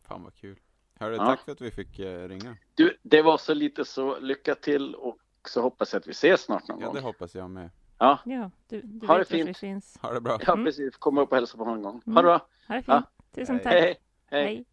[0.09, 0.57] Fan vad kul.
[0.99, 1.27] Hörru, Ja.
[1.27, 2.57] tack för att vi fick eh, ringa.
[2.75, 5.19] Du, det var så lite så, lycka till och
[5.49, 7.03] så hoppas jag att vi ses snart någon Ja, det gång.
[7.03, 7.71] hoppas jag med.
[7.99, 9.59] Ja, Ja, du, du Ha det fint.
[9.59, 9.99] finns.
[10.03, 10.39] Ha det bra.
[10.47, 10.65] ja Mm.
[10.65, 10.97] precis.
[10.97, 12.03] Komma upp och hälsa på någon gång.
[12.07, 12.17] Mm.
[12.17, 12.47] Ha det bra.
[12.69, 12.89] Ha det fint.
[12.89, 13.03] Ja.
[13.35, 13.65] Tusen Hej.
[13.65, 13.73] tack.
[13.73, 13.97] Hej,
[14.31, 14.45] hej.
[14.47, 14.65] Hej.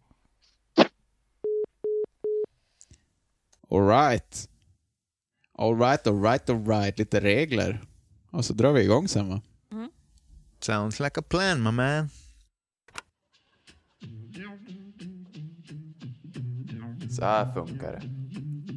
[3.69, 4.49] Alright.
[5.57, 6.99] Alright, alright, alright.
[6.99, 7.82] Lite regler.
[8.32, 9.41] Och så drar vi igång sen va?
[10.59, 12.09] Sounds like a plan, my man.
[17.15, 18.01] Så här funkar det.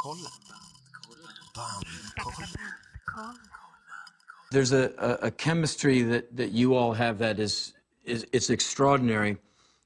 [0.00, 0.26] Bandkollen.
[1.54, 3.36] Bandkollen.
[4.50, 7.74] There's a, a, a chemistry that, that you all have that is,
[8.04, 9.36] is it's extraordinary.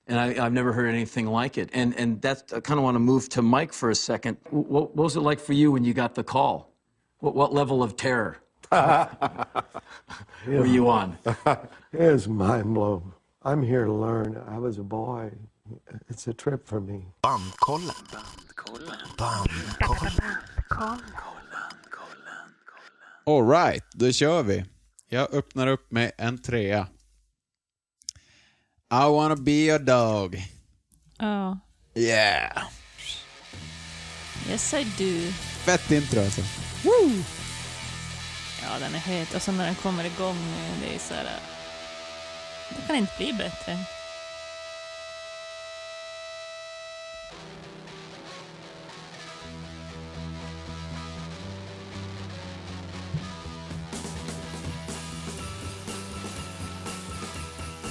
[0.07, 1.71] And I, I've never heard anything like it.
[1.73, 4.37] And, and that's, I kind of want to move to Mike for a second.
[4.51, 6.71] What, what was it like for you when you got the call?
[7.21, 8.39] What, what level of terror
[8.73, 11.19] were you on?
[11.93, 13.13] It's mind blown.
[13.43, 14.43] I'm here to learn.
[14.49, 15.31] I was a boy.
[16.09, 17.05] It's a trip for me.
[18.67, 18.99] Bandkollen.
[19.19, 20.39] Bandkollen.
[23.27, 24.65] Alright, då kör vi.
[25.09, 26.87] Jag öppnar upp med en trea.
[28.93, 30.43] I wanna be your dog.
[31.19, 31.59] Ja.
[31.95, 32.63] Yeah!
[34.49, 35.33] Yes I do.
[35.65, 36.41] Fett intro alltså.
[38.63, 39.35] Ja, den är het.
[39.35, 40.37] Och så när den kommer igång,
[40.81, 41.39] det är så här...
[42.69, 43.79] Det kan inte bli bättre.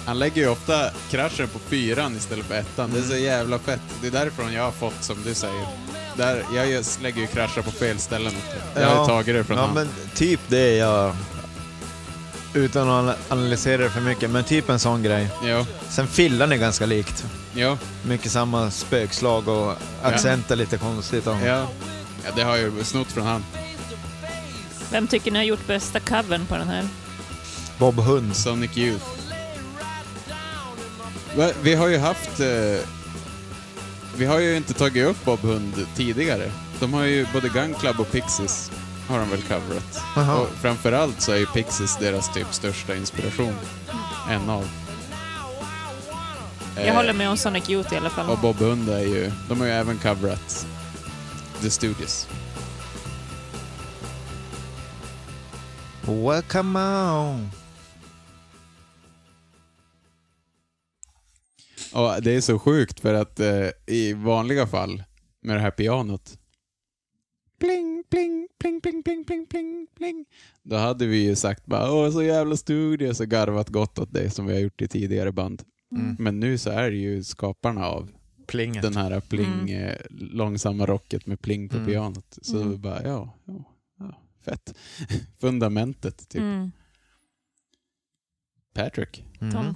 [0.05, 2.91] Han lägger ju ofta kraschen på fyran istället för ettan.
[2.93, 3.81] Det är så jävla fett.
[4.01, 5.67] Det är därifrån jag har fått, som du säger.
[6.17, 8.33] Där, jag just lägger ju krascher på fel ställen.
[8.75, 9.73] Jag har ju tagit det från ja, han.
[9.75, 11.15] men typ det jag...
[12.53, 15.27] utan att analysera det för mycket, men typ en sån grej.
[15.45, 17.25] Ja, Sen fillan är ganska likt.
[17.53, 19.73] ja, Mycket samma spökslag och
[20.03, 21.27] accenter lite konstigt.
[21.27, 21.35] Och...
[21.45, 21.67] ja.
[22.25, 23.43] Ja, det har jag ju snott från han.
[24.91, 26.87] Vem tycker ni har gjort bästa covern på den här?
[27.77, 28.35] Bob Hund.
[28.35, 29.05] Sonic Youth.
[31.61, 32.39] Vi har ju haft...
[32.39, 32.87] Eh,
[34.17, 36.51] vi har ju inte tagit upp Bob Hund tidigare.
[36.79, 38.71] De har ju både Gun Club och Pixies
[39.07, 40.01] har de väl coverat.
[40.15, 40.39] Jaha.
[40.39, 43.53] Och framförallt så är ju Pixies deras typ största inspiration.
[44.29, 44.67] En av.
[46.75, 48.29] Jag Eh, håller med om Sonic Youth i alla fall.
[48.29, 49.31] Och Bob Hund är ju...
[49.49, 50.65] De har ju även coverat
[51.61, 52.27] The Studios.
[56.05, 57.51] Welcome on.
[61.93, 65.03] Och det är så sjukt för att eh, i vanliga fall
[65.41, 66.37] med det här pianot
[67.59, 70.25] pling, pling, pling, pling, pling, pling, pling, pling.
[70.63, 74.29] Då hade vi ju sagt bara åh så jävla studios och garvat gott åt det
[74.29, 75.63] som vi har gjort i tidigare band.
[75.91, 76.15] Mm.
[76.19, 78.09] Men nu så är det ju skaparna av
[78.47, 78.81] Plinget.
[78.83, 79.83] den här pling, Mm.
[79.89, 81.87] eh, långsamma rocket med pling på Mm.
[81.87, 82.37] pianot.
[82.41, 82.81] Så Mm.
[82.81, 83.63] bara ja, ja,
[83.99, 84.75] ja, fett.
[85.39, 86.41] Fundamentet typ.
[86.41, 86.71] Mm.
[88.73, 89.75] Patrick, Mm.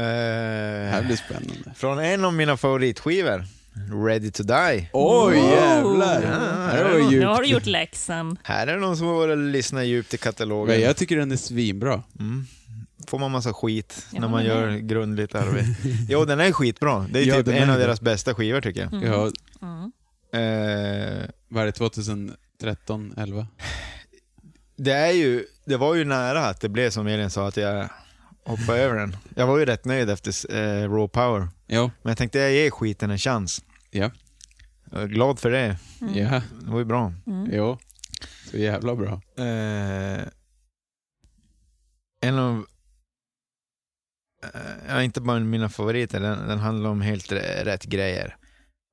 [0.00, 0.84] Tomten.
[0.84, 1.74] det här Eh, blir spännande.
[1.76, 3.44] från en av mina favoritskivor,
[4.06, 4.90] Ready to Die.
[4.92, 6.22] Oj jävlar!
[6.22, 6.28] Ja,
[6.76, 7.26] här var Nu djupt.
[7.26, 8.38] har du gjort läxan.
[8.42, 10.74] Här är det någon som har varit och lyssnat djupt i katalogen.
[10.76, 12.02] Men jag tycker den är svinbra.
[12.18, 12.46] Mm.
[13.08, 15.74] Får man massa skit Ja, när man gör det- grundligt arbete.
[16.08, 17.06] jo, den är skitbra.
[17.12, 17.76] Det är Ja, typ en är av bra.
[17.76, 18.92] deras bästa skivor tycker jag.
[18.92, 19.06] Mm.
[19.12, 19.30] Ja,
[19.62, 19.92] Mm.
[20.32, 23.46] Eh, vad är det, 2013, 11?
[24.76, 27.88] det, är ju, det var ju nära att det blev som Elin sa, att jag
[28.44, 29.16] hoppade över den.
[29.36, 31.48] Jag var ju rätt nöjd efter eh, Raw Power.
[31.66, 33.64] Ja, Men jag tänkte jag ger skiten en chans.
[33.90, 34.10] ja,
[34.90, 35.76] Jag är glad för det.
[36.00, 36.14] Mm.
[36.18, 37.12] ja, Det var ju bra.
[37.26, 37.48] Mm.
[37.52, 37.78] jo.
[38.50, 39.12] Så jävla bra.
[39.38, 40.22] Eh,
[42.22, 42.66] en av...
[44.44, 48.36] Eh, ja, inte bara mina favoriter, den, den handlar om helt rätt grejer.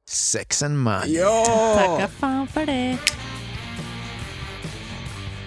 [0.10, 1.18] Sex and money.
[1.76, 2.98] Tacka fan för det.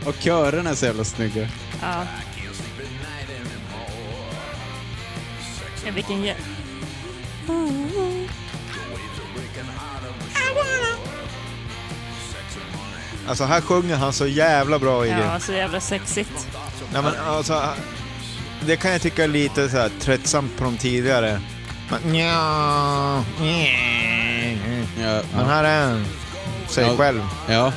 [0.07, 1.49] Och körerna är så jävla snygga.
[1.83, 2.07] Ja.
[5.87, 6.35] Ja, vilken jä...
[13.29, 15.17] Alltså här sjunger han så jävla bra Iggy.
[15.19, 16.49] Ja, så jävla sexigt.
[16.93, 17.63] Nej, men, alltså,
[18.67, 21.41] det kan jag tycka är lite så här, tröttsamt på de tidigare.
[21.91, 23.67] Men, nja, nja.
[25.01, 26.05] Ja, men här är han,
[26.69, 26.97] sig Ja.
[26.97, 27.23] själv.
[27.49, 27.73] ja.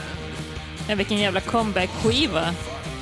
[0.88, 2.54] Ja, vilken jävla comeback-skiva.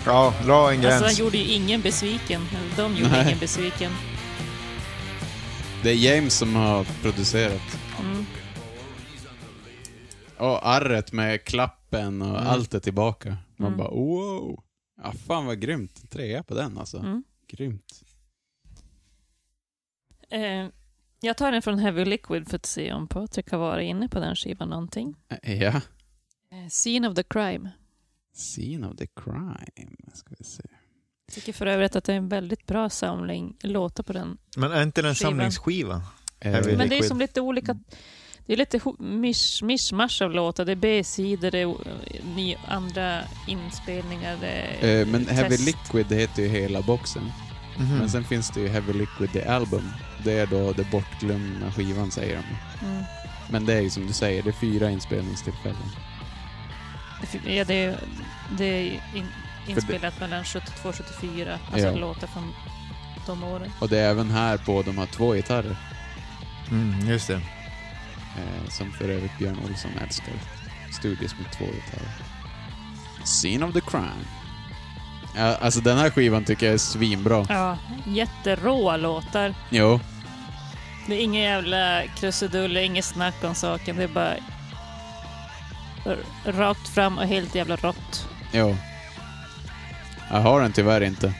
[0.05, 1.03] Ja, dra en Alltså, gräns.
[1.03, 2.47] han gjorde ju ingen besviken.
[2.51, 3.25] Eller de gjorde Nej.
[3.25, 3.91] ingen besviken.
[5.83, 7.79] Det är James som har producerat.
[7.99, 8.25] Mm.
[10.37, 12.47] Och arret med klappen och Mm.
[12.47, 13.37] allt är tillbaka.
[13.57, 13.77] Man Mm.
[13.77, 14.63] bara wow.
[15.03, 16.11] Ja, fan vad grymt.
[16.11, 16.97] Trea på den alltså.
[16.97, 17.23] Mm.
[17.47, 18.01] Grymt.
[20.29, 20.67] Eh,
[21.21, 24.19] jag tar den från Heavy Liquid för att se om Patrik har varit inne på
[24.19, 25.15] den skivan någonting.
[25.43, 25.81] Eh, Ja.
[26.51, 27.69] Eh, Scene of the Crime.
[28.33, 29.95] Scene of the crime.
[30.13, 30.63] Ska vi se.
[31.31, 34.37] Jag tycker för övrigt att det är en väldigt bra samling låtar på den.
[34.57, 35.31] Men är inte den Skivan.
[35.31, 36.01] samlingsskiva?
[36.39, 37.05] Eh, Heavy Men det är Liquid.
[37.05, 37.77] som lite olika...
[38.45, 40.65] Det är lite mish, mishmash av låtar.
[40.65, 41.75] Det är B-sidor, det är
[42.35, 44.37] ny, andra inspelningar.
[44.41, 45.65] Det är eh, men Heavy test.
[45.65, 47.31] Liquid det heter ju hela boxen.
[47.79, 47.97] Mhm.
[47.97, 49.91] Men sen finns det ju Heavy Liquid The Album.
[50.23, 52.85] Det är då det bortglömda skivan säger de.
[52.87, 53.03] Mm.
[53.51, 55.87] Men det är ju som du säger, det är fyra inspelningstillfällen.
[57.31, 57.99] Det- Ja, det är,
[58.57, 59.27] det är in,
[59.67, 61.59] inspelat mellan 72 och 74.
[61.71, 61.95] Alltså Ja.
[61.95, 62.53] låtar från
[63.25, 63.71] de åren.
[63.79, 65.75] Och det är även här på de har två gitarrer.
[66.71, 67.33] Mm, just det.
[68.37, 70.33] Eh, som för övrigt Björn Olsson älskar.
[70.91, 72.11] Studios med två gitarrer.
[73.23, 74.25] Scene of the crime.
[75.35, 77.45] Ja, alltså den här skivan tycker jag är svinbra.
[77.49, 79.53] Ja, jätteråa låtar.
[79.69, 79.99] Jo.
[81.07, 83.95] Det är inga jävla krusiduller, inget snack om saken.
[83.97, 84.33] Det är bara
[86.45, 88.27] rakt fram och helt jävla rått.
[88.53, 88.77] Jo.
[90.33, 91.33] Jag har den tyvärr inte.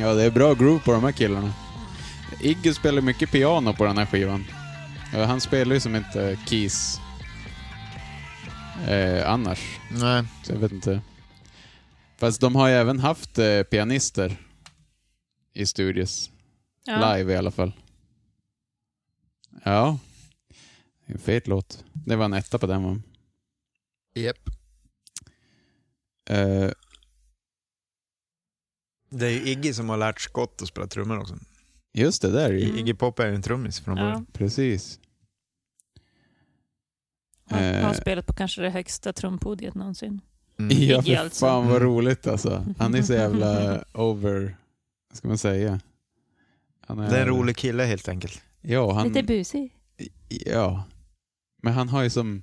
[0.00, 1.52] Ja, det är bra groove på de här killarna.
[2.42, 4.44] Iggy spelar mycket piano på den här skivan.
[5.12, 7.00] Han spelar ju som inte keys
[8.88, 9.78] eh, annars.
[9.90, 10.24] Nej.
[10.42, 11.00] Så jag vet inte.
[12.18, 14.36] Fast de har ju även haft eh, pianister
[15.54, 16.30] i studios.
[16.84, 17.16] Ja.
[17.16, 17.72] Live i alla fall.
[19.64, 19.98] Ja.
[21.06, 21.84] En fet låt.
[21.92, 23.00] Det var en etta på den va?
[24.14, 24.38] Yep.
[26.30, 26.70] Eh,
[29.10, 31.34] Det är ju Iggy som har lärt Scott att spela trummor också.
[31.94, 32.64] just det, där är.
[32.64, 32.78] Mm.
[32.78, 34.02] Iggy Pop är ju en trummis från Ja.
[34.04, 34.26] början.
[34.32, 35.00] Precis.
[37.50, 37.86] Han Eh.
[37.86, 40.20] har spelat på kanske det högsta trumpodiet någonsin.
[40.58, 40.76] Mm.
[40.82, 41.46] Ja, för alltså.
[41.46, 41.88] fan vad Mm.
[41.88, 42.66] roligt alltså.
[42.78, 44.56] Han är så jävla over,
[45.10, 45.80] vad ska man säga?
[46.80, 48.42] Han Det är en rolig kille helt enkelt.
[48.60, 49.76] Ja, han, Lite busig.
[50.28, 50.84] ja.
[51.62, 52.42] Men han har ju som,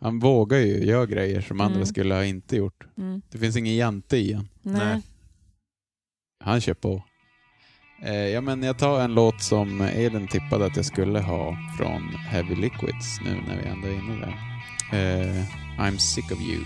[0.00, 1.86] han vågar ju göra grejer som andra Mm.
[1.86, 2.86] skulle ha inte gjort.
[2.98, 3.22] Mm.
[3.30, 4.48] Det finns ingen jante i han.
[4.62, 5.02] Nej.
[6.44, 7.02] Han kör på.
[8.04, 12.08] Eh, ja, men jag tar en låt som Elin tippade att jag skulle ha från
[12.08, 14.34] Heavy Liquids nu när vi ändå är inne där.
[14.92, 15.44] Eh,
[15.78, 16.64] I'm sick of you.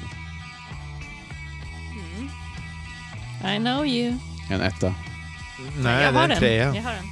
[1.93, 3.57] Mm.
[3.57, 4.15] I know you.
[4.51, 4.95] En etta.
[5.79, 6.39] Nej, jag det är en den.
[6.39, 6.75] trea.
[6.75, 7.05] Jag har den.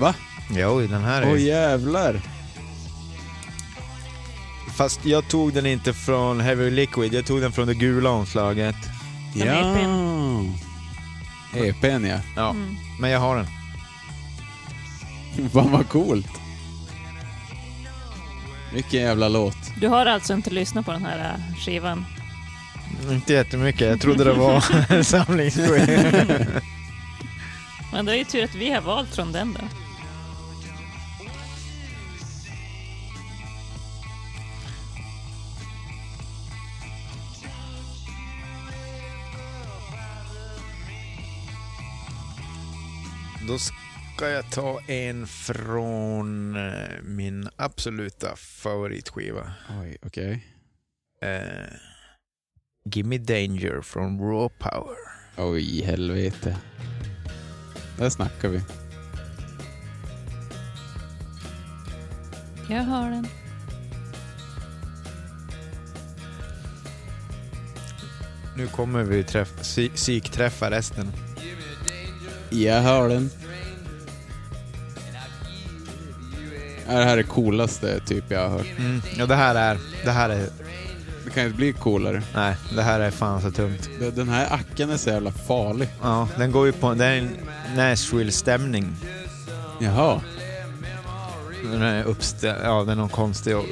[0.00, 0.14] Va?
[0.50, 1.32] Jo, den här är...
[1.32, 2.20] Åh jävlar!
[4.76, 8.76] Fast jag tog den inte från Heavy Liquid, jag tog den från det gula omslaget.
[9.32, 10.69] Som ja!
[11.54, 12.04] EPn.
[12.04, 12.20] Ja.
[12.36, 12.76] Ja, Mm.
[13.00, 13.46] men jag har den.
[15.52, 16.26] Fan vad coolt.
[18.74, 19.56] Vilken jävla låt.
[19.80, 22.06] Du har alltså inte lyssnat på den här äh, skivan?
[23.10, 25.86] Inte jättemycket, jag trodde det var en samlingsskiva.
[27.92, 29.60] Men det är ju tur att vi har valt från den då.
[43.50, 49.52] Då ska jag ta en från eh, min absoluta favoritskiva.
[49.80, 50.46] Oj, okej.
[51.22, 51.74] Eh,
[52.84, 54.96] Gimme Danger från Raw Power.
[55.36, 56.56] Oj, helvete.
[57.98, 58.60] Där snackar vi.
[62.68, 63.26] Jag har den.
[68.56, 71.12] Nu kommer vi träff, psy, psykträffa resten.
[72.50, 73.30] Jag hör den.
[76.88, 78.66] Ja, Det här är det coolaste typ jag har hört.
[78.78, 79.02] Mm.
[79.18, 79.78] Ja, det här är...
[80.04, 80.46] Det här är...
[81.24, 82.22] Det kan ju inte bli coolare.
[82.34, 83.90] Nej, det här är fan så tungt.
[84.00, 85.88] Det- Den här acken är så jävla farlig.
[86.02, 86.94] Ja, den går ju på...
[86.94, 87.30] Det är en
[87.76, 88.96] Nashville-stämning.
[89.80, 90.20] Jaha.
[91.62, 92.58] Den är uppställd...
[92.64, 93.56] Ja, den är någon konstig...
[93.56, 93.64] och-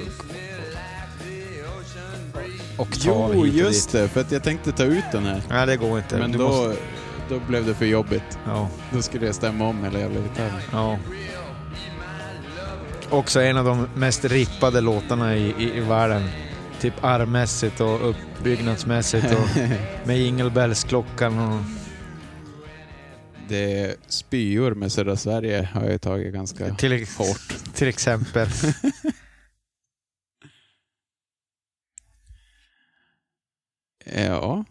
[3.05, 4.03] Jo, hit och just dit.
[4.03, 4.09] det.
[4.09, 5.43] För att jag tänkte ta ut den här.
[5.51, 6.17] Nej, det går inte.
[6.19, 6.77] Men Du då, måste-
[7.29, 8.39] då blev det för jobbigt.
[8.47, 10.61] Ja, Då skulle jag stämma om hela jävla gitarren.
[10.73, 10.99] ja.
[13.11, 16.29] Också en av de mest rippade låtarna i, i, i världen.
[16.81, 19.57] Typ armmässigt och uppbyggnadsmässigt och
[20.07, 21.61] med Jingle Bells-klockan och...
[23.49, 27.75] Det är spyor med södra Sverige har jag tagit ganska Till, hårt.
[27.75, 28.49] till exempel.
[34.05, 34.65] Ja.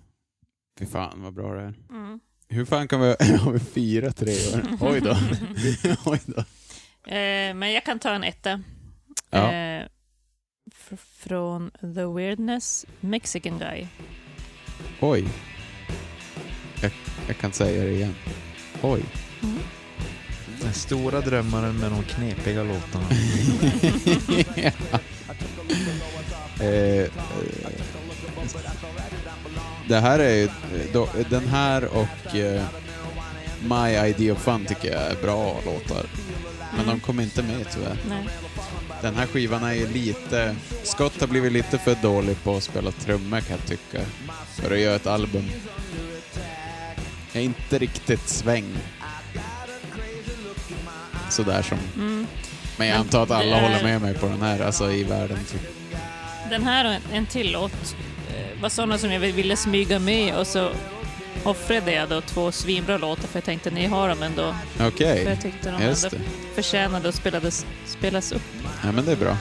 [0.79, 1.73] Fy fan vad bra det är.
[1.89, 2.19] Mm.
[2.49, 4.77] Hur fan kan vi ha vi fyra treor?
[4.81, 5.17] Oj då.
[6.05, 6.39] Oj då.
[7.11, 8.61] Eh, men jag kan ta en etta.
[9.29, 9.53] Ja.
[9.53, 9.83] Eh,
[11.17, 13.87] från The Weirdness, Mexican Guy.
[14.99, 15.27] Oj.
[16.81, 16.91] Jag,
[17.27, 18.15] jag kan säga det igen.
[18.81, 19.03] Oj.
[20.61, 23.05] Den stora drömmaren med de knepiga låtarna.
[26.59, 27.07] eh, eh,
[29.87, 30.49] det här är ju-
[30.93, 32.63] då, den här och eh,
[33.61, 36.05] My Idea of Fun tycker jag är bra låtar.
[36.77, 37.97] Men de kom inte med tyvärr.
[38.09, 38.27] Nej.
[39.01, 40.55] Den här skivan är ju lite...
[40.83, 44.05] Scott har blivit lite för dålig på att spela trummor kan jag tycka.
[44.55, 45.45] För att göra ett album.
[47.33, 48.65] Jag är inte riktigt sväng.
[51.29, 51.77] Sådär som...
[51.95, 52.27] Mm.
[52.77, 55.37] Men jag antar att alla är- håller med mig på den här, alltså i världen.
[55.51, 55.61] Typ.
[56.49, 57.95] Den här och en, till låt
[58.61, 60.71] var sådana som jag ville smyga med och så
[61.43, 64.55] offrade jag då två svinbra låtar för jag tänkte ni har dem ändå.
[64.79, 66.53] Okej, För jag tyckte de just ändå det.
[66.55, 68.41] förtjänade att spelades, spelas upp.
[68.83, 69.37] Ja men det är bra.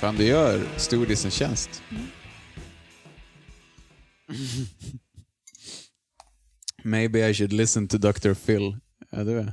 [0.00, 1.82] Fan, du gör Studios en tjänst.
[6.82, 8.34] Maybe I should listen to Dr.
[8.34, 8.76] Phil.
[9.10, 9.52] Ja, det är.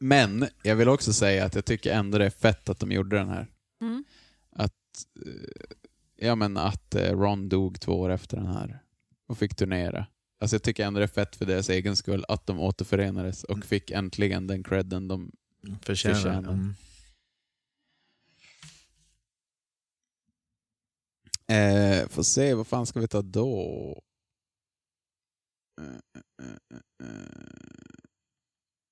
[0.00, 3.16] Men jag vill också säga att jag tycker ändå det är fett att de gjorde
[3.16, 3.46] den här.
[3.80, 4.04] Mm.
[4.58, 4.72] Att,
[5.26, 5.76] eh,
[6.16, 8.82] ja, men att eh, Ron dog två år efter den här
[9.26, 10.06] och fick turnera.
[10.40, 13.64] Alltså jag tycker ändå det är fett för deras egen skull att de återförenades och
[13.64, 15.32] fick äntligen den credden de
[15.82, 16.14] Förtjänar.
[16.14, 16.52] Förtjänar.
[16.52, 16.74] Mm.
[21.48, 24.02] Eh, får se, vad fan ska vi ta då?
[25.80, 25.86] Eh,
[26.46, 27.16] eh, eh.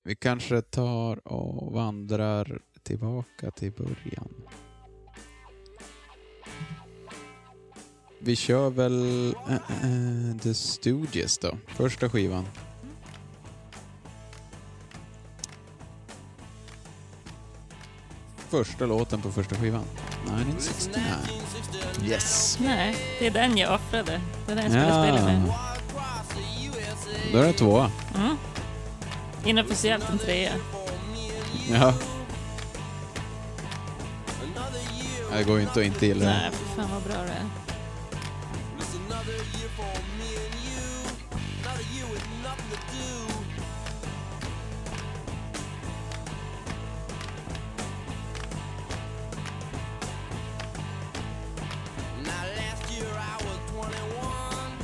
[0.03, 4.47] Vi kanske tar och vandrar tillbaka till början.
[8.25, 12.45] Vi kör väl eh, eh, The Stooges då, första skivan.
[18.49, 19.83] Första låten på första skivan.
[20.23, 21.03] 1969.
[22.03, 22.57] Yes.
[22.61, 24.21] Nej, det är den jag offrade.
[24.45, 25.53] Det är den jag skulle spela med.
[27.31, 27.91] Då är det tvåa.
[28.15, 28.37] Mm.
[29.45, 30.53] Inofficiellt en trea.
[31.71, 31.93] Ja.
[35.31, 37.64] Det går ju inte att inte gilla Nej, för fan vad bra det är.
[39.27, 40.85] Another year for me and you.
[41.63, 43.09] Another year with nothing to do.
[52.23, 54.77] Now last year I was 21.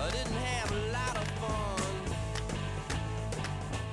[0.00, 1.92] I didn't have a lot of fun.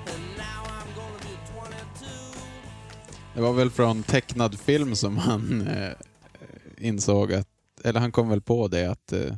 [0.07, 2.39] And now I'm gonna be 22.
[3.33, 5.91] Det var väl från tecknad film som han eh,
[6.77, 7.48] insåg att,
[7.83, 9.35] eller han kom väl på det att eh,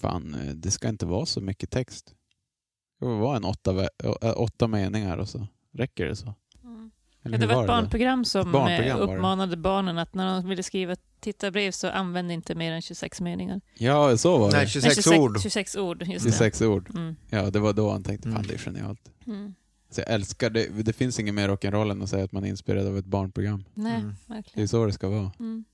[0.00, 2.14] fan, eh, det ska inte vara så mycket text.
[3.00, 3.88] Det ska vara en åtta,
[4.36, 6.34] åtta meningar och så räcker det så.
[6.64, 6.90] Mm.
[7.22, 7.72] Eller det hur var ett det?
[7.72, 9.14] barnprogram som Ett barnprogram eh, var det.
[9.18, 13.60] uppmanade barnen att när de ville skriva tittarbrev så använd inte mer än 26 meningar.
[13.74, 14.56] Ja, så var det.
[14.56, 15.40] Nej, 26 ord.
[15.42, 16.30] 26 ord, just det.
[16.32, 16.90] 26 ord.
[16.94, 17.16] Mm.
[17.30, 18.46] Ja, det var då han tänkte, fan Mm.
[18.46, 19.10] det är genialt.
[19.26, 19.54] Mm.
[19.90, 20.82] Så jag älskar det.
[20.82, 23.64] Det finns inget mer rock'n'roll än att säga att man är inspirerad av ett barnprogram.
[23.74, 24.14] Nej, Mm.
[24.26, 24.68] Det är verkligen.
[24.68, 25.32] så det ska vara.
[25.40, 25.64] Mm.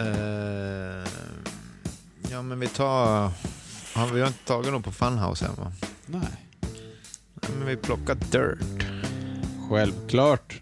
[0.00, 1.08] Eh,
[2.30, 3.30] ja, men vi tar...
[3.94, 5.72] Ja, vi har inte tagit någon på Funhouse än va?
[6.06, 6.46] Nej.
[7.40, 8.86] Ja, men vi plockar Dirt.
[9.70, 10.60] Självklart.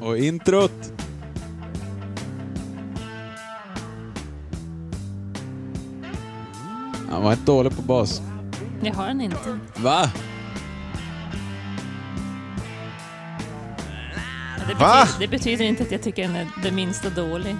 [0.00, 0.92] Och introt.
[7.10, 8.22] Han var inte dålig på bas.
[8.82, 9.58] Jag har den inte.
[9.76, 10.10] Va?
[14.70, 17.56] Det betyder, det betyder inte att jag tycker den är det minsta dålig.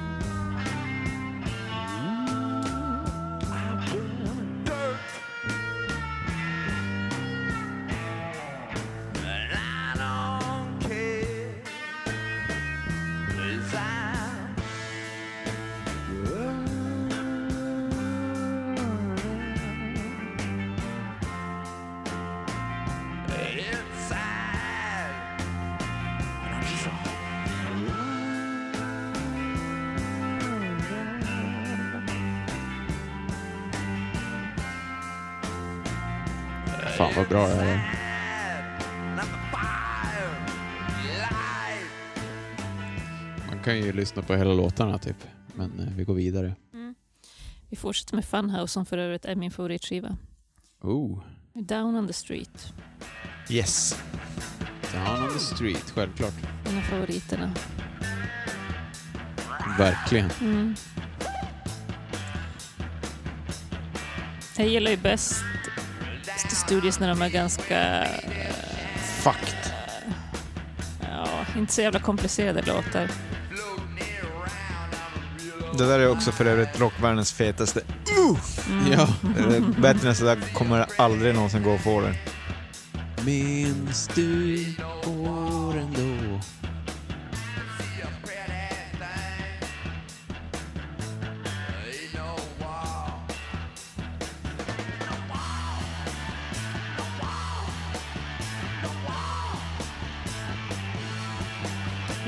[43.80, 45.16] Kan ju lyssna på hela låtarna typ.
[45.54, 46.54] Men eh, vi går vidare.
[46.74, 46.94] Mm.
[47.68, 50.16] Vi fortsätter med Funhouse som för övrigt är min favoritskiva.
[50.80, 51.22] Oh.
[51.54, 52.72] Down on the Street.
[53.50, 54.02] Yes.
[54.92, 56.34] Down on the street, självklart.
[56.66, 57.52] En av favoriterna.
[59.78, 60.30] Verkligen.
[60.40, 60.74] Mm.
[64.56, 65.44] Jag gillar ju bäst
[66.36, 68.04] St- Studios när de är ganska...
[68.04, 68.54] eh,
[68.96, 69.72] Fucked.
[71.00, 73.10] Ja, inte så jävla komplicerade låtar.
[75.78, 77.80] Det där är också för övrigt rockvärldens fetaste.
[78.16, 78.92] Mm.
[78.92, 79.08] Ja.
[79.82, 82.14] Bättre än sådär kommer det aldrig någonsin gå att få det.
[83.24, 84.64] Minns du
[85.06, 85.39] åren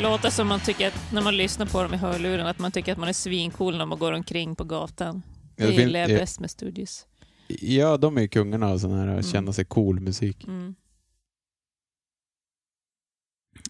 [0.03, 2.93] Låtar som man tycker att när man lyssnar på dem i hörluren, att man tycker
[2.93, 5.23] att man är svincool när man går omkring på gatan.
[5.57, 6.19] Det fin- gillar jag ja.
[6.19, 7.07] bäst med Studios.
[7.49, 9.23] Ja, de är ju kungarna av sån här Mm.
[9.23, 10.45] känna sig cool musik.
[10.45, 10.75] Mm.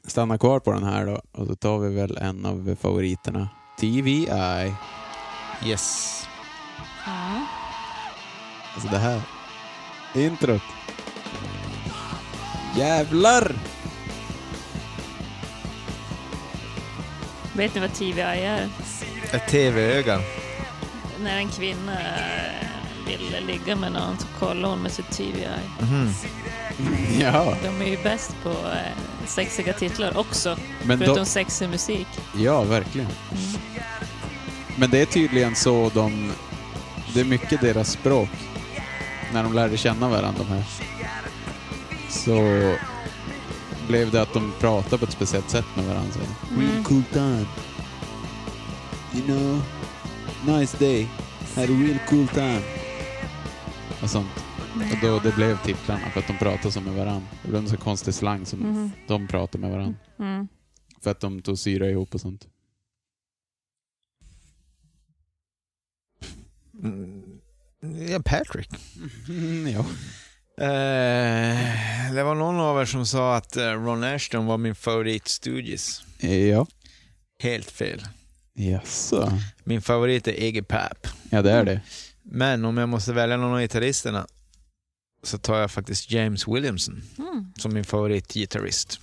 [0.05, 3.49] Stanna kvar på den här då och så tar vi väl en av favoriterna.
[3.81, 4.29] TVI.
[5.67, 6.23] Yes.
[7.07, 7.47] Ja.
[8.75, 9.21] Alltså det här.
[10.15, 10.63] Introt.
[12.77, 13.55] Jävlar!
[17.53, 18.69] Vet ni vad TVI är?
[19.33, 20.21] Ett tv-öga.
[21.21, 22.67] När en kvinna eh,
[23.07, 25.47] vill ligga med någon så kollar hon med sitt TVI.
[25.81, 26.13] Mhm.
[27.21, 32.07] Ja, De är ju bäst på eh, sexiga titlar också, men förutom då, sexig musik.
[32.37, 33.09] ja verkligen.
[33.31, 33.61] Mm.
[34.77, 36.33] Men det är tydligen så de...
[37.15, 38.29] Det är mycket deras språk.
[39.33, 40.65] När de lärde känna varandra de här.
[42.11, 42.37] Så
[43.89, 46.21] blev det att de pratade på ett speciellt sätt med varandra.
[46.51, 46.61] Mm.
[46.71, 47.47] Real cool time.
[49.15, 49.63] You know,
[50.59, 51.09] nice day.
[51.57, 52.63] Had a real cool time.
[54.03, 54.29] Och sånt.
[54.75, 57.29] Och då det blev titlarna för att de pratade så med varandra.
[57.43, 58.91] Det blev en så konstig slang som Mhm.
[59.09, 59.99] de pratade med varandra.
[60.19, 60.49] Mm.
[61.01, 62.47] För att de tog syra ihop och sånt.
[66.83, 67.23] Mm.
[68.11, 68.69] Ja, Patrick.
[69.29, 69.85] Mm, ja.
[70.59, 75.29] Eh, det var någon av er som sa att eh, Ron Ashton var min favorit
[75.29, 76.03] Stooges.
[76.51, 76.67] Ja.
[77.43, 78.03] Helt fel.
[78.55, 79.33] Jaså?
[79.65, 81.07] Min favorit är Iggy Pop.
[81.31, 81.81] Ja, det är det.
[82.23, 84.27] Men om jag måste välja någon av gitarristerna
[85.25, 87.53] så tar jag faktiskt James Williamson Mm.
[87.59, 89.01] som min favoritgitarrist.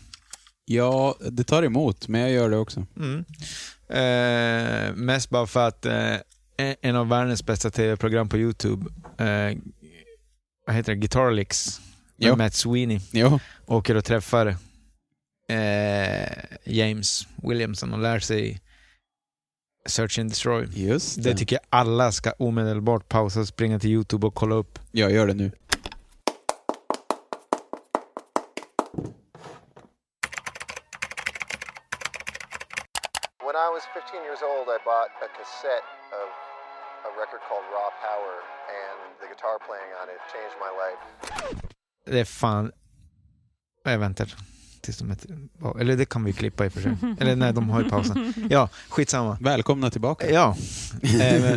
[0.66, 2.86] Ja, det tar emot, men jag gör det också.
[2.98, 3.26] Mm.
[3.90, 6.16] Eh, mest bara för att eh,
[6.82, 8.86] en av världens bästa tv-program på YouTube,
[9.18, 9.58] eh,
[10.70, 11.80] vad heter det, Guitar Licks,
[12.18, 12.36] med Jo.
[12.36, 13.40] Matt Sweeney, Jo.
[13.66, 14.48] åker och träffar
[15.50, 16.28] eh,
[16.64, 18.62] James Williamson och lär sig
[19.88, 20.68] Search and Destroy.
[20.74, 21.30] Just det.
[21.32, 24.80] Det tycker jag alla ska omedelbart pausa springa till YouTube och kolla upp.
[24.92, 25.52] Jag gör det nu.
[33.46, 35.88] When I was 15 years old, I bought a cassette
[36.22, 36.30] of
[37.08, 38.36] a record called Raw Power,
[38.82, 41.02] and the guitar playing on it changed my life.
[42.06, 42.72] Det är fan...
[43.84, 44.36] Jag väntar
[44.82, 45.18] tills de är...
[45.82, 46.92] Eller det kan vi klippa i och för sig.
[47.20, 48.34] Eller nej, de har ju pausen.
[48.50, 49.38] Ja, skitsamma.
[49.42, 50.30] Välkomna tillbaka.
[50.32, 50.56] Ja.
[51.04, 51.54] Eh, men,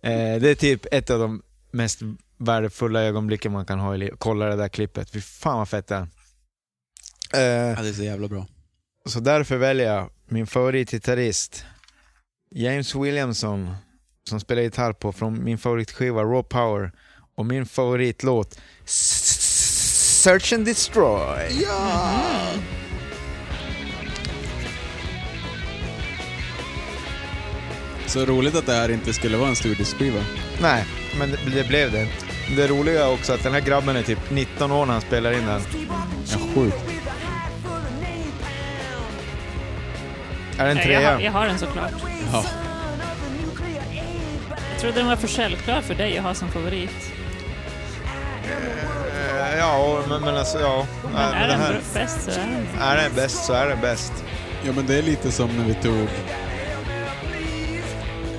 [0.00, 2.00] eh, det är typ ett av de mest
[2.38, 4.14] värdefulla ögonblicken man kan ha i livet.
[4.18, 5.10] Kolla det där klippet.
[5.10, 6.02] Fy fan vad fett det är.
[7.34, 8.46] Eh, Ja, det är så jävla bra.
[9.06, 11.64] så därför väljer jag min favoritgitarrist
[12.50, 13.74] James Williamson
[14.28, 16.92] som spelar gitarr på från min favoritskiva Raw Power
[17.36, 21.66] och min favoritlåt Search and Destroy.
[28.06, 30.20] Så roligt att det här inte skulle vara en studieskiva.
[30.62, 30.84] Nej,
[31.18, 32.08] men det, det blev det.
[32.56, 35.32] Det roliga är också att den här grabben är typ 19 år när han spelar
[35.32, 35.60] in den.
[36.30, 36.76] Ja, sjukt.
[40.58, 41.14] Är det en Jag, trea?
[41.14, 41.92] har, jag har den såklart.
[42.32, 42.44] Ja.
[44.82, 47.12] Jag trodde den var för självklar för dig att ha som favorit.
[48.44, 50.86] Eh, Ja, men, men alltså ja.
[51.02, 52.80] Men Nej, är men den här, bäst så är den.
[52.82, 54.12] är den bäst så är den bäst.
[54.66, 56.08] ja, men det är lite som när vi tog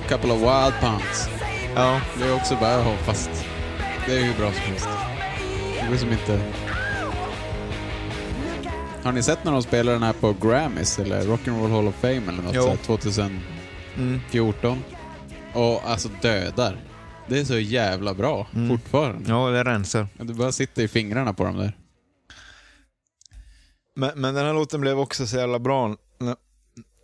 [0.08, 1.28] Couple of Wild Pumps.
[1.76, 2.00] Ja.
[2.18, 3.30] Det är också bara, ja, fast
[4.06, 4.88] det är hur bra som helst.
[5.82, 6.40] Det går som inte...
[9.02, 12.16] Har ni sett när de spelar den här på Grammys eller Rock'n'Roll Hall of Fame
[12.16, 12.62] eller något Jo.
[12.62, 13.42] sånt 2014?
[13.96, 14.20] Mm.
[15.54, 16.76] Och alltså dödar.
[17.28, 18.68] Det är så jävla bra Mm.
[18.68, 19.30] fortfarande.
[19.30, 20.06] Ja, det rensar.
[20.18, 21.76] Du bara sitter i fingrarna på dem där.
[23.96, 25.88] Men, men den här låten blev också så jävla bra
[26.20, 26.36] när,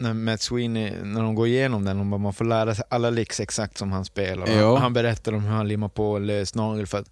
[0.00, 3.40] när Matt Sweeney, när de går igenom den, bara man får lära sig alla licks
[3.40, 4.42] exakt som han spelar.
[4.42, 4.72] Och Ja.
[4.72, 7.10] Han, han berättar om hur han limmar på lös nagel för att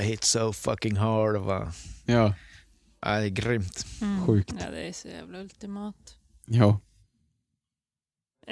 [0.00, 1.36] I hit so fucking hard.
[1.36, 1.72] Och bara,
[2.06, 2.34] Ja,
[3.00, 3.86] ja, det är grymt.
[4.02, 4.26] Mm.
[4.26, 4.54] Sjukt.
[4.60, 6.16] Ja, det är så jävla ultimat.
[6.46, 6.80] ja.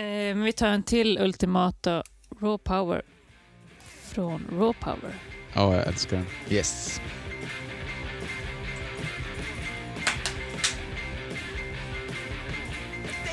[0.01, 2.03] Eh, men vi tar en till ultimata
[2.41, 3.03] Raw Power
[4.13, 5.15] från Raw Power.
[5.55, 6.27] Ja, jag älskar den.
[6.49, 7.01] Yes.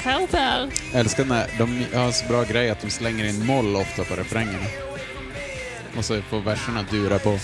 [0.04, 0.72] Cowbell.
[0.92, 4.16] Jag älskar när de har så bra grej att de slänger in moll ofta på
[4.16, 4.66] refrängerna.
[5.98, 7.40] Och så får verserna dura på.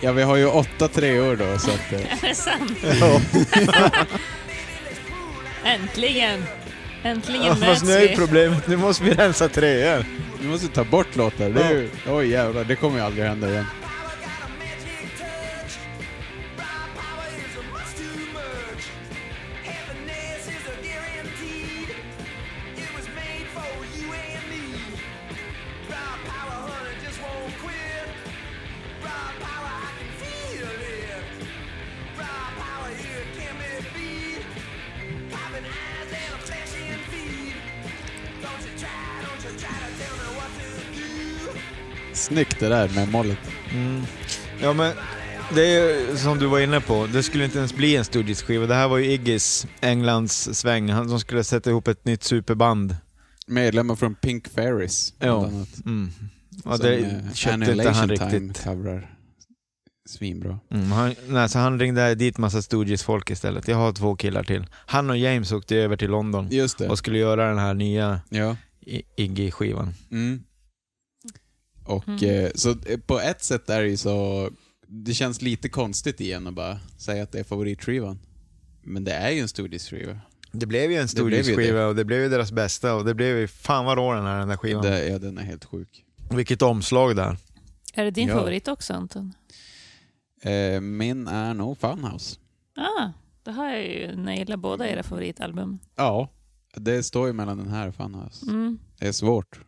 [0.00, 1.92] Ja, vi har ju åtta treor då, så att...
[1.92, 2.78] eh, Är det sant?
[5.66, 6.44] Äntligen!
[7.02, 8.16] Äntligen Ja, möts fast nu är ju vi.
[8.16, 10.04] problemet, nu måste vi rensa treor.
[10.40, 11.50] Vi måste ta bort låtar.
[11.50, 11.90] Det är ju...
[12.10, 13.66] Oj jävlar, det kommer ju aldrig hända igen.
[42.26, 43.38] Snyggt det där med mollet.
[43.72, 44.02] Mm.
[44.62, 44.92] Ja, men
[45.54, 48.66] det är ju som du var inne på, det skulle inte ens bli en Stooges-skiva.
[48.66, 50.90] Det här var ju Iggys, Englands sväng.
[50.90, 52.96] Han som skulle sätta ihop ett nytt superband.
[53.46, 55.14] Medlemmar från Pink Fairies.
[55.18, 55.44] Ja.
[55.86, 56.10] Mm.
[56.64, 58.66] Ja, det eh, köpte inte han riktigt.
[60.08, 60.58] svinbra.
[60.70, 63.68] Mm, han, nej, så han ringde dit massa Stooges-folk istället.
[63.68, 64.66] Jag har två killar till.
[64.72, 66.88] Han och James åkte över till London Just det.
[66.88, 68.56] och skulle göra den här nya Ja.
[69.16, 69.94] Iggy-skivan.
[70.10, 70.42] Mm.
[71.86, 72.44] Och Mm.
[72.44, 74.50] eh, så eh, på ett sätt är det ju så...
[74.88, 78.18] Det känns lite konstigt igen att bara säga att det är favoritskivan.
[78.82, 80.20] Men det är ju en Stooges-skiva.
[80.52, 83.14] Det blev ju en Det ju Stooges-skiva och det blev ju deras bästa och det
[83.14, 84.82] blev ju fan vad rå den här, den där skivan.
[84.82, 86.04] Det, ja, den är helt sjuk.
[86.30, 87.36] Vilket omslag där.
[87.94, 88.34] Är det din Ja.
[88.34, 89.34] favorit också Anton?
[90.42, 92.36] Eh, min är nog Funhouse.
[92.76, 93.08] Ah,
[93.42, 95.78] då har jag ju nailat båda era favoritalbum.
[95.96, 96.32] Ja.
[96.76, 98.46] Det står ju mellan den här och Funhouse.
[98.46, 98.78] Mm.
[98.98, 99.60] Det är svårt.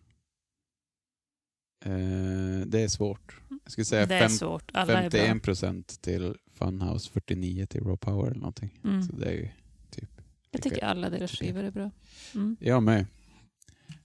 [1.80, 3.40] Eh, det är svårt.
[3.64, 4.70] Jag skulle säga Det är fem, svårt.
[4.74, 5.20] Alla är bra.
[5.20, 8.80] 51 procent till Funhouse, 49 till Raw Power eller någonting.
[8.84, 9.02] Mm.
[9.02, 9.48] Så det är ju
[9.90, 10.10] typ...
[10.50, 11.90] Jag tycker alla deras skivor är bra.
[12.34, 12.56] Mm.
[12.60, 13.06] Jag med.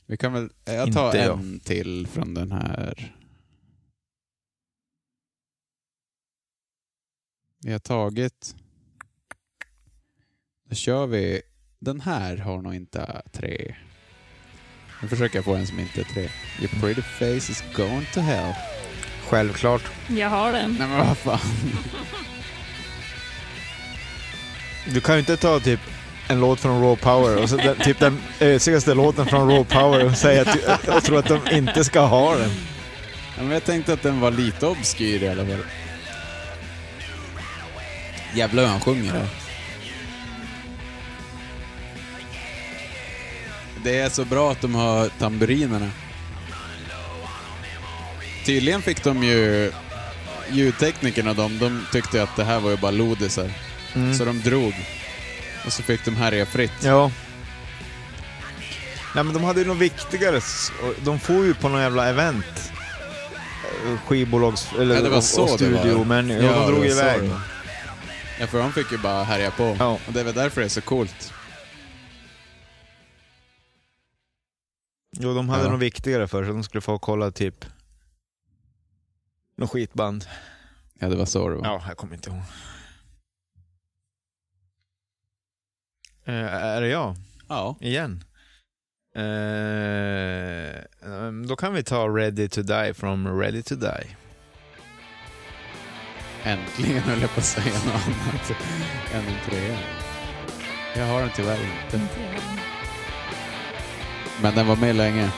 [0.06, 0.50] Vi kan väl...
[0.66, 1.40] Jag tar Inte jag.
[1.40, 3.16] en till från den här.
[7.64, 8.56] Vi har tagit...
[10.70, 11.42] Då kör vi...
[11.80, 13.76] Den här har nog inte tre.
[15.04, 16.30] Nu försöker jag få en som inte är tre.
[16.60, 18.54] Your pretty face is going to hell.
[19.28, 19.82] Självklart.
[20.08, 20.76] Jag har den.
[20.80, 21.40] Nej men vad fan.
[24.86, 25.80] Du kan ju inte ta typ
[26.28, 30.06] en låt från Raw Power och så den, typ den ösigaste låten från Raw Power
[30.06, 32.52] och säga att och tro att de inte ska ha den.
[33.38, 35.66] Ja, men jag tänkte att den var lite obskyr i alla fall.
[38.34, 39.43] Jävlar hur han sjunger här.
[43.84, 45.90] Det är så bra att de har tamburinerna.
[48.46, 49.72] Tydligen fick de ju...
[50.50, 53.52] Ljudteknikerna de, de tyckte att det här var ju bara lodisar.
[53.94, 54.14] Mm.
[54.14, 54.74] Så de drog.
[55.66, 56.84] Och så fick de härja fritt.
[56.84, 57.12] Ja.
[59.16, 60.42] Nej men de hade ju något viktigare.
[61.04, 62.72] De får ju på någon jävla event.
[63.86, 64.68] Eh, Skivbolags...
[64.80, 67.32] Eller Ja, det var och, så och studio, men ja, Ja, de drog iväg.
[68.40, 69.76] Ja, för de fick ju bara härja på.
[69.80, 70.00] Ja.
[70.08, 71.34] Och det är väl därför det är så coolt.
[75.20, 75.70] Jo, de hade Ja.
[75.72, 76.54] något viktigare för sig.
[76.54, 77.66] De skulle få kolla typ...
[79.58, 80.26] Något skitband.
[81.00, 81.66] Ja, det var så det var.
[81.66, 82.42] Ja, jag kommer inte ihåg.
[86.26, 87.16] Eh, är det jag?
[87.48, 87.78] Ja.
[87.82, 88.24] Igen?
[89.16, 94.16] Eh, ehm, då kan vi ta Ready to Die från Ready to Die.
[96.44, 98.52] Äntligen höll jag på att säga något annat
[99.14, 99.78] än en trea.
[100.96, 102.08] Jag har den tyvärr inte.
[104.44, 105.30] Men den var med länge.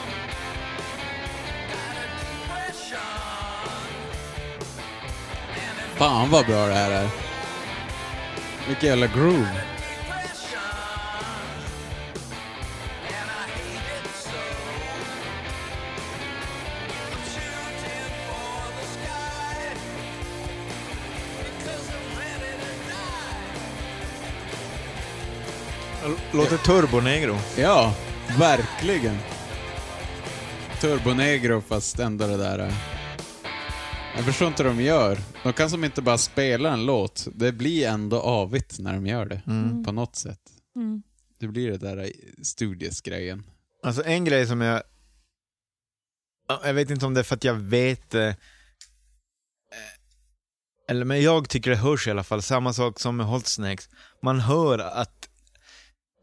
[5.95, 7.09] Fan vad bra det här är.
[8.67, 9.47] Vilken jävla groove.
[26.31, 27.37] Låter Turbo Negro.
[27.57, 27.93] Ja,
[28.39, 29.17] verkligen.
[30.81, 32.59] Turbo Negro fast ändå det där...
[32.59, 32.73] eh,
[34.15, 35.17] Jag förstår inte hur de gör.
[35.43, 37.27] De kan som inte bara spela en låt.
[37.33, 39.41] Det blir ändå avigt när de gör det.
[39.47, 39.83] Mm.
[39.83, 40.39] På något sätt.
[40.75, 41.03] Mm.
[41.39, 42.07] Det blir det där eh,
[42.43, 43.43] studiesgrejen.
[43.83, 44.83] Alltså en grej som jag...
[46.47, 48.13] Ja, Jag vet inte om det är för att jag vet...
[48.15, 48.33] Eh,
[50.89, 52.41] eller men jag tycker det hörs i alla fall.
[52.41, 53.89] Samma sak som med Hot Snakes.
[54.23, 55.29] Man hör att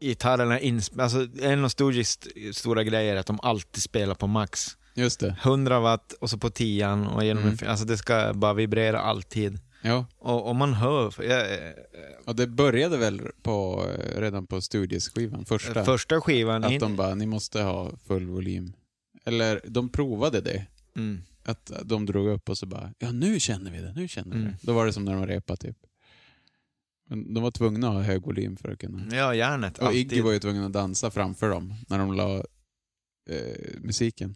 [0.07, 0.99] gitarrerna insp...
[0.99, 2.19] Alltså en av Stooges
[2.57, 4.77] stora grejer är att de alltid spelar på max.
[4.95, 5.35] Just det.
[5.43, 7.57] 100 watt och så på tian och genom Mm.
[7.67, 9.59] Alltså det ska bara vibrera alltid.
[9.81, 10.05] Ja.
[10.19, 11.13] Och, och man hör...
[11.23, 11.47] Jag,
[12.25, 15.85] Och det började väl på, eh, redan på studieskivan, första.
[15.85, 16.63] första skivan...
[16.63, 18.73] Att in- de bara, ni måste ha full volym.
[19.25, 20.65] Eller de provade det.
[20.95, 21.21] Mm.
[21.45, 24.37] Att de drog upp och så bara, ja nu känner vi det, nu känner vi
[24.41, 24.51] Mm.
[24.51, 24.57] det.
[24.67, 25.77] Då var det som när de repade typ.
[27.09, 29.15] Men de var tvungna att ha hög volym för att kunna...
[29.15, 29.77] Ja, järnet.
[29.77, 30.11] Och alltid.
[30.13, 32.35] Iggy var ju tvungen att dansa framför dem när de la
[33.29, 34.35] eh, musiken.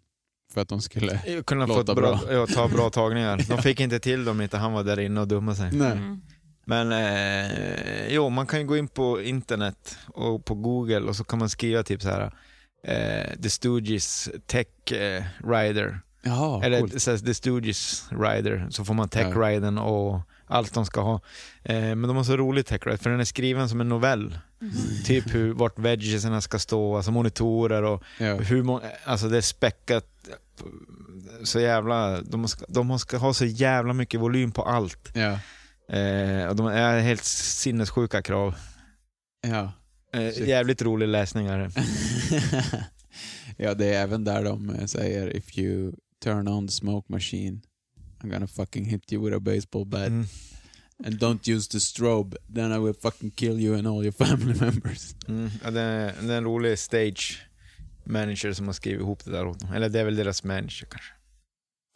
[0.54, 1.20] För att de skulle...
[1.46, 2.34] kunna få låta bra, bra.
[2.34, 3.46] Ja, ta bra tagningar.
[3.50, 5.72] De fick inte till dem inte han var där inne och dummade sig.
[5.72, 5.92] Nej.
[5.92, 6.22] Mm.
[6.66, 11.24] Men eh, jo, man kan ju gå in på internet och på Google och så
[11.24, 12.32] kan man skriva typ så här
[12.84, 16.00] eh, The Stooges Tech eh, Rider.
[16.22, 19.42] Jaha, Eller här, The Stooges Rider, så får man Tech Ja.
[19.42, 21.22] Riden och allt de ska ha.
[21.64, 24.38] Eh, men de har så rolig Tech Ride, för den är skriven som en novell.
[25.06, 28.36] Typ hur, vart veggiesarna ska stå, alltså monitorer och Ja.
[28.36, 30.06] hur må, alltså det är späckat
[31.44, 35.12] så jävla, de ska, de ska ha så jävla mycket volym på allt.
[35.14, 35.40] Ja.
[35.98, 38.56] Eh, och de är helt sinnessjuka krav.
[39.48, 39.72] Ja.
[40.14, 41.72] Eh, jävligt rolig läsning är det.
[43.58, 45.94] ja, det är även där de eh, säger if you
[46.24, 47.62] turn on the smoke machine
[48.22, 50.10] I'm gonna fucking hit you with a baseball bat.
[50.10, 50.26] Mm.
[51.06, 54.60] And don't use the strobe, then I will fucking kill you and all your family
[54.60, 55.16] members.
[55.28, 55.50] Mm.
[55.64, 57.48] Ja, det, är, det är en rolig stage
[58.04, 59.74] manager som har skrivit ihop det där åt dem.
[59.74, 61.14] Eller det är väl deras manager kanske.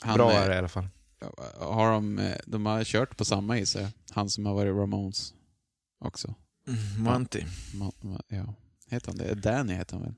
[0.02, 0.88] Han, Bra är det i alla fall.
[1.60, 3.90] Har de, eh, de har kört på samma gissar jag.
[4.10, 5.34] Han som har varit Ramones
[6.00, 6.36] också.
[6.68, 7.44] Mm, Monty.
[7.74, 8.54] Ma, ma, ja.
[8.90, 9.34] Heter han det?
[9.34, 10.14] Danny heter han väl?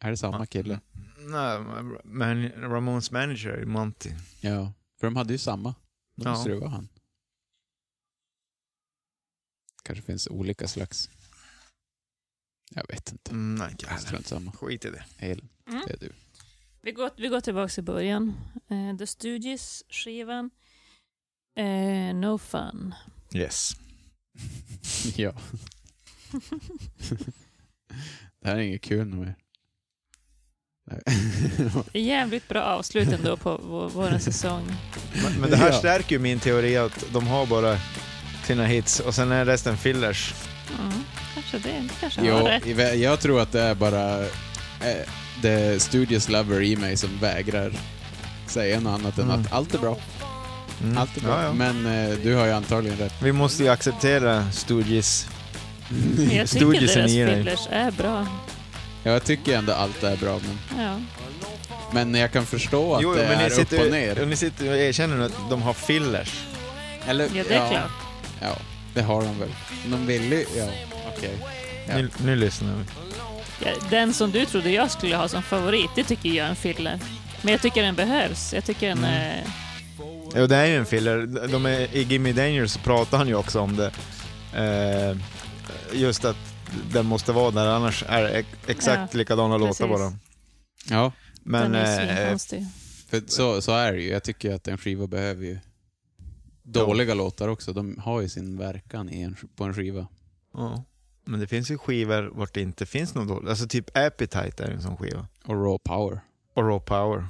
[0.00, 0.80] Är det samma kille?
[1.18, 1.60] Nej,
[2.04, 4.10] men Ramones manager är Monty.
[4.40, 4.72] Ja,
[5.04, 5.74] för de hade ju samma.
[6.16, 6.30] Då Ja.
[6.30, 6.88] måste det vara han.
[9.82, 11.10] Kanske finns olika slags...
[12.70, 13.30] Jag vet inte.
[13.30, 14.52] Mm, nej, inte Strunt samma.
[14.52, 15.04] Skit i det.
[15.18, 15.82] El, Mm.
[15.86, 16.12] det är du.
[16.82, 18.34] Vi går, vi går tillbaka till början.
[18.68, 20.50] Eh, The Stooges-skivan.
[21.56, 22.94] Eh, no Fun.
[23.34, 23.70] Yes.
[25.16, 25.34] ja.
[28.40, 29.34] det här är inget kul mer.
[31.92, 33.60] Jävligt bra avslut ändå på
[33.94, 34.62] vår, säsong.
[35.22, 35.78] Men, men det här Ja.
[35.78, 37.78] stärker ju min teori att de har bara
[38.46, 40.34] sina hits och sen är resten fillers.
[40.80, 40.92] Mm,
[41.34, 41.68] kanske det.
[41.82, 42.28] det kanske har
[42.66, 42.98] Jo, rätt.
[43.00, 44.28] jag tror att det är bara eh,
[45.42, 47.72] the studious lover i mig som vägrar
[48.46, 49.40] säga något annat än Mm.
[49.40, 49.96] att allt är bra.
[50.82, 50.98] Mm.
[50.98, 51.42] Allt är bra.
[51.42, 51.52] Ja, ja.
[51.52, 53.14] Men eh, du har ju antagligen rätt.
[53.22, 55.26] Vi måste ju acceptera Stooges.
[56.16, 58.26] Men jag tycker deras fillers är bra.
[59.04, 61.00] Ja, jag tycker ändå allt är bra, men, Ja.
[61.92, 64.26] men jag kan förstå att Jo, det är upp sitter, och ner.
[64.26, 66.32] ni sitter och erkänner nu att de har fillers.
[67.06, 67.90] Eller, ja, det är klart.
[68.40, 68.56] Ja,
[68.94, 69.48] det har de väl.
[69.86, 70.46] De vill ju...
[70.56, 70.66] Ja,
[71.16, 71.38] okej.
[71.88, 71.94] Ja.
[71.96, 72.84] Nu, nu lyssnar vi.
[73.66, 76.56] Ja, den som du trodde jag skulle ha som favorit, det tycker jag är en
[76.56, 76.98] filler.
[77.42, 78.52] Men jag tycker den behövs.
[78.54, 79.10] Jag tycker den Mm.
[79.10, 79.42] är...
[80.36, 81.48] Jo, det är ju en filler.
[81.48, 83.90] De är, I Gimme Danger så pratar han ju också om det.
[84.56, 85.16] Eh,
[85.92, 86.36] just att
[86.92, 89.86] den måste vara där, annars är det ex- exakt Ja, likadana låtar precis.
[89.88, 90.12] bara.
[90.90, 92.36] Ja, Men den är eh,
[93.08, 94.08] för så, så är det ju.
[94.08, 95.58] Jag tycker att en skiva behöver ju
[96.62, 97.72] dåliga låtar också.
[97.72, 100.06] De har ju sin verkan i en, på en skiva.
[100.54, 100.84] ja.
[101.24, 103.48] men det finns ju skivor vart det inte finns någon dålig.
[103.50, 105.26] Alltså typ Appetite är en sån skiva.
[105.44, 106.20] Och raw power.
[106.54, 107.26] Och Raw Power.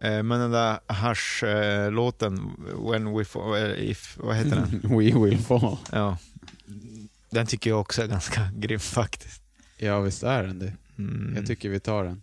[0.00, 2.50] Eh, men den där Hush-låten,
[2.90, 4.80] When We Fall, eh, if, vad heter den?
[4.98, 5.76] We will fall.
[5.92, 6.16] ja.
[7.30, 9.42] Den tycker jag också är ganska grym faktiskt.
[9.76, 10.72] Ja, visst är den det.
[10.98, 11.36] Mm.
[11.36, 12.22] Jag tycker vi tar den.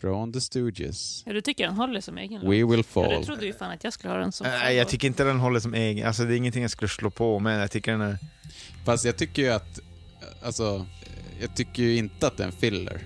[0.00, 1.22] Från The Stooges.
[1.26, 2.50] Ja, du tycker den håller som egen låt?
[2.52, 3.10] We will Ja, fall.
[3.20, 4.76] det trodde ju fan att jag skulle ha den som Nej, favorit.
[4.78, 6.06] jag tycker inte den håller som egen.
[6.06, 7.62] Alltså det är ingenting jag skulle slå på med.
[7.62, 8.18] Jag tycker den är...
[8.84, 9.80] Fast jag tycker ju att,
[10.42, 10.86] alltså,
[11.40, 13.02] jag tycker ju inte att det är en filler.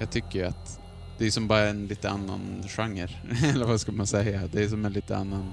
[0.00, 0.80] Jag tycker ju att
[1.18, 3.08] det är som bara en lite annan genre.
[3.54, 4.48] Eller vad ska man säga?
[4.52, 5.52] Det är som en lite annan...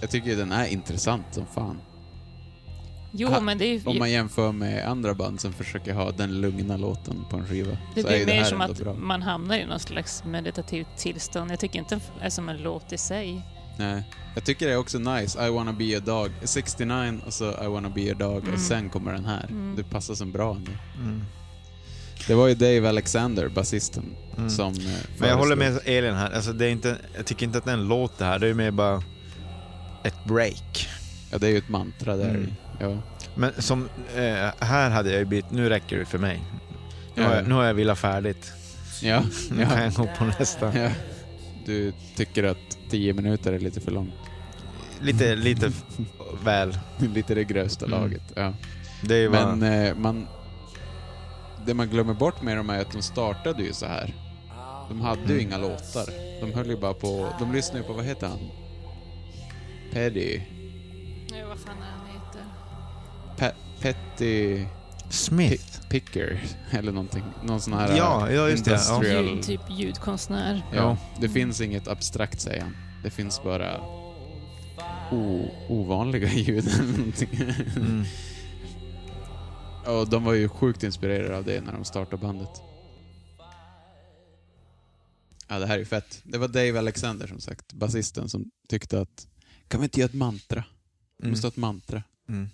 [0.00, 1.80] Jag tycker ju den är intressant som fan.
[3.12, 3.82] Jo, Ha- men det är ju...
[3.86, 7.78] Om man jämför med andra band som försöker ha den lugna låten på en skiva.
[7.94, 8.94] Det så är ju blir mer här som att bra.
[8.94, 11.50] man hamnar i någon slags meditativt tillstånd.
[11.50, 13.42] Jag tycker inte den är som en låt i sig.
[13.78, 14.02] Nej.
[14.34, 15.46] Jag tycker det är också nice.
[15.46, 16.30] I wanna be a dog.
[16.42, 18.54] 69 och så I wanna be a dog Mm.
[18.54, 19.44] och sen kommer den här.
[19.50, 19.76] Mm.
[19.76, 20.70] Det passar som bra ändå.
[21.00, 21.24] Mm.
[22.26, 24.04] Det var ju Dave Alexander, basisten,
[24.36, 24.50] Mm.
[24.50, 24.80] som eh,
[25.18, 26.30] Men jag håller med Elin här.
[26.30, 28.38] Alltså det är inte, jag tycker inte att det är en låt det här.
[28.38, 29.02] Det är mer bara
[30.04, 30.88] ett break.
[31.30, 32.54] Ja, det är ju ett mantra där Mm.
[32.78, 32.98] Ja.
[33.34, 36.42] Men som, eh, här hade jag ju blivit, nu räcker det för mig.
[37.14, 37.36] Nu har Ja.
[37.36, 38.52] jag, nu har jag velat färdigt.
[39.02, 39.22] Ja.
[39.50, 39.82] Nu kan ja.
[39.84, 40.78] jag gå på nästa.
[40.78, 40.90] ja.
[41.66, 44.14] Du tycker att 10 minuter är lite för långt.
[45.00, 45.72] Lite, lite
[46.44, 46.78] väl.
[46.98, 48.00] lite det grövsta Mm.
[48.00, 48.22] laget.
[48.34, 48.52] Ja.
[49.02, 49.56] Det är ju bara...
[49.56, 50.26] Men eh, man...
[51.66, 54.14] Det man glömmer bort med dem är att de startade ju så här.
[54.88, 55.40] De hade ju Mm.
[55.40, 56.04] inga låtar.
[56.40, 57.28] De höll ju bara på...
[57.38, 58.38] De lyssnade ju på, vad heter han?
[59.92, 60.40] Paddy...
[61.40, 61.97] Ja, vad fan är han
[63.80, 64.64] Petty...
[65.10, 65.88] Smith.
[65.88, 66.40] Picker,
[66.70, 67.22] eller någonting.
[67.44, 68.70] Någon sån här Ja, ja, just det.
[68.70, 68.94] Ja.
[68.96, 69.24] industrial...
[69.24, 70.62] Ljud, typ ljudkonstnär.
[70.74, 72.76] Ja, det finns inget abstrakt säger han.
[73.02, 73.80] Det finns bara
[75.12, 76.68] o, ovanliga ljud.
[77.76, 78.04] Mm.
[79.86, 82.62] Och de var ju sjukt inspirerade av det när de startade bandet.
[85.48, 86.20] Ja, det här är fett.
[86.24, 89.26] Det var Dave Alexander som sagt, basisten, som tyckte att
[89.68, 90.64] kan vi inte göra ett mantra?
[91.18, 91.30] Det Mm.
[91.30, 92.02] måste ha ett mantra.
[92.28, 92.48] Mm.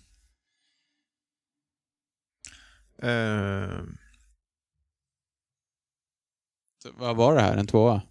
[6.82, 7.56] Så, vad var det här?
[7.56, 8.02] En tvåa?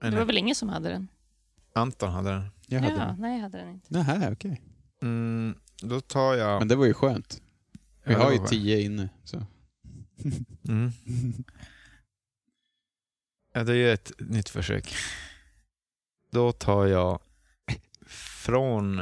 [0.00, 1.08] Det var väl ingen som hade den?
[1.74, 2.46] Anton hade den.
[2.66, 3.16] Jag hade ja, den.
[3.20, 3.86] nej jag hade den inte.
[3.94, 4.62] Nähä, okej.
[5.02, 6.58] Mm, då tar jag...
[6.58, 7.42] Men det var ju skönt.
[8.04, 8.50] Vi Ja, har ju skönt.
[8.50, 9.08] tio inne.
[9.24, 9.46] Så.
[10.68, 10.92] Mm.
[13.52, 14.94] Ja, det är ju ett nytt försök.
[16.30, 17.20] Då tar jag
[18.06, 19.00] från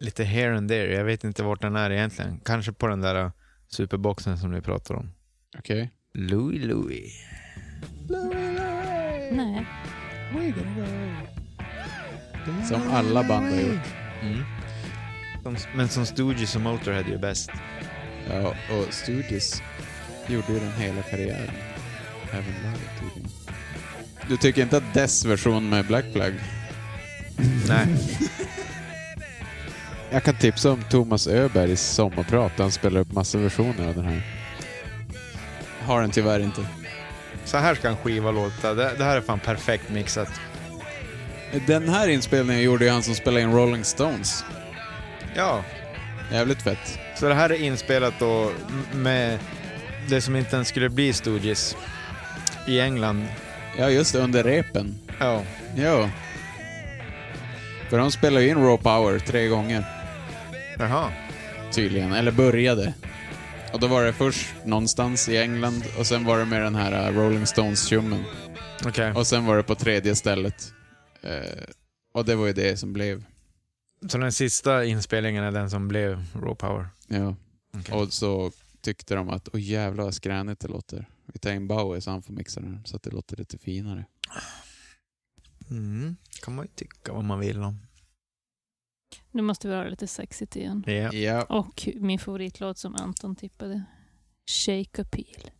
[0.00, 0.94] lite here and there.
[0.94, 2.40] Jag vet inte vart den är egentligen.
[2.44, 3.32] Kanske på den där
[3.68, 5.10] superboxen som ni pratar om.
[5.58, 5.90] Okej.
[6.14, 7.24] Louis Louis.
[9.32, 9.66] Nej.
[12.68, 13.94] Som alla band har gjort.
[14.22, 14.42] Mm.
[15.42, 17.50] Som, men som Stooges och Motorhead är ju bäst.
[18.28, 19.62] Ja, och Stooges
[20.26, 21.54] gjorde ju den hela karriären.
[22.32, 23.30] Även live tydligen.
[24.28, 26.34] Du tycker inte att Dess version med Black Flag?
[27.68, 27.86] Nej.
[30.12, 32.52] Jag kan tipsa om Thomas Öbergs sommarprat.
[32.58, 34.22] Han spelar upp massa versioner av den här.
[35.80, 36.66] Har den tyvärr inte.
[37.44, 38.74] Så här ska en skiva låta.
[38.74, 40.28] Det, det här är fan perfekt mixat.
[41.66, 44.44] Den här inspelningen gjorde ju han som spelade in Rolling Stones.
[45.36, 45.64] Ja,
[46.32, 46.98] Jävligt fett.
[47.16, 48.50] så det här är inspelat då
[48.94, 49.38] med
[50.08, 51.76] det som inte ens skulle bli Stooges
[52.68, 53.26] i England.
[53.78, 54.94] Ja, just det, under repen.
[55.20, 55.42] Ja.
[55.74, 56.08] Jo.
[57.88, 59.84] För de spelade ju in Raw Power tre gånger,
[60.80, 61.12] Jaha.
[61.72, 62.12] tydligen.
[62.12, 62.94] Eller började.
[63.72, 67.10] Och då var det först någonstans i England och sen var det med den här
[67.10, 68.24] uh, Rolling Stones-tjummen.
[68.86, 69.12] Okej.
[69.12, 70.74] Och sen var det på tredje stället.
[71.22, 71.64] Eh,
[72.14, 73.24] och det var ju det som blev.
[74.08, 76.88] Så den sista inspelningen är den som blev Raw Power?
[77.08, 77.36] Ja.
[77.78, 77.94] Okej.
[77.94, 81.08] Och så tyckte de att, åh jävlar vad skränigt det låter.
[81.32, 84.04] Vi tar in Bowie så han får mixa den så att det låter lite finare.
[85.70, 86.16] Mm.
[86.42, 87.78] kan man ju tycka vad man vill om.
[89.32, 90.84] Nu måste vi ha lite sexigt igen.
[90.86, 91.12] Ja.
[91.12, 91.42] Ja.
[91.42, 93.84] Och min favoritlåt som Anton tippade.
[94.50, 95.50] Shake Appeal.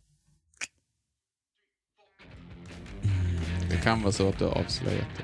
[3.69, 5.23] Det kan vara så att du har avslöjat det.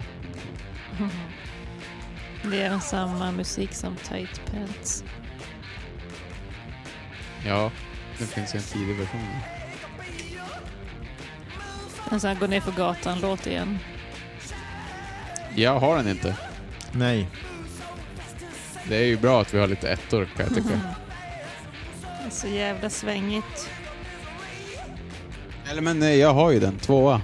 [2.51, 5.03] Det är samma musik som Tight Pants.
[7.45, 7.71] Ja,
[8.19, 9.21] det finns ju en tidig version.
[12.11, 13.77] En sån här gå ner för gatan-låt igen.
[15.55, 16.37] Jag har den inte.
[16.91, 17.27] Nej.
[18.89, 20.69] Det är ju bra att vi har lite ettor kan jag tycka.
[22.01, 23.69] Det är så jävla svängigt.
[25.71, 26.77] Eller men nej, jag har ju den.
[26.77, 27.21] Tvåa.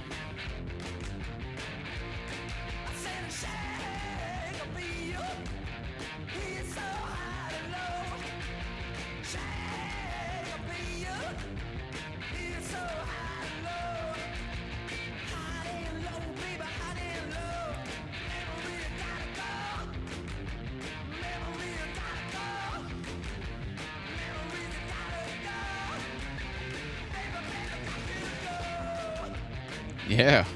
[30.10, 30.46] Yeah.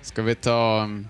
[0.00, 0.82] Ska vi ta...
[0.84, 1.08] um,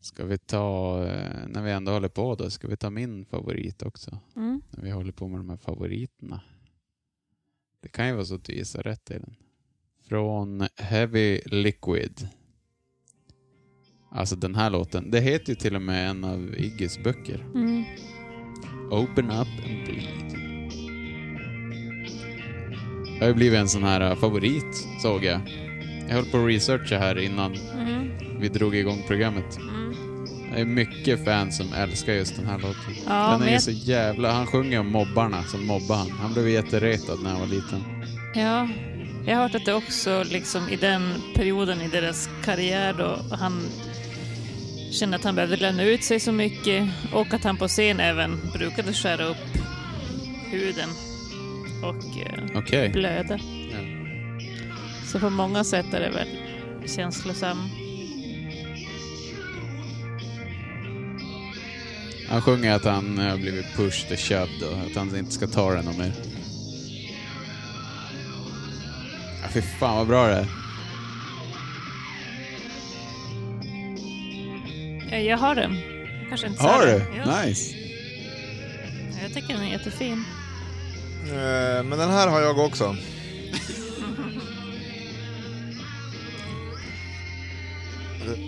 [0.00, 3.82] Ska vi ta, eh, när vi ändå håller på då, ska vi ta min favorit
[3.82, 4.18] också?
[4.36, 4.62] Mm.
[4.70, 6.40] När vi håller på med de här favoriterna.
[7.82, 9.34] Det kan ju vara så att du gissar rätt i den.
[10.08, 12.28] Från Heavy Liquid.
[14.10, 17.46] Alltså den här låten, det heter ju till och med en av Iggys böcker.
[17.54, 17.84] Mm.
[18.90, 20.41] Open up and bleed.
[23.22, 25.40] Det har ju blivit en sån här äh, favorit, såg jag.
[26.08, 28.10] Jag höll på att researcha här innan Mm.
[28.40, 29.56] vi drog igång programmet.
[29.56, 29.94] Mm.
[30.54, 32.94] Det är mycket fans som älskar just den här låten.
[33.06, 34.32] Ja, den är men ju jag- så jävla...
[34.32, 36.10] Han sjunger om mobbarna som mobbar han.
[36.10, 37.84] Han blev jätteretad när han var liten.
[38.34, 38.68] Ja,
[39.26, 43.62] jag har hört att det också liksom i den perioden i deras karriär då han
[44.92, 48.40] kände att han behövde lämna ut sig så mycket och att han på scen även
[48.54, 49.36] brukade skära upp
[50.50, 50.88] huden
[51.82, 52.88] och eh, Okej.
[52.88, 53.38] blöda.
[53.70, 53.78] Ja.
[55.06, 56.28] Så på många sätt är det väl
[56.88, 57.58] känslosam.
[62.28, 65.74] Han sjunger att han har blivit pushed och shoved och att han inte ska ta
[65.74, 66.12] den någon mer.
[69.42, 70.46] Ja, fy fan vad bra det är.
[75.10, 75.76] Ja, Jag har den.
[76.28, 76.98] Kanske inte Har du?
[77.48, 77.74] Nice.
[79.22, 80.24] Jag tycker den är jättefin.
[81.26, 82.96] Eh, Men den här har jag också.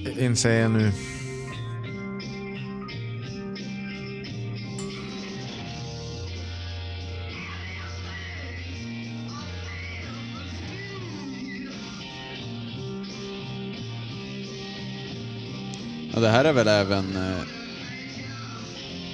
[0.05, 0.93] Det inser jag nu.
[16.15, 17.43] Ja, det här är väl även eh,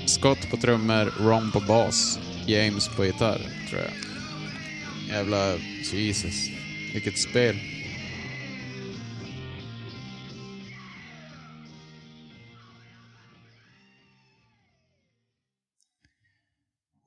[0.07, 3.39] Scott på trummor, Ron på bas, James på gitarr,
[3.69, 3.93] tror jag.
[5.09, 5.57] Jävla
[5.93, 6.49] Jesus.
[6.95, 7.57] Vilket spel.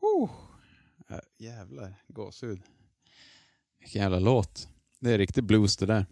[0.02, 0.30] Oh.
[1.10, 2.62] Äh, jävlar, gåshud.
[3.80, 4.68] Vilken jävla låt.
[5.00, 6.06] Det är riktigt blues det där.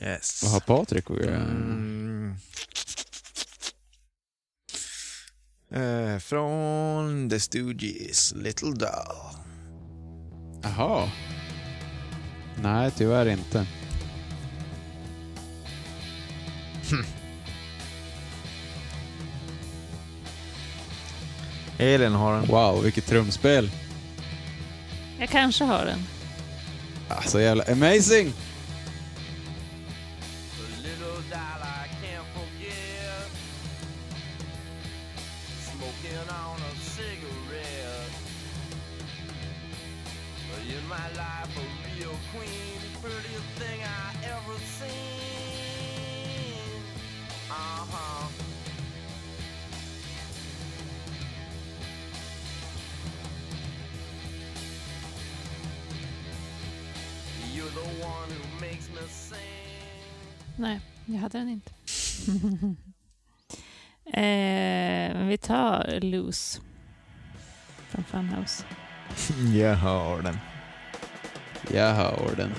[0.00, 0.42] Yes.
[0.42, 1.36] Vad har Patrik att göra?
[1.36, 2.36] Mm.
[5.70, 9.36] Eh, från The Stooges, Little Doll.
[10.62, 11.10] Jaha.
[12.62, 13.66] Nej, tyvärr inte.
[21.78, 22.46] Elin har den.
[22.46, 23.70] Wow, vilket trumspel.
[25.18, 25.98] Jag kanske har den.
[27.08, 28.32] Alltså jävla amazing!
[60.56, 61.70] Nej, jag hade den inte.
[64.12, 66.60] eh, vi tar Loose
[67.88, 68.64] från Funhouse.
[69.54, 70.38] Jag har den.
[71.72, 72.50] Jag har den.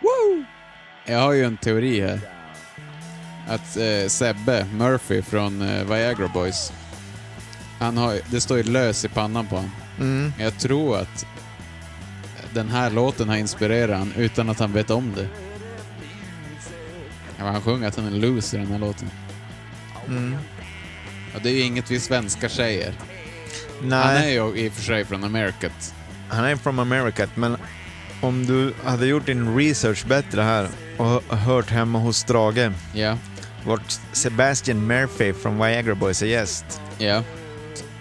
[0.00, 0.44] Woo!
[1.06, 2.20] Jag har ju en teori här.
[3.48, 6.72] Att eh, Sebbe Murphy från eh, Viagra Boys,
[7.78, 9.70] han har, det står ju lös i pannan på honom.
[9.98, 10.32] Mm.
[10.38, 11.26] Jag tror att
[12.54, 15.28] den här låten har inspirerat han utan att han vet om det.
[17.38, 19.10] Ja, han sjunger att han är loose i den här låten.
[20.08, 20.36] Mm.
[21.34, 22.92] Och det är ju inget vi svenskar säger.
[23.82, 23.98] Nej.
[24.04, 25.94] Han är ju i och för sig från Americat.
[26.28, 27.56] Han är from America, men
[28.20, 33.18] om du hade gjort din research bättre här och hö- hört hemma hos Strage, Ja,
[33.66, 37.22] vart Sebastian Murphy från Viagra Boys är gäst, ja,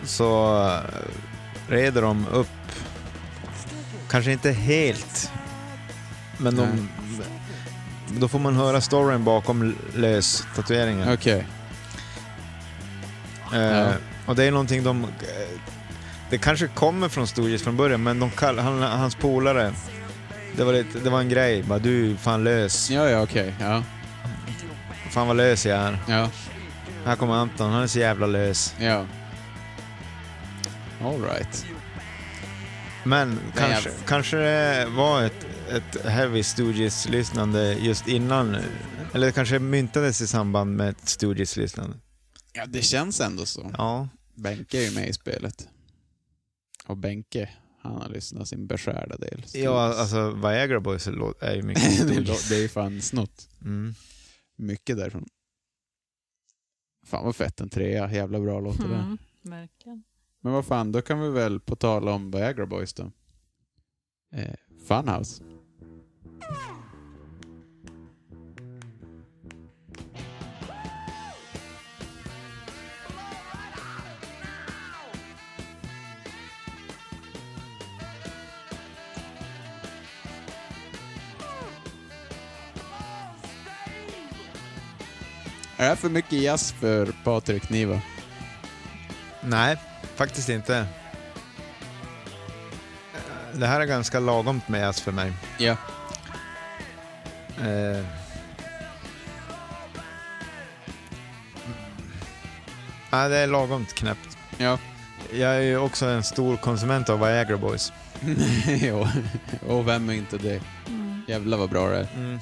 [0.05, 0.79] så eh,
[1.67, 2.47] reder de upp,
[4.13, 5.31] kanske inte helt,
[6.37, 6.89] men de,
[8.19, 11.13] då får man höra storyn bakom lös-tatueringen.
[11.13, 11.45] okej.
[13.53, 13.87] Eh, Ja.
[14.25, 15.03] Och det är någonting de...
[15.03, 15.09] eh,
[16.29, 19.73] Det kanske kommer från Stooges från början, men de kall, han, hans polare,
[20.55, 21.63] det var, lite, det var en grej.
[21.63, 22.89] Bara, du är fan lös.
[22.89, 23.53] Ja, ja, okej.
[23.59, 23.83] Ja,
[25.09, 25.97] Fan vad lös jag är.
[26.07, 26.29] ja,
[27.05, 28.75] Här kommer Anton, han är så jävla lös.
[28.79, 29.05] ja.
[31.03, 31.65] All right.
[33.05, 38.57] Men kanske, jag- kanske det var ett, ett Heavy Stooges-lyssnande just innan,
[39.13, 41.97] eller kanske myntades i samband med ett Stooges-lyssnande.
[42.53, 43.71] Ja, det känns ändå så.
[43.77, 44.09] Ja.
[44.35, 45.67] Benke är ju med i spelet.
[46.85, 47.49] Och Benke,
[47.81, 49.43] han har lyssnat sin beskärda del.
[49.53, 52.45] Ja, alltså Viagra Boys är ju mycket det, Stooges.
[52.45, 53.49] är- det är ju fan snott.
[53.61, 53.95] Mm.
[54.57, 55.25] Mycket därifrån.
[57.05, 58.11] Fan vad fett en trea.
[58.11, 58.95] Jävla bra låt det där.
[58.99, 60.03] Mm, verkligen.
[60.43, 63.11] Men vad fan, då kan vi väl på tal om Viagra Boys då.
[64.33, 64.55] Eh,
[64.87, 65.43] Funhouse.
[85.77, 88.01] Är det här för mycket jazz för Patrik Niva?
[89.43, 89.77] Nej,
[90.15, 90.87] faktiskt inte.
[93.53, 95.33] Det här är ganska lagomt med jazz för mig.
[95.57, 95.75] Ja.
[97.61, 98.05] Eh.
[103.09, 104.37] Ja, det är lagomt knäppt.
[104.57, 104.77] Ja.
[105.33, 107.91] Jag är ju också en stor konsument av Viagra Boys.
[108.67, 109.07] jo,
[109.67, 110.61] och vem är inte det?
[110.87, 111.21] Mm.
[111.27, 112.07] Jävlar vad bra det är.
[112.15, 112.39] Mm.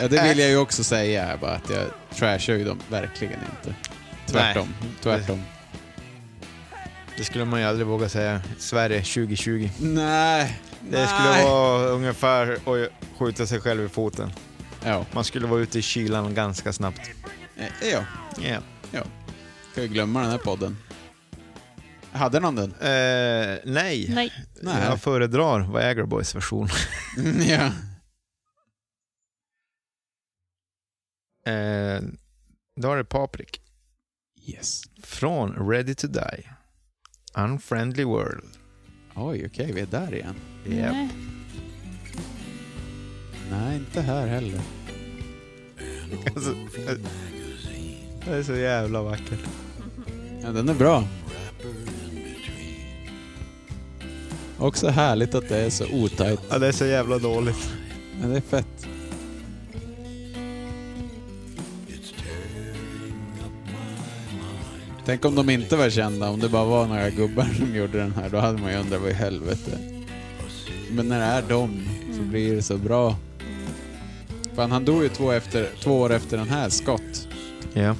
[0.00, 3.74] Ja, det vill jag ju också säga bara, att jag trashar ju dem verkligen inte.
[4.26, 4.74] Tvärtom.
[5.02, 5.42] Tvärtom.
[7.16, 8.42] Det skulle man ju aldrig våga säga.
[8.58, 9.68] Sverige 2020.
[9.80, 10.60] Nej.
[10.90, 14.30] Det skulle vara ungefär att skjuta sig själv i foten.
[14.84, 15.06] Ja.
[15.12, 17.00] Man skulle vara ute i kylan ganska snabbt.
[17.56, 18.04] Eh, Ja.
[18.38, 18.58] Ja.
[18.90, 19.02] ja.
[19.72, 20.76] Ska vi glömma den här podden?
[22.12, 22.70] Hade någon den?
[22.72, 24.06] Eh, nej.
[24.14, 24.32] Nej.
[24.62, 24.84] Nej.
[24.84, 26.68] Jag föredrar Viagra Boys version.
[27.48, 27.64] ja.
[31.52, 32.02] Eh,
[32.80, 33.60] då har det Paprik.
[34.46, 34.82] Yes.
[35.02, 36.50] Från Ready to Die.
[37.34, 38.44] Unfriendly World.
[39.14, 40.34] Oj, okej, vi är där igen.
[40.64, 40.92] Japp.
[40.92, 41.08] Nej.
[43.50, 44.60] Nej, inte här heller.
[46.34, 46.54] Alltså,
[48.24, 49.40] det är så jävla vackert.
[50.42, 51.04] Ja, den är bra.
[54.58, 56.40] Också härligt att det är så otajt.
[56.50, 57.72] Ja, det är så jävla dåligt.
[58.22, 58.88] Ja, det är fett.
[65.04, 68.12] Tänk om de inte var kända, om det bara var några gubbar som gjorde den
[68.12, 69.78] här, då hade man ju undrat vad i helvete.
[70.90, 73.16] Men när det är de så blir det så bra.
[74.56, 77.28] Fan, han dog ju två, efter, två år efter den här, Scott.
[77.72, 77.96] Ja.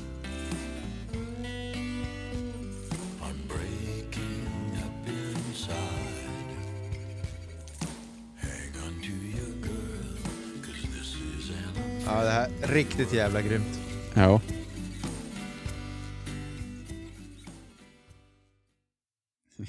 [12.07, 13.81] Ja, det här är riktigt jävla grymt.
[14.15, 14.41] Ja.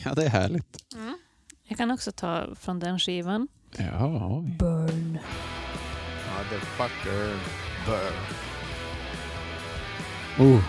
[0.05, 0.77] Ja, det är härligt.
[1.63, 3.47] Jag kan också ta från den skivan.
[3.77, 4.55] Ja, oj.
[4.59, 5.19] Burn.
[6.37, 7.39] Motherfucker.
[7.85, 8.13] Burn.
[10.47, 10.63] Oh.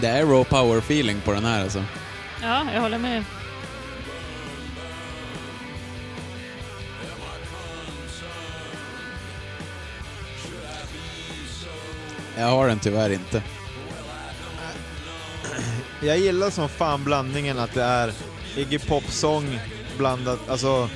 [0.00, 1.84] Det är raw power-feeling på den här alltså.
[2.42, 3.24] Ja, jag håller med.
[12.38, 13.42] Jag har den tyvärr inte.
[16.02, 18.12] Jag gillar som fan blandningen att det är
[18.56, 19.60] Iggy Pop-sång
[19.98, 20.88] blandat, alltså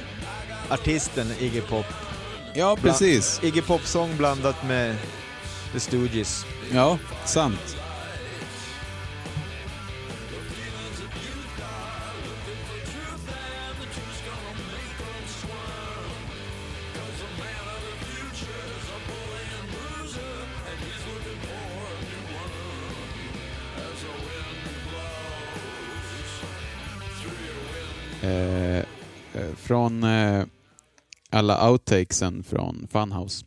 [0.70, 1.86] artisten Iggy Pop.
[2.54, 3.40] Ja, precis.
[3.40, 4.96] Bland, Iggy Pop-sång blandat med
[5.72, 6.44] The Stooges.
[6.72, 7.76] Ja, sant.
[31.50, 33.44] Alla outtakesen från Funhouse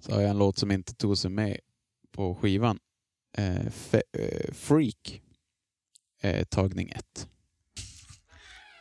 [0.00, 1.58] så har jag en låt som inte tog sig med
[2.12, 2.78] på skivan.
[3.38, 3.44] Eh,
[3.90, 5.22] fe- eh, Freak,
[6.22, 7.28] eh, tagning ett.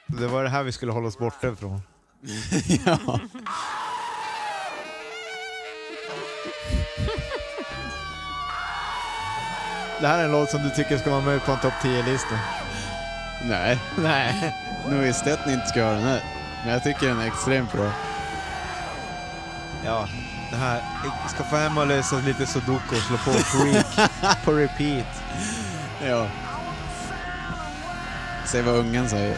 [0.07, 1.81] Det var det här vi skulle hålla oss borta ifrån.
[2.85, 3.19] ja.
[10.01, 12.39] Det här är en låt som du tycker ska vara med på en topp 10-lista.
[13.49, 14.55] Nej, Nej.
[14.89, 16.21] nu visste jag att ni inte ska ha den här.
[16.63, 17.91] Men jag tycker den är extremt bra.
[19.85, 20.07] Ja,
[20.51, 20.81] det här.
[21.21, 24.11] Jag ska få hem och lösa lite sudoku och slå på Freak
[24.45, 25.23] på repeat.
[26.05, 26.27] Ja.
[28.45, 29.37] Se vad ungen säger.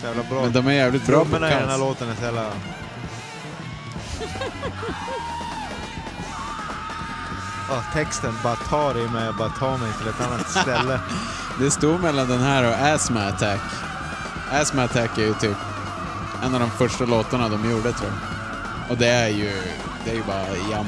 [0.00, 0.42] Så jävla bra.
[0.42, 2.46] Men de är jävligt bra på Trummorna i den här låten är så jävla...
[7.70, 11.00] Ja, texten bara tar i mig och bara tar mig till ett annat ställe.
[11.58, 13.60] Det stod mellan den här och Asthma Attack.
[14.52, 15.56] Asthma Attack är ju typ
[16.42, 18.90] en av de första låtarna de gjorde tror jag.
[18.90, 19.62] Och det är ju,
[20.04, 20.86] det är ju bara jam.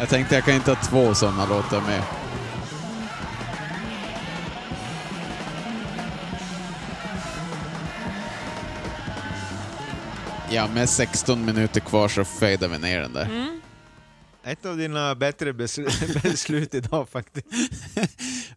[0.00, 2.02] Jag tänkte jag kan inte ha två sådana låtar med.
[10.50, 13.24] Ja, med 16 minuter kvar så fejdar vi ner den där.
[13.24, 13.61] Mm.
[14.44, 17.46] Ett av dina bättre besl- beslut idag faktiskt.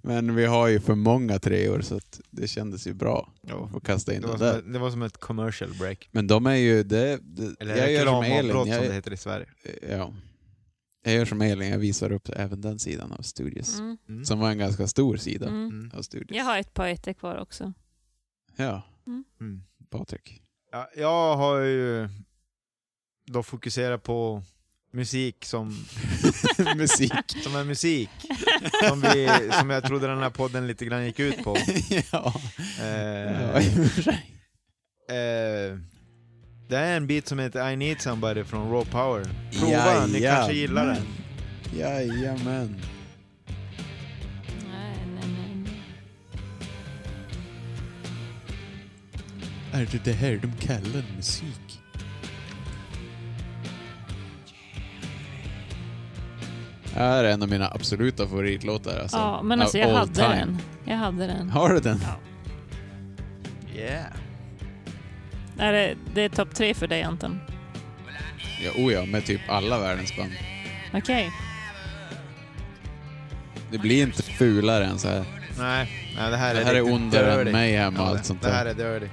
[0.02, 3.66] Men vi har ju för många treor så att det kändes ju bra Ja.
[3.66, 4.60] att få kasta in Det som där.
[4.60, 6.10] ett, det var som ett commercial break.
[6.12, 6.84] Men de är ju...
[6.84, 8.32] Det, det, Eller jag gör som Elin.
[8.36, 9.48] reklamavbrott som det Jag, heter i Sverige.
[9.90, 10.14] ja.
[11.04, 13.80] jag gör som Elin, jag visar upp även den sidan av Studios.
[13.80, 13.98] Mm.
[14.10, 14.26] Mm.
[14.26, 15.68] Som var en ganska stor sida Mm.
[15.68, 15.92] Mm.
[15.98, 16.38] av Studios.
[16.38, 17.74] Jag har ett par ettor kvar också.
[18.56, 18.82] Ja,
[19.42, 19.64] Mm.
[19.90, 20.42] Patrik.
[20.72, 22.10] Ja, jag har ju
[23.26, 24.44] då fokuserat på
[24.96, 25.68] musik som,
[26.78, 27.14] Musik.
[27.44, 28.10] som är musik.
[28.88, 31.58] Som, vi, som jag trodde den här podden lite grann gick ut på.
[32.12, 32.34] ja.
[32.80, 33.56] Eh,
[35.16, 35.78] eh,
[36.70, 39.26] det är en bit som heter I need somebody från Raw Power.
[39.60, 41.06] Prova, ni kanske gillar den.
[41.80, 42.82] Jajamän.
[44.72, 45.82] Nej, nej, nej, nej.
[49.82, 51.65] Är det det här de kallar musik?
[56.96, 59.00] Är en av mina absoluta favoritlåtar.
[59.00, 59.18] Alltså.
[59.18, 60.28] Ja, men alltså jag hade time.
[60.36, 60.60] den.
[60.86, 61.50] Jag hade den.
[61.50, 62.00] Har du den?
[62.04, 62.20] Ja.
[63.82, 64.06] Yeah.
[65.58, 67.40] Är det, det är topp tre för dig Anton?
[68.64, 70.32] Ja, oh ja, med typ alla världens band.
[70.94, 71.32] Okej.
[73.72, 75.24] Det blir inte fulare än så här.
[75.60, 77.52] Nej, nej, det här Det är här är ondare än.
[77.52, 78.86] Mayhem och Ja, allt det- sånt Det här där.
[78.86, 79.12] är dirty.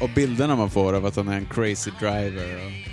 [0.00, 2.56] Och bilderna man får av att han är en crazy driver.
[2.66, 2.89] Och...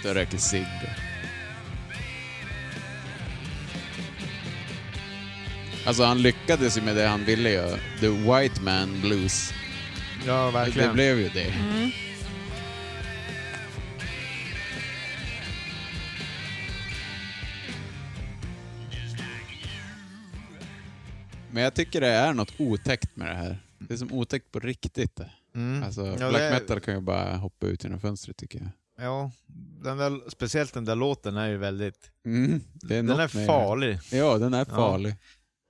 [0.00, 0.66] Sitter och röker cigg.
[5.86, 7.78] Alltså han lyckades ju med det han ville göra.
[8.00, 9.52] The White Man Blues.
[10.26, 10.92] Ja, Det verkligen.
[10.94, 11.44] blev ju det.
[11.50, 11.90] Mm.
[21.50, 23.58] Men jag tycker det är något otäckt med det här.
[23.78, 25.16] Det är som otäckt på riktigt.
[25.16, 25.30] det.
[25.54, 25.82] Mm.
[25.82, 28.68] Alltså, Ja, black det är- metal kan ju bara hoppa ut genom fönstret tycker jag.
[29.06, 29.30] Ja,
[29.82, 32.10] den där, speciellt den där låten är ju väldigt...
[32.26, 33.98] Mm, är Den är med- farlig.
[34.12, 34.74] Ja, den är Ja.
[34.76, 35.14] farlig.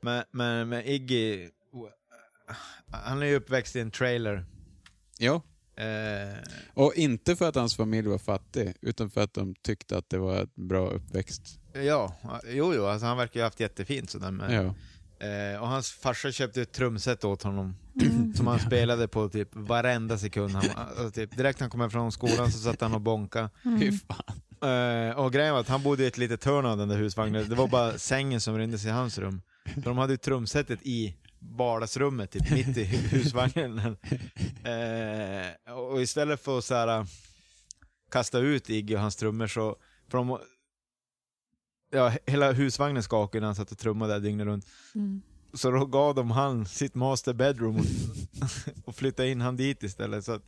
[0.03, 1.49] Men, men, men Iggy,
[2.93, 4.45] han är ju uppväxt i en trailer.
[5.19, 5.43] Ja.
[5.77, 6.39] Eh,
[6.75, 10.19] Och inte för att hans familj var fattig, utan för att de tyckte att det
[10.19, 11.43] var ett bra uppväxt.
[11.73, 12.17] ja,
[12.49, 14.31] jo, jo, alltså han verkar ju ha haft jättefint sådär.
[14.31, 14.75] Men, Ja.
[15.21, 17.77] Eh, och hans farsa köpte ett trumset åt honom.
[18.01, 18.35] Mm.
[18.37, 20.51] Som han spelade på typ varenda sekund.
[20.51, 23.51] Han, alltså, typ, direkt han kom hem från skolan så satt han och bonka.
[23.65, 23.99] Mm.
[24.63, 27.49] Eh, och grejen var att han bodde i ett litet hörn av den där husvagnen.
[27.49, 29.43] Det var bara sängen som rymdes i hans rum.
[29.75, 33.97] Så de hade ju trumsetet i vardagsrummet, typ mitt i husvagnen.
[34.65, 37.07] Eh, och istället för att så här,
[38.13, 39.77] kasta ut Iggy och hans trummor så...
[40.11, 40.39] För de,
[41.91, 44.67] ja, he- hela husvagnen skakade när han satt och trummade där dygnet runt.
[44.95, 45.23] Mm.
[45.55, 47.85] Så då gav de han sitt master bedroom och,
[48.85, 50.25] och flyttade in han dit istället.
[50.25, 50.43] Så att,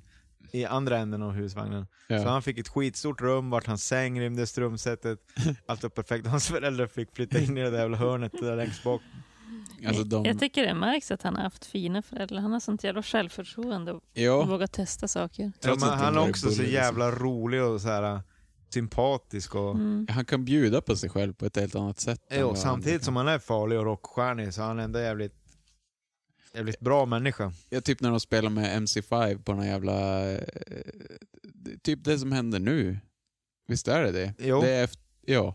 [0.53, 1.87] I andra änden av husvagnen.
[2.09, 2.29] Så Ja.
[2.31, 5.19] han fick ett skitstort rum, vart hans säng rymdes, trumsetet,
[5.67, 6.27] allt var perfekt.
[6.27, 9.03] Hans föräldrar fick flytta in i det där jävla hörnet där längst bak.
[9.87, 12.41] Alltså de, Jag tycker det märks att han har haft fina föräldrar.
[12.41, 15.53] Han har sånt jävla självförtroende och ja, vågar testa saker.
[15.61, 18.21] Ja, han är också så jävla rolig och så här
[18.73, 19.75] sympatisk och...
[19.75, 20.07] Mm.
[20.11, 22.21] han kan bjuda på sig själv på ett helt annat sätt.
[22.31, 25.35] Jo, samtidigt som han är farlig och rockstjärnig så är han ändå jävligt,
[26.55, 27.53] jävligt bra människa.
[27.71, 30.31] Ja, typ när de spelar med MC5 på någon jävla...
[30.33, 30.39] eh,
[31.83, 32.99] Typ det som händer nu.
[33.69, 34.35] Visst är det det?
[34.39, 34.61] Jo.
[34.61, 35.55] Det är efter, ja.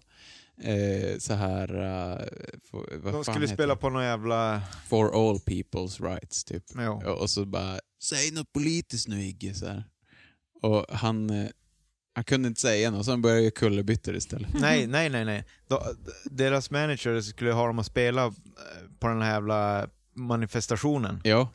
[0.62, 1.76] Eh, så här...
[1.76, 2.26] eh,
[2.72, 3.82] vad De fan skulle heter spela det?
[3.82, 4.62] på någon jävla...
[4.88, 6.64] For all people's rights, typ.
[6.76, 6.90] Ja.
[7.12, 9.54] Och, och så bara, säg något politiskt nu Igge.
[9.54, 9.84] Så här.
[10.62, 11.48] Och han, eh,
[12.18, 14.50] han kunde inte säga något, så han började kullerbyttor istället.
[14.54, 15.46] Nej, nej, nej, nej.
[15.68, 15.80] De,
[16.26, 18.32] deras manager skulle ha dem att spela eh,
[19.00, 21.50] på den här jävla manifestationen Ja,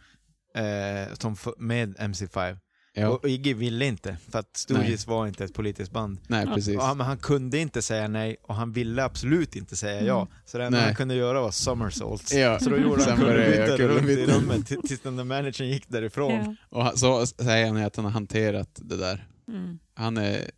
[0.54, 2.58] eh, som med MC5.
[2.94, 3.08] ja.
[3.08, 6.18] Och Iggy ville inte, för att Stooges var inte ett politiskt band.
[6.26, 6.76] nej precis.
[6.76, 10.28] Och han, men han kunde inte säga nej och han ville absolut inte säga ja.
[10.44, 10.86] Så det enda Nej.
[10.86, 12.32] han kunde göra var somersaults.
[12.34, 12.58] Ja.
[12.58, 15.88] Så då gjorde han Sen kullerbyttor runt i rummet till- tills den där managern gick
[15.88, 16.56] därifrån.
[16.70, 16.90] Ja.
[16.92, 19.26] Och så säger han att han har hanterat det där.
[19.52, 19.78] Mm.
[19.94, 20.50] Han, är,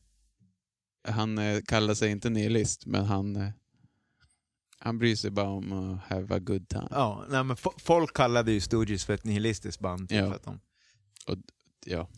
[1.09, 3.49] han eh, kallar sig inte nihilist, men han, eh,
[4.79, 6.89] han bryr sig bara om att have a good time.
[6.91, 10.09] Ja, nej, men fo- folk kallade ju Stooges för ett nihilistiskt band.
[10.09, 10.27] Typ, Ja.
[10.29, 10.61] för att de,
[11.87, 12.09] Ja.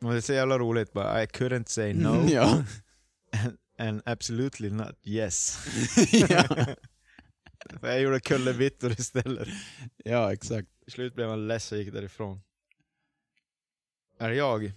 [0.00, 2.64] och det är så jävla roligt bara, I couldn't say no ja.
[3.78, 5.58] and absolutely not yes.
[7.82, 9.48] jag gjorde kullerbyttor istället.
[10.04, 10.68] ja, exakt.
[10.84, 12.40] Till slut blev han less och gick därifrån.
[14.18, 14.72] Är det jag?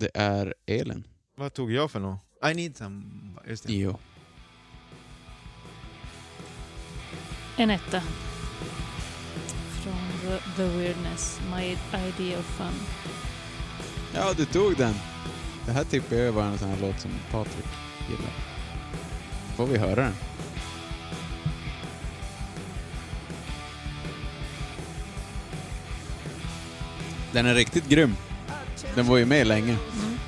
[0.00, 1.04] Det är Elin.
[1.36, 2.20] Vad tog jag för något?
[2.50, 3.04] I need some...
[3.48, 3.72] Just det.
[3.72, 3.98] Jo.
[7.56, 8.02] En etta.
[9.82, 11.76] Från the, the Weirdness, My
[12.08, 12.72] Idea of Fun.
[14.14, 14.94] Ja, du tog den.
[15.66, 17.66] Det här tippar jag var en sån här låt som Patrik
[18.08, 18.32] gillar.
[19.56, 20.14] Får vi höra den?
[27.32, 28.16] Den är riktigt grym.
[28.94, 29.76] Den var ju med länge.
[29.94, 30.18] Mm.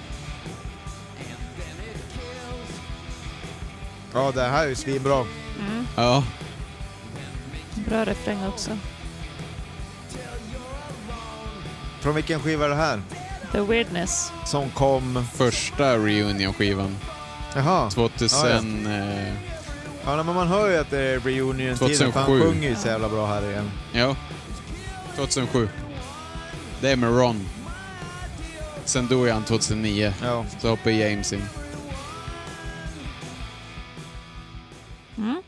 [4.15, 5.15] Ja, det här är ju svinbra.
[5.61, 5.87] Mm.
[5.97, 6.25] Ja,
[7.89, 8.71] Bra refräng också.
[12.01, 13.03] Från vilken skiva är det här?
[13.53, 14.33] The Weirdness.
[14.47, 15.27] Som kom...
[15.35, 16.97] första reunion-skivan.
[17.55, 17.91] Jaha.
[17.91, 18.87] 2000...
[18.87, 19.35] eh,
[20.05, 22.41] Ja, men man hör ju att det är reunion-tiden, för han 2007.
[22.41, 23.71] sjunger ju så jävla bra här igen.
[23.93, 24.17] ja,
[25.17, 25.69] 2007.
[26.81, 27.49] Det är med Ron.
[28.85, 30.13] Sen dog han 2009.
[30.23, 30.47] Ja.
[30.61, 31.43] Så hoppade James in.
[35.17, 35.43] Mm.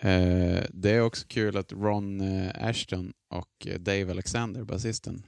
[0.00, 5.22] Eh, det är också kul att Ron eh, Ashton och eh, Dave Alexander, basisten,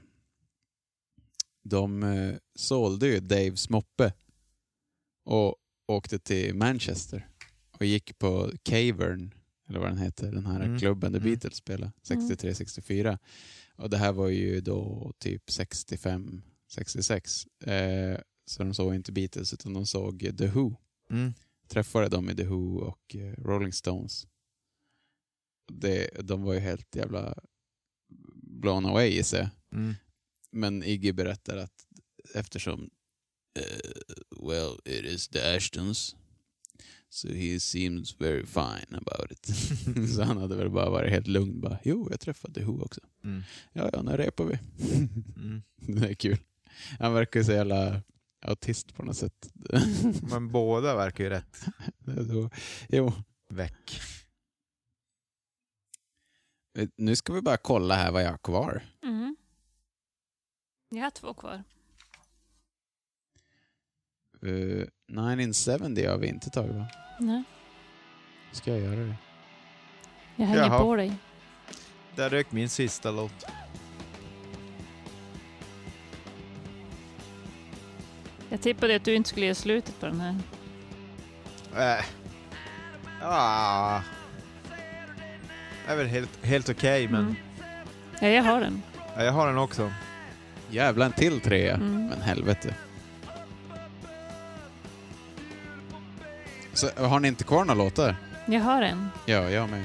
[1.65, 4.13] de eh, sålde ju Daves moppe
[5.25, 5.57] och
[5.89, 7.29] åkte till Manchester
[7.79, 9.35] och gick på Cavern,
[9.69, 10.79] eller vad den heter, den här Mm.
[10.79, 11.31] klubben där Mm.
[11.33, 13.19] Beatles spelade, 63-64.
[13.77, 17.47] Och det här var ju då typ 65-66.
[17.71, 20.77] Eh, så de såg inte Beatles utan de såg The Who
[21.11, 21.33] Mm.
[21.69, 24.27] träffade dem i The Who och eh, Rolling Stones.
[25.73, 27.35] Det, de var ju helt jävla
[28.43, 29.49] blown away i sig.
[29.73, 29.95] Mm.
[30.51, 31.87] Men Iggy berättar att
[32.35, 32.91] eftersom
[33.59, 33.91] eh,
[34.49, 36.17] well, it is the Ashtons
[37.09, 39.47] so he seems very fine about it.
[40.17, 41.61] så han hade väl bara varit helt lugn.
[41.61, 43.01] Bara, jo, jag träffade Who också.
[43.25, 43.43] Mm.
[43.73, 44.59] Ja, ja, när repar vi?
[45.37, 45.63] Mm.
[46.01, 46.39] det är kul.
[46.99, 48.03] Han verkar ju så jävla
[48.47, 49.51] autist på något sätt.
[50.31, 51.65] Men båda verkar ju rätt
[51.99, 52.51] Då-
[52.89, 53.13] jo,
[53.49, 54.01] väck.
[56.79, 58.83] Eh, Nu ska vi bara kolla här vad jag har kvar.
[59.03, 59.37] Mm.
[60.91, 61.65] Jag har två kvar.
[64.45, 66.87] Uh, 1970 har vi inte tagit va?
[67.21, 67.43] Nej.
[68.53, 69.15] Ska jag göra det?
[70.37, 70.79] Jag hänger Jaha.
[70.79, 71.13] på dig.
[72.15, 73.45] Där rök min sista låt.
[78.49, 80.37] Jag tippade att du inte skulle ge slutet på den här.
[81.99, 82.05] Äh.
[83.23, 84.01] Ah.
[85.87, 87.35] Det är väl helt, helt okej, men Mm.
[88.21, 88.83] Ja, jag har den.
[89.17, 89.93] ja, jag har den också.
[90.71, 91.75] Jävla en till trea.
[91.75, 92.07] Mm.
[92.07, 92.75] Men helvete.
[96.77, 98.17] Så, har ni inte kvar några låtar?
[98.47, 99.09] Jag har den.
[99.27, 99.85] Ja, jag med.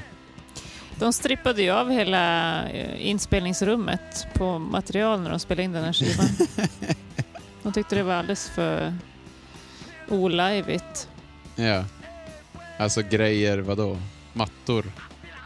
[0.98, 5.92] De strippade ju av hela eh, inspelningsrummet på material när de spelade in den här
[5.92, 6.26] skivan.
[7.62, 8.94] De tyckte det var alldeles för
[10.08, 11.08] olajvigt.
[11.56, 11.84] Ja.
[12.78, 13.98] Alltså grejer, vadå?
[14.32, 14.84] Mattor,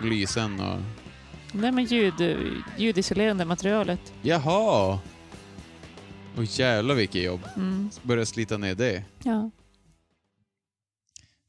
[0.03, 0.81] lysen och...
[1.53, 2.37] Nej men ljud,
[2.77, 4.13] ljudisolerande materialet.
[4.23, 4.99] Jaha!
[6.37, 7.41] Och jävlar vilket jobb.
[7.57, 7.91] Mm.
[8.03, 9.03] Börja slita ner det.
[9.23, 9.51] Ja.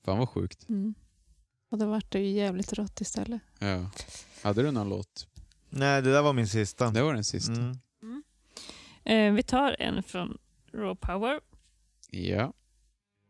[0.08, 0.70] Fan vad sjukt.
[0.70, 0.94] Mm.
[1.70, 3.42] Och då vart det ju jävligt rått istället.
[3.60, 3.90] Ja.
[4.44, 5.28] Hade du någon låt?
[5.70, 6.92] Nej, det där var min sista.
[6.92, 7.54] Det var den sista.
[7.54, 8.24] Mm.
[9.04, 10.38] Eh, vi tar en från
[10.74, 11.40] Raw Power.
[12.10, 12.54] Ja.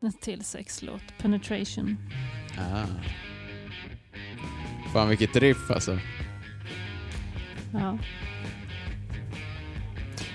[0.02, 1.02] En till sexlåt.
[1.18, 1.98] Penetration.
[2.60, 2.86] Ah.
[4.94, 6.00] Fan vilket riff alltså.
[7.74, 7.98] Ja.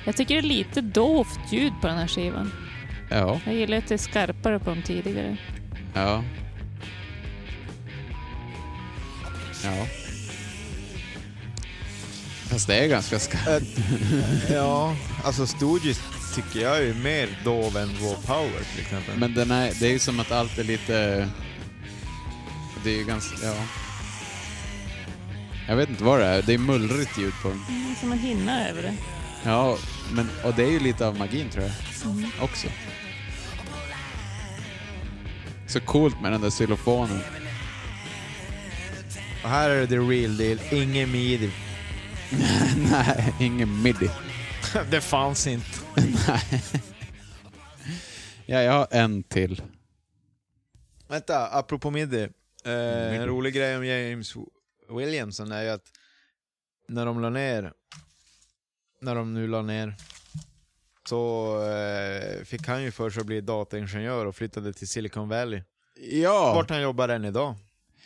[0.06, 2.50] Jag tycker det är lite dovt ljud på den här skivan.
[3.10, 3.40] Ja.
[3.46, 5.38] Jag gillar att det är skarpare på de tidigare.
[5.94, 6.24] Ja.
[9.64, 9.86] Ja.
[12.50, 13.78] Fast det är ganska skarpt.
[14.50, 16.00] Ja, alltså Stooges
[16.34, 19.18] tycker jag är mer dov än Raw Power till exempel.
[19.18, 21.28] Men den är, det är ju som att allt är lite...
[22.84, 23.46] Det är ju ganska...
[23.46, 23.54] Ja.
[25.68, 26.42] Jag vet inte vad det är.
[26.42, 27.64] Det är mullrigt ljud på den.
[27.68, 28.94] Mm, som en hinna över det.
[29.44, 29.78] Ja,
[30.12, 32.10] men, och det är ju lite av magin tror jag.
[32.10, 32.30] Mm.
[32.40, 32.68] Också.
[35.72, 37.20] Så coolt med den där xylofonen.
[39.42, 41.52] Och här är det the real deal, ingen midi.
[42.90, 44.10] Nej, ingen midi.
[44.90, 45.68] det fanns inte.
[45.96, 46.62] Nej.
[48.46, 49.62] Ja, jag har en till.
[51.08, 52.28] Vänta, apropå midi.
[52.64, 54.34] Eh, en rolig grej om James
[54.88, 55.86] Williamson är ju att
[56.88, 57.72] när de la ner,
[59.00, 59.96] när de nu la ner,
[61.08, 65.62] så eh, fick han ju för sig att bli dataingenjör och flyttade till Silicon Valley.
[66.10, 66.52] Ja!
[66.54, 67.54] Vart han jobbar än idag.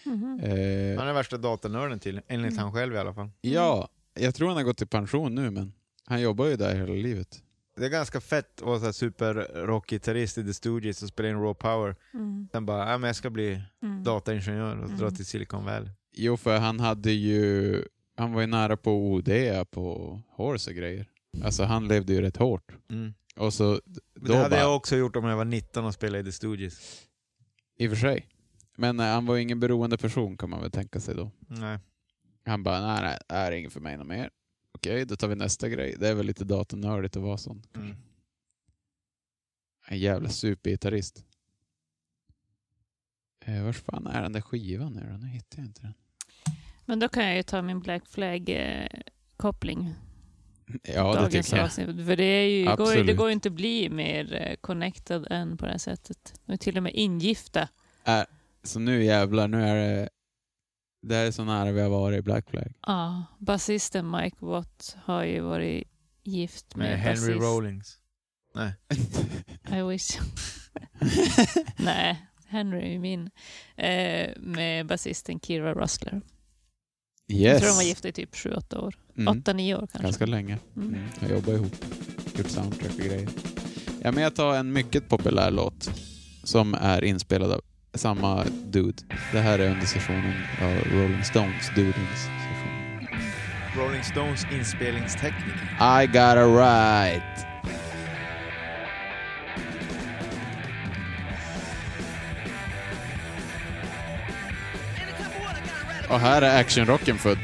[0.04, 0.40] Mhm.
[0.42, 3.30] Eh, Han är värsta datanörden till, enligt han själv i alla fall.
[3.40, 5.72] ja, jag tror han har gått i pension nu, men
[6.06, 7.42] han jobbar ju där hela livet.
[7.76, 11.96] Det är ganska fett att vara super-rockgitarrist i The Stooges och spela in Raw Power.
[12.14, 12.48] Mm.
[12.52, 14.04] Sen bara, ja men jag ska bli Mm.
[14.04, 15.14] dataingenjör och dra Mm.
[15.16, 15.90] till Silicon Valley.
[16.12, 17.82] Jo, för han hade ju...
[18.18, 19.28] Han var ju nära på OD
[19.70, 21.06] på Horse och grejer.
[21.44, 22.72] Alltså han levde ju rätt hårt.
[22.90, 23.14] Mm.
[23.36, 23.80] Och så
[24.14, 27.06] det hade bara, jag också gjort om jag var 19 och spelade i The Stooges.
[27.78, 28.28] I och för sig.
[28.76, 31.30] Men eh, han var ju ingen beroende person kan man väl tänka sig då.
[31.38, 31.78] Nej.
[32.44, 34.30] Han bara, nej, nej, det här är inget för mig något mer.
[34.72, 35.96] Okej, då tar vi nästa grej.
[35.98, 37.62] Det är väl lite datanördigt att vara sån.
[37.74, 37.96] Mm.
[39.88, 41.24] En jävla supergitarrist.
[43.44, 45.16] Eh, vars fan är den där skivan nu då?
[45.16, 45.94] Nu hittar jag inte den.
[46.84, 49.94] Men då kan jag ju ta min Black Flag-koppling.
[50.82, 51.64] Ja, det tycker jag.
[51.64, 52.06] avsnitt.
[52.06, 55.56] För det, är ju, går, det går ju inte att bli mer eh, connected än
[55.56, 56.40] på det här sättet.
[56.46, 57.68] De är till och med ingifta.
[58.04, 58.22] Äh,
[58.62, 60.08] så nu jävlar, nu är det...
[61.02, 62.72] Det här är så nära vi har varit i Black Flag.
[62.86, 65.88] Ja, basisten Mike Watt har ju varit
[66.22, 67.42] gift med, Med Henry basist.
[67.42, 67.98] Rollings.
[68.54, 68.72] Nej.
[69.80, 70.18] I wish.
[71.76, 73.30] Nej, Henry är ju min.
[73.76, 75.74] Eh, med basisten Kira
[77.28, 77.44] Russler.
[77.46, 77.60] Jag Yes.
[77.60, 78.94] tror de var gifta i typ 7-8 år.
[79.18, 79.42] Mm.
[79.42, 80.02] 8-9 år kanske.
[80.02, 80.58] Ganska länge.
[80.76, 80.88] Mm.
[80.88, 81.00] Mm.
[81.20, 81.72] Jag jobbar ihop.
[82.38, 83.28] Gjort soundtrack och grejer.
[84.02, 85.90] Ja, men jag tar en mycket populär låt
[86.44, 87.60] som är inspelad av
[87.94, 89.02] samma dude.
[89.32, 90.32] Det här är under sessionen
[90.62, 93.06] av Rolling Stones, dudens session.
[93.76, 96.02] Rolling Stones inspelningstekniker.
[96.02, 97.46] I got a right.
[106.08, 107.38] Och här är actionrocken född.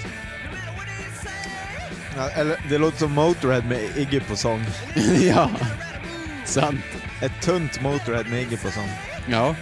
[2.17, 4.65] Ja, eller, det låter som Motorhead med Iggy på sång.
[5.21, 5.51] ja,
[6.45, 6.85] sant.
[7.23, 8.89] Ett tunt Motorhead med Iggy på sång.
[9.27, 9.55] Ja.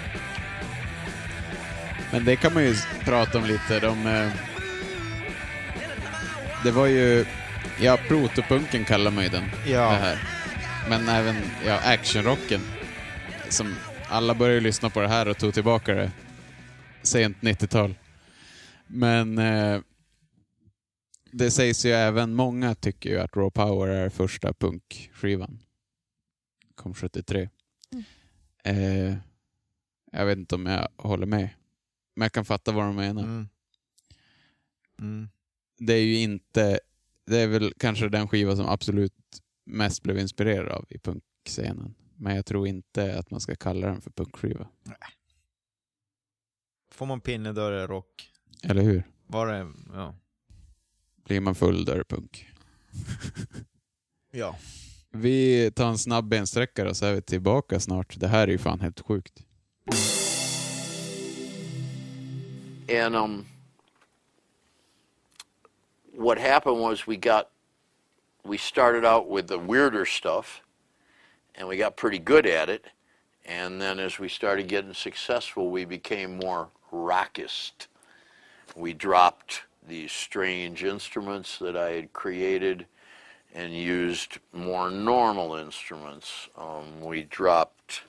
[2.12, 2.74] Men det kan man ju
[3.05, 3.81] prata om lite.
[3.81, 4.31] De, eh,
[6.64, 7.24] det var ju...
[7.81, 9.44] Ja, protopunken kallar man ju den.
[9.66, 9.90] Ja.
[9.90, 10.18] Det här.
[10.89, 11.36] Men även
[11.66, 12.60] ja, actionrocken.
[13.48, 13.74] Som
[14.09, 16.10] alla började lyssna på det här och tog tillbaka det
[17.02, 17.94] sent 90-tal.
[18.93, 19.81] Men eh,
[21.33, 25.62] det sägs ju även, många tycker ju att Raw Power är första punkskivan.
[26.75, 27.49] Kom 73.
[28.65, 29.15] Eh,
[30.12, 31.51] jag vet inte om jag håller med.
[32.15, 33.23] Men jag kan fatta vad de menar.
[33.23, 33.49] Mm.
[34.99, 35.29] Mm.
[35.79, 36.81] Det är ju inte...
[37.27, 39.15] Det är väl kanske den skiva som absolut
[39.65, 41.95] mest blev inspirerad av i punkscenen.
[42.17, 44.69] Men jag tror inte att man ska kalla den för punkskiva.
[46.91, 48.30] Får man pinne då är det rock.
[48.62, 49.03] Eller hur?
[49.27, 50.15] Var det, ja.
[51.24, 52.47] Blir man full då är det punk.
[54.32, 54.57] Ja.
[55.11, 58.15] Vi tar en snabb bensträckare och så är vi tillbaka snart.
[58.20, 59.43] Det här är ju fan helt sjukt.
[62.89, 63.47] And um,
[66.12, 67.51] what happened was we got,
[68.45, 70.62] we started out with the weirder stuff,
[71.55, 72.87] and we got pretty good at it.
[73.47, 77.89] And then as we started getting successful, we became more rockist.
[78.76, 82.86] We dropped these strange instruments that I had created
[83.55, 86.48] and used more normal instruments.
[86.56, 88.02] Um, we dropped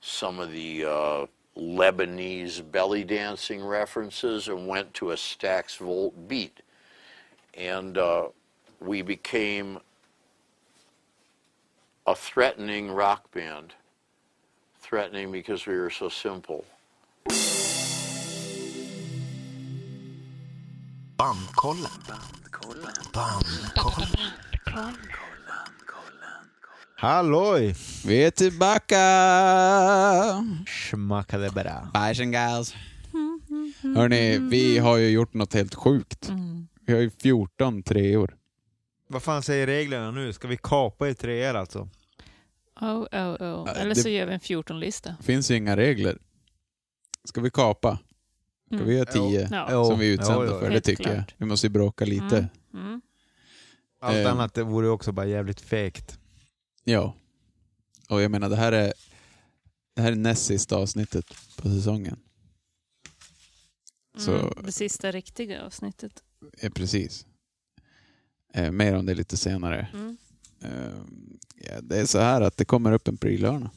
[0.00, 1.26] some of the uh,
[1.56, 6.60] Lebanese belly dancing references and went to a Stax Volt beat.
[7.54, 8.28] And uh,
[8.80, 9.78] we became
[12.06, 13.74] a threatening rock band.
[14.80, 16.64] Threatening because we were so simple.
[21.18, 21.90] Bandkollen.
[23.14, 24.22] Bandkollen.
[26.96, 27.74] Halloj!
[28.06, 28.96] Vi är tillbaka!
[30.66, 31.90] Schmackadebra.
[31.94, 32.74] And girls.
[33.96, 36.30] Hörni, vi har ju gjort något helt sjukt.
[36.86, 38.36] Vi har ju 14 treor.
[39.08, 40.32] Vad fan säger reglerna nu?
[40.32, 41.88] Ska vi kapa i treor alltså?
[42.80, 43.70] Oh, oh, oh.
[43.76, 45.16] Eller det- så gör vi en 14-lista.
[45.22, 46.18] finns ju inga regler.
[47.24, 47.98] Ska vi kapa?
[48.70, 48.86] Mm.
[48.86, 49.84] vi göra 10 Ja.
[49.84, 50.70] som vi är utsända Jo, jo, för?
[50.70, 51.22] Det tycker jag.
[51.36, 52.48] Vi måste ju bråka lite.
[52.74, 52.86] Mm.
[52.86, 53.00] Mm.
[54.00, 54.32] Allt Eh.
[54.32, 56.18] annat det vore också bara jävligt fegt.
[56.84, 57.14] Ja.
[58.08, 58.92] Och jag menar, det här är
[59.94, 61.26] det här är näst sista avsnittet
[61.56, 62.16] på säsongen.
[64.18, 66.22] Så, Mm, det sista riktiga avsnittet.
[66.60, 67.26] eh, precis.
[68.54, 69.88] Eh, mer om det lite senare.
[69.94, 70.16] Mm.
[70.62, 71.00] Eh,
[71.56, 73.70] ja, det är så här att det kommer upp en prylörna.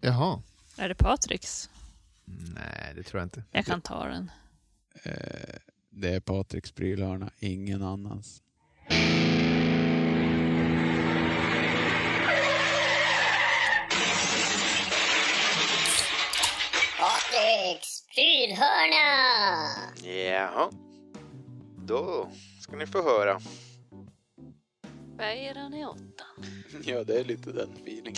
[0.00, 0.42] Jaha.
[0.76, 1.70] Är det Patriks?
[2.24, 3.44] Nej, det tror jag inte.
[3.50, 4.30] Jag kan ta den.
[5.02, 5.56] Eh,
[5.90, 8.42] det är Patriks prylhörna, ingen annans.
[16.98, 19.06] Patriks prylhörna!
[20.02, 20.70] Jaha.
[21.76, 22.30] Då
[22.60, 23.40] ska ni få höra.
[25.18, 26.24] Bäran i åtta.
[26.84, 28.16] Ja, det är lite den feelingen.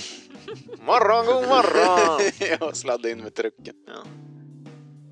[0.86, 2.20] Morgon, god morgon!
[2.60, 3.74] jag sladdade in med trucken.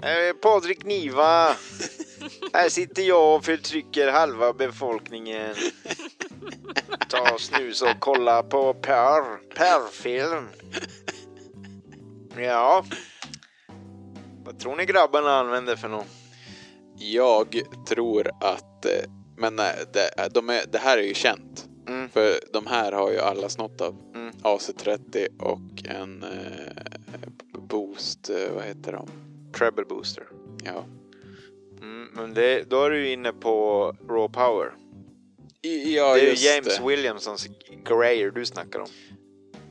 [0.03, 1.57] Eh, Patrik Niva.
[2.53, 5.55] Här sitter jag och förtrycker halva befolkningen.
[7.09, 9.37] Ta snus och kolla på Per.
[9.55, 10.49] Per-film.
[12.37, 12.85] Ja.
[14.45, 16.07] Vad tror ni grabbarna använder för något?
[16.97, 21.69] Jag tror att, eh, men eh, det, de är, det här är ju känt.
[21.89, 22.09] Mm.
[22.09, 23.97] För de här har ju alla snott av.
[24.15, 24.31] Mm.
[24.43, 29.09] AC30 och en eh, Boost, eh, vad heter de?
[29.53, 30.27] Treble booster.
[30.65, 30.85] Ja.
[31.81, 34.73] Mm, men det, då är du ju inne på Raw Power.
[35.63, 36.87] I, ja, det är just ju James det.
[36.89, 37.49] Williamsons
[37.85, 38.89] grejer du snackar om.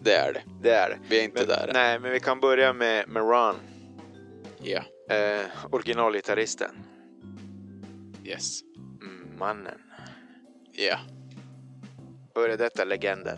[0.03, 0.41] Det är det.
[0.61, 0.99] Det är det.
[1.09, 1.73] Vi är inte Men, där än.
[1.73, 3.55] nej, men vi kan börja med, med Ron.
[4.63, 4.81] Ja.
[5.15, 6.71] Eh, originalgitarristen.
[8.25, 8.61] Yes.
[9.01, 9.81] Mm, mannen.
[10.71, 10.97] Ja.
[12.33, 13.37] Före detta legenden.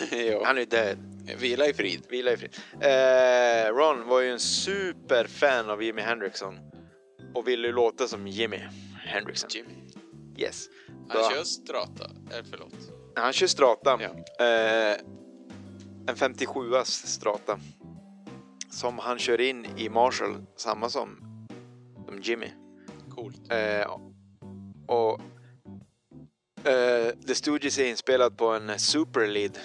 [0.44, 0.98] Han är död.
[1.40, 2.02] Vila i frid.
[2.08, 2.50] Vila i frid.
[2.80, 6.58] Eh, Ron var ju en superfan av Jimi Hendrixon.
[7.34, 8.62] Och ville ju låta som Jimi
[9.04, 9.50] Hendrixon.
[9.52, 9.66] Jim.
[10.38, 10.66] Yes.
[11.08, 12.04] Han Då- kör strata.
[12.04, 12.74] Eh, förlåt.
[13.16, 13.98] Han kör strata.
[14.00, 14.44] Ja.
[14.46, 14.98] Eh,
[16.08, 17.58] en 57 strata.
[18.70, 21.16] Som han kör in i Marshall, samma som,
[22.06, 22.48] som Jimmy.
[23.10, 23.52] Coolt.
[23.52, 23.90] Eh,
[24.86, 25.20] och
[26.64, 29.58] eh, The Stooges är inspelad på en Super Lead,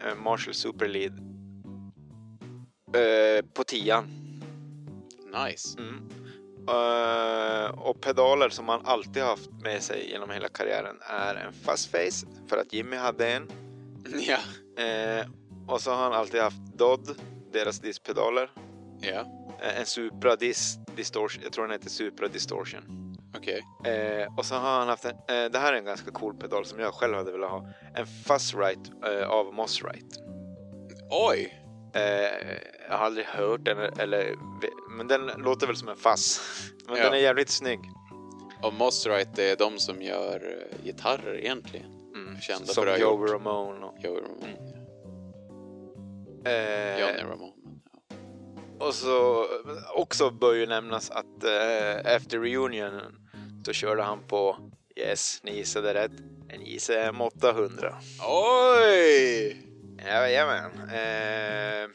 [0.00, 1.12] en Marshall Super Lead.
[2.94, 4.04] Eh, på tian.
[5.46, 5.78] Nice.
[5.78, 6.08] Mm.
[6.68, 11.90] Eh, och pedaler som han alltid haft med sig genom hela karriären är en fast
[11.90, 13.48] face för att Jimmy hade en.
[14.20, 14.38] Ja.
[14.84, 15.26] Eh,
[15.66, 17.16] och så har han alltid haft Dodd,
[17.52, 18.50] deras diskpedaler.
[19.00, 19.48] Ja.
[19.60, 23.07] Eh, en Supra dis Distortion, jag tror den heter Supra Distortion.
[23.38, 23.62] Okej.
[23.84, 26.64] Eh, och så har han haft en, eh, det här är en ganska cool pedal
[26.64, 27.68] som jag själv hade velat ha.
[27.94, 30.16] En Fuzzrite eh, av Mossrite.
[31.10, 31.64] Oj!
[31.94, 32.02] Eh,
[32.88, 34.34] jag har aldrig hört den, eller,
[34.96, 36.40] men den låter väl som en fuzz.
[36.88, 37.04] Men Ja.
[37.04, 37.80] den är jävligt snygg.
[38.62, 41.86] Och Mossrite är de som gör eh, gitarrer egentligen.
[42.14, 42.40] Mm.
[42.40, 43.30] Kända som för att Joe gjort.
[43.30, 43.86] Ramone.
[43.86, 44.56] Och, Joey Ramone.
[46.44, 47.52] eh, Johnny Ramone.
[48.80, 49.46] Och så
[49.94, 53.00] också bör ju nämnas att eh, efter reunion
[53.68, 54.56] så körde han på,
[54.96, 56.12] yes, ni gissade rätt,
[56.48, 57.94] en ICM 800.
[58.28, 59.56] Oj!
[60.06, 60.70] Jajamän.
[60.90, 61.88] Eh,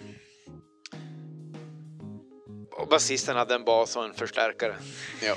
[2.72, 4.76] och basisten hade en bas och en förstärkare.
[5.22, 5.36] Ja,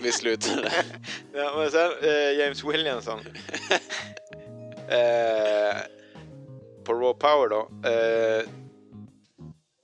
[0.00, 0.72] vi slutade.
[1.32, 3.20] ja, men sen eh, James Williamson.
[4.88, 5.76] eh,
[6.84, 7.88] på Raw Power då.
[7.88, 8.48] Eh,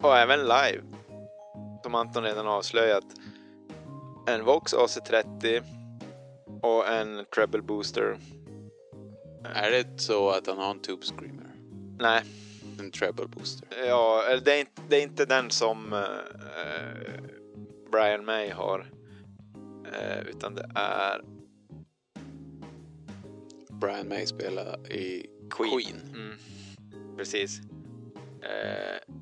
[0.02, 0.82] och även live.
[1.82, 3.04] Som Anton redan avslöjat.
[4.28, 5.73] En Vox AC30
[6.62, 8.18] och en Treble Booster.
[9.44, 11.50] är det så att han har en Tube Screamer?
[11.98, 12.22] Nej,
[12.78, 13.68] En treble booster.
[13.86, 17.20] Ja, eller det är inte, det är inte den som eh,
[17.92, 18.90] Brian May har.
[19.92, 21.24] Eh, utan det är
[23.70, 26.00] Brian May spelar i Queen.
[26.14, 26.36] Mm,
[27.16, 27.60] precis.
[28.42, 29.14] Eh,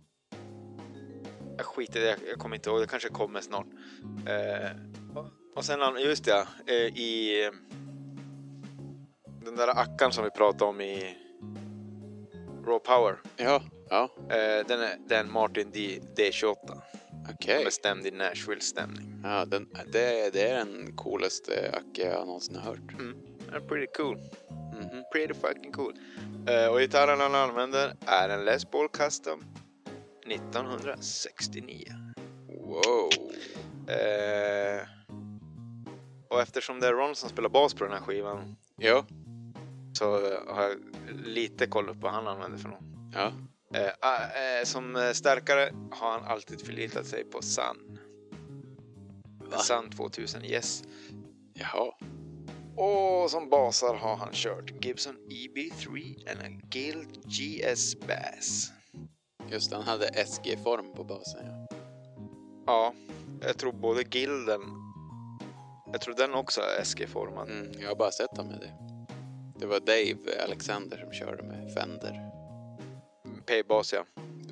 [1.57, 3.67] jag skiter i det, jag kommer inte ihåg, det kanske kommer snart.
[4.27, 4.71] Eh,
[5.55, 7.51] och- sen, just det, eh, i
[9.45, 11.16] den där ackan som vi pratade om i
[12.66, 13.20] Raw Power.
[13.37, 14.09] Ja, ja.
[14.31, 16.57] Eh, den är den Martin D, D28.
[17.35, 17.57] Okej.
[17.59, 19.20] Som är stämd i Nashville-stämning.
[19.24, 22.93] Ja, den, det, det är den coolaste Acke jag någonsin har hört.
[22.99, 23.16] Mm.
[23.69, 24.16] Pretty cool.
[24.74, 25.05] Mhm.
[25.12, 25.95] Pretty fucking cool.
[26.49, 29.45] Eh, och gitarren han använder är en Les Paul Custom
[30.27, 31.85] 1969.
[32.49, 33.11] Wow.
[33.89, 34.81] Eh,
[36.33, 39.05] och eftersom det är Ron som spelar bas på den här skivan Ja.
[39.99, 40.05] så
[40.49, 40.77] har jag
[41.25, 42.83] lite koll på vad han använder för något.
[43.15, 43.33] Ja.
[43.75, 47.99] Eh, ah, eh, som eh, stärkare har han alltid förlitat sig på Sun.
[49.59, 50.83] Sun 2000, yes.
[51.55, 51.93] Jaha.
[52.77, 58.73] Och som basar har han kört Gibson EB3 och en Guild GS Bass.
[59.51, 61.47] Just det, han hade SG-form på basen.
[61.47, 61.67] Ja.
[62.67, 62.95] Ja,
[63.41, 64.61] jag tror både Gilden...
[65.93, 67.51] Jag tror den också är SG-formad.
[67.51, 68.73] Mm, jag har bara sett honom med det.
[69.59, 72.31] Det var Dave Alexander som körde med Fender.
[73.47, 74.05] P-bas, ja.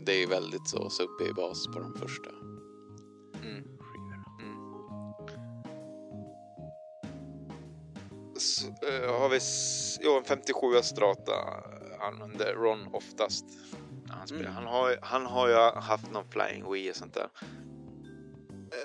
[0.07, 2.31] Det är väldigt så subbig bas på de första.
[3.43, 3.65] Mm.
[8.37, 9.39] Så, eh, har vi...
[10.01, 11.33] Jo, en 57 Strata
[12.01, 13.45] använder Ron oftast.
[14.09, 14.43] Han, spelar.
[14.43, 14.55] Mm.
[14.55, 17.29] han, har, han har ju haft någon Flying Wii och sånt där.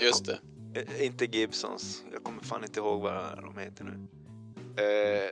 [0.01, 0.39] Just det.
[0.75, 2.03] Eh, inte Gibsons.
[2.13, 4.07] Jag kommer fan inte ihåg vad de heter nu.
[4.83, 5.29] Eh,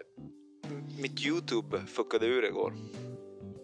[1.01, 2.73] mitt Youtube fuckade ur igår.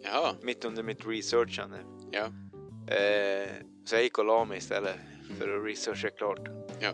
[0.02, 0.36] Jaha.
[0.42, 1.78] Mitt under mitt researchande.
[2.12, 2.26] Ja.
[2.96, 3.50] Eh,
[3.86, 4.96] så jag gick och la mig istället
[5.38, 6.48] för att researcha klart.
[6.80, 6.92] Ja.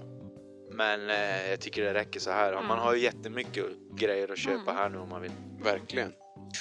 [0.72, 2.62] Men eh, jag tycker det räcker så här.
[2.68, 5.32] Man har ju jättemycket grejer att köpa här nu om man vill.
[5.64, 6.14] Verkligen.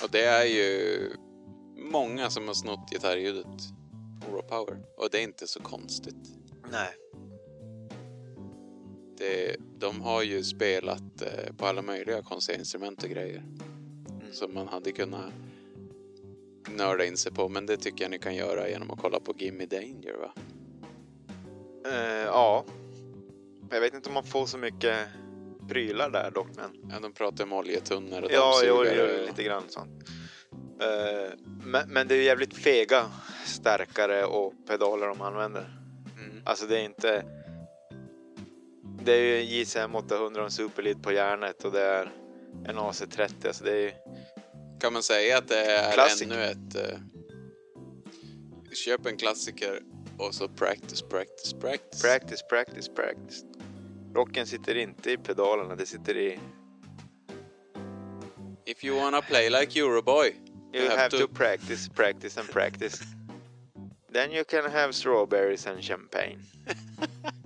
[0.03, 1.11] Och det är ju
[1.77, 3.47] många som har snott gitarrljudet
[4.33, 4.79] Raw Power.
[4.97, 6.17] Och det är inte så konstigt.
[6.73, 6.89] Nej.
[9.19, 13.43] Det, de har ju spelat eh, på alla möjliga konstiga instrument och grejer.
[14.33, 15.33] Som man hade kunnat
[16.71, 17.49] nörda in sig på.
[17.49, 20.33] Men det tycker jag ni kan göra genom att kolla på Gimme Danger va?
[21.87, 22.65] Eh, ja.
[23.71, 24.99] Jag vet inte om man får så mycket
[25.69, 26.49] prylar där dock.
[26.57, 26.91] Men...
[26.91, 30.09] Ja, de pratar om oljetunnor och Ja, jo, jo, lite grann sånt.
[30.81, 31.33] Eh,
[31.65, 33.05] men, men det är jävligt fega
[33.47, 35.79] stärkare och pedaler de använder.
[36.19, 36.43] Mm.
[36.45, 37.25] Alltså det är inte...
[39.05, 42.13] Det är ju en JCM 800 och en Superlead på järnet och det är
[42.67, 43.47] en AC30.
[43.47, 43.93] Alltså det är ju...
[44.81, 46.33] Kan man säga att det är Klassiker.
[46.33, 46.75] ännu ett...
[46.75, 46.99] Eh,
[48.75, 49.81] köp en klassiker
[50.19, 52.03] och så practice, practice, practice.
[52.03, 53.45] Practice, practice, practice.
[54.15, 56.39] Rocken sitter inte i pedalerna, det sitter i...
[58.67, 60.35] If you wanna play like Euroboy.
[60.75, 61.29] You have, to...
[61.29, 62.99] practice, practice and practice.
[64.13, 66.39] Then you can have strawberries and champagne.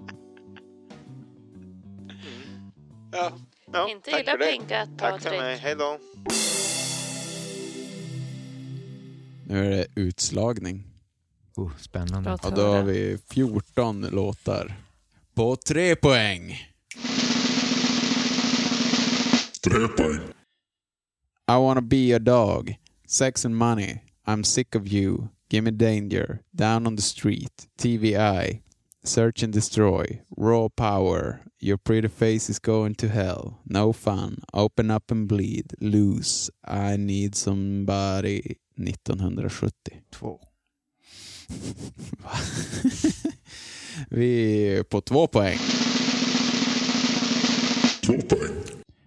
[3.13, 3.33] Ja.
[3.73, 5.99] ja Inte tack illa för pinkat, Tack för mig, hej då.
[9.47, 10.85] Nu är det utslagning.
[11.57, 12.23] Oh, spännande.
[12.23, 14.77] Bra Och då har vi 14 låtar.
[15.35, 16.57] På tre poäng.
[19.65, 20.21] Tre poäng.
[21.51, 22.77] I wanna be a dog.
[23.07, 23.99] Sex and money.
[24.27, 25.29] I'm sick of you.
[25.51, 26.39] Gimme danger.
[26.51, 27.69] Down on the street.
[27.79, 28.63] TVI.
[29.09, 30.21] Search and destroy.
[30.37, 31.41] Raw power.
[31.61, 33.59] Your pretty face is going to hell.
[33.65, 34.43] No fun.
[34.53, 35.73] Open up and bleed.
[35.81, 36.51] Lose.
[36.63, 38.59] I need somebody.
[38.77, 39.73] 1970.
[40.11, 40.41] Två.
[42.19, 42.31] Va?
[44.11, 45.59] Vi är på två poäng.
[48.07, 48.57] Två poäng.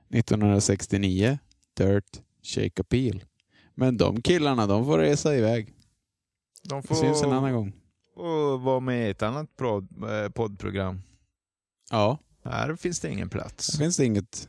[0.09, 1.39] 1969.
[1.77, 2.21] Dirt.
[2.43, 3.23] Shake Appeal.
[3.75, 5.73] Men de killarna, de får resa iväg.
[6.69, 7.80] De Vi syns en annan gång.
[8.22, 11.02] Och vara med i ett annat prod, eh, poddprogram.
[11.91, 12.18] Ja.
[12.43, 13.77] Här finns det ingen Det plats.
[13.77, 14.48] finns det inget.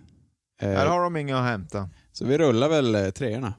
[0.60, 1.88] Eh, Här har de inga att hämta.
[2.12, 3.54] Så vi rullar väl eh, treorna.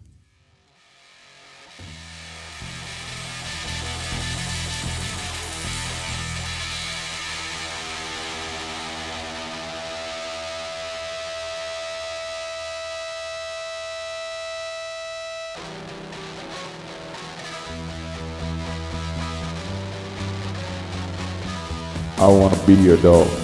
[22.18, 23.43] I wanna be your dog.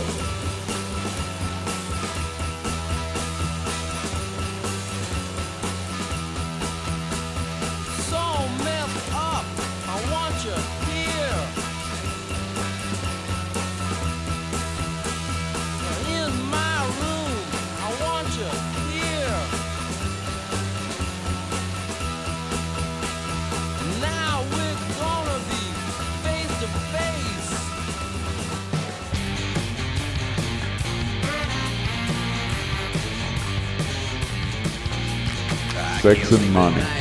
[36.30, 36.99] The money.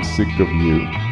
[0.00, 1.09] I'm sick of you.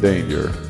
[0.00, 0.65] danger.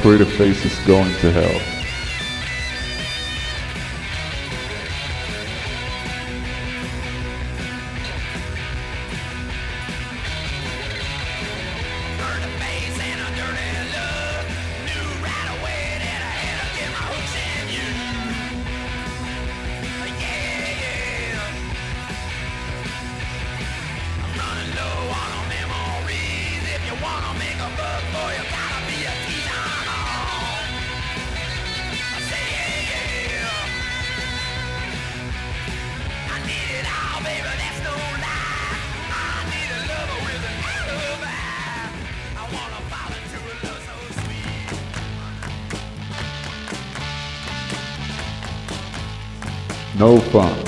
[0.00, 1.79] afraid of faces going to hell.
[50.10, 50.59] Opa!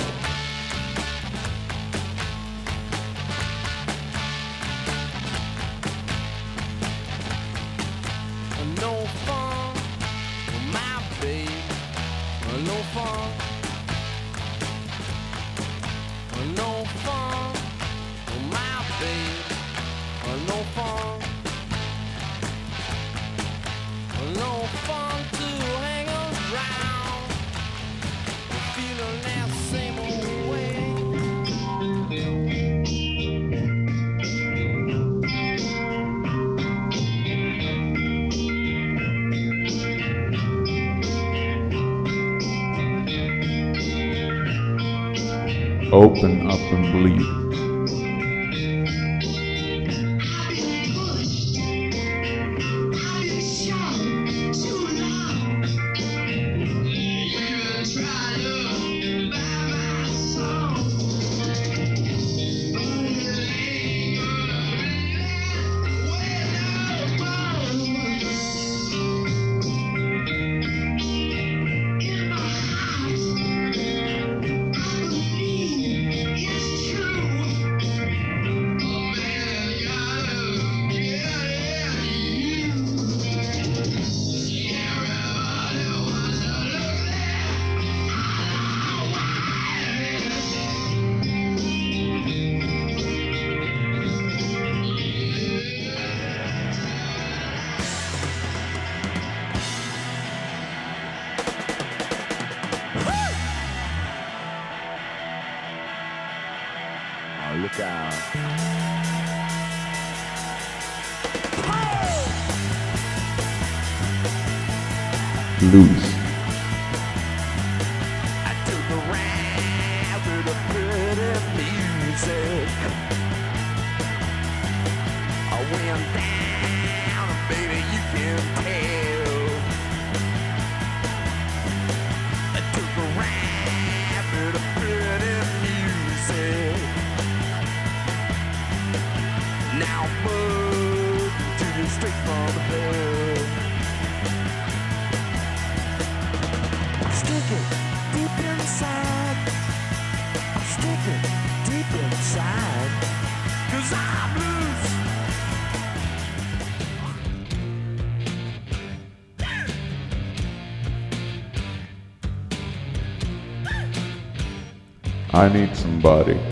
[165.43, 166.52] I need somebody.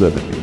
[0.00, 0.34] Liverpool.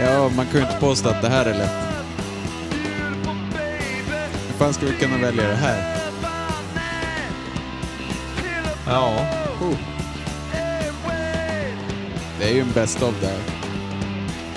[0.00, 1.70] Ja, man kan ju inte påstå att det här är lätt.
[4.46, 5.96] Hur fan ska vi kunna välja det här?
[8.86, 9.26] Ja.
[9.60, 9.76] Oh.
[12.38, 13.61] Det är ju en best of här.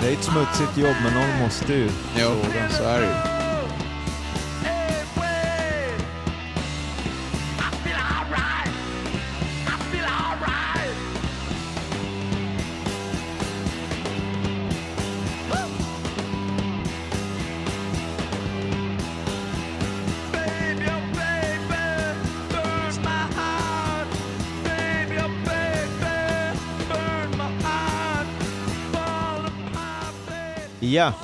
[0.06, 1.90] Det är ett smutsigt jobb, men någon måste ju.
[2.18, 2.30] Jo,
[2.70, 3.25] så är det ju.
[30.96, 31.14] Ja.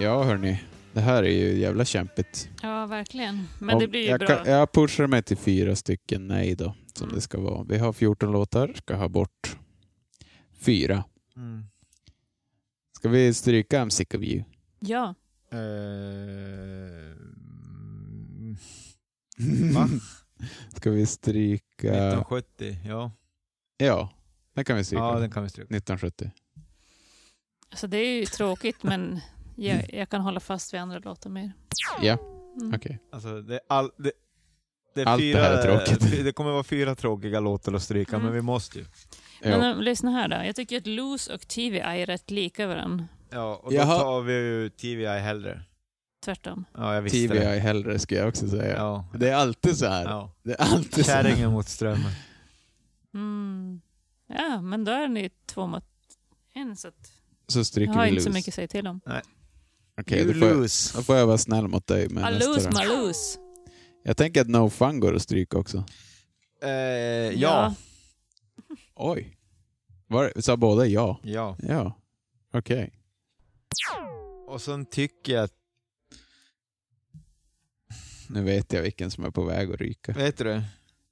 [0.00, 0.62] Ja, hörni.
[0.92, 2.48] Det här är ju jävla kämpigt.
[2.62, 3.48] Ja, verkligen.
[3.58, 4.28] Men Om- det blir ju jag, bra.
[4.28, 7.14] kan- jag pushar mig till fyra stycken nej då, som Mm.
[7.14, 7.64] det ska vara.
[7.64, 9.56] Vi har 14 låtar, ska ha bort
[10.60, 11.04] fyra.
[11.36, 11.64] Mm.
[12.96, 14.44] Ska vi stryka I'm sick of you?
[14.80, 15.14] Ja.
[15.52, 15.58] Eh,
[19.74, 19.88] Va?
[20.76, 21.88] Ska vi stryka...
[21.88, 23.10] 1970, ja.
[23.76, 24.10] Ja,
[24.54, 25.02] den kan vi stryka.
[25.02, 25.76] Ja, den kan vi stryka.
[25.76, 26.30] 1970.
[27.70, 29.20] Alltså det är ju tråkigt men
[29.56, 31.52] jag, jag kan hålla fast vid andra låtar mer.
[32.02, 32.18] Ja,
[32.60, 32.74] Mm.
[32.76, 32.98] okej.
[33.12, 34.12] Alltså, det, är all, det,
[34.94, 36.24] det, är Allt det fyra, här är tråkigt.
[36.24, 38.24] Det kommer vara fyra tråkiga låtar att stryka, Mm.
[38.24, 38.84] men vi måste ju.
[39.42, 39.70] Men Ja.
[39.70, 40.36] äh, lyssna här då.
[40.46, 43.08] Jag tycker att Loose och TVI är rätt lika varandra.
[43.30, 43.98] Ja, och då Jaha.
[43.98, 45.62] tar vi ju TVI hellre.
[46.24, 46.64] Tvärtom.
[46.74, 47.44] Ja, jag visste TVI det.
[47.58, 48.76] hellre skulle jag också säga.
[48.76, 49.04] Ja.
[49.14, 50.04] Det är alltid så här.
[50.04, 50.32] Ja.
[50.42, 51.22] Det är alltid så här.
[51.22, 52.12] Kärringen mot strömmen.
[53.14, 53.80] Mm.
[54.26, 55.84] Ja, men då är ni två mot
[56.54, 57.12] en så att
[57.48, 58.38] Så jag stryker har vi inte så loose.
[58.38, 59.00] mycket att säga till om.
[60.00, 60.96] Okej, You då, får jag, lose.
[60.98, 62.78] då får jag vara snäll mot dig med nästa lose, då.
[62.78, 63.38] my lose.
[64.02, 65.84] Jag tänker att No Fun går att stryka också.
[66.62, 66.70] Eh,
[67.40, 67.74] ja.
[68.94, 69.36] Oj.
[70.06, 71.20] Var, sa båda ja?
[71.22, 71.56] Ja.
[71.62, 71.98] Ja.
[72.52, 72.92] Okej.
[74.48, 75.52] Och sen tycker jag att,
[78.28, 80.12] Nu vet jag vilken som är på väg att ryka.
[80.12, 80.62] vet du?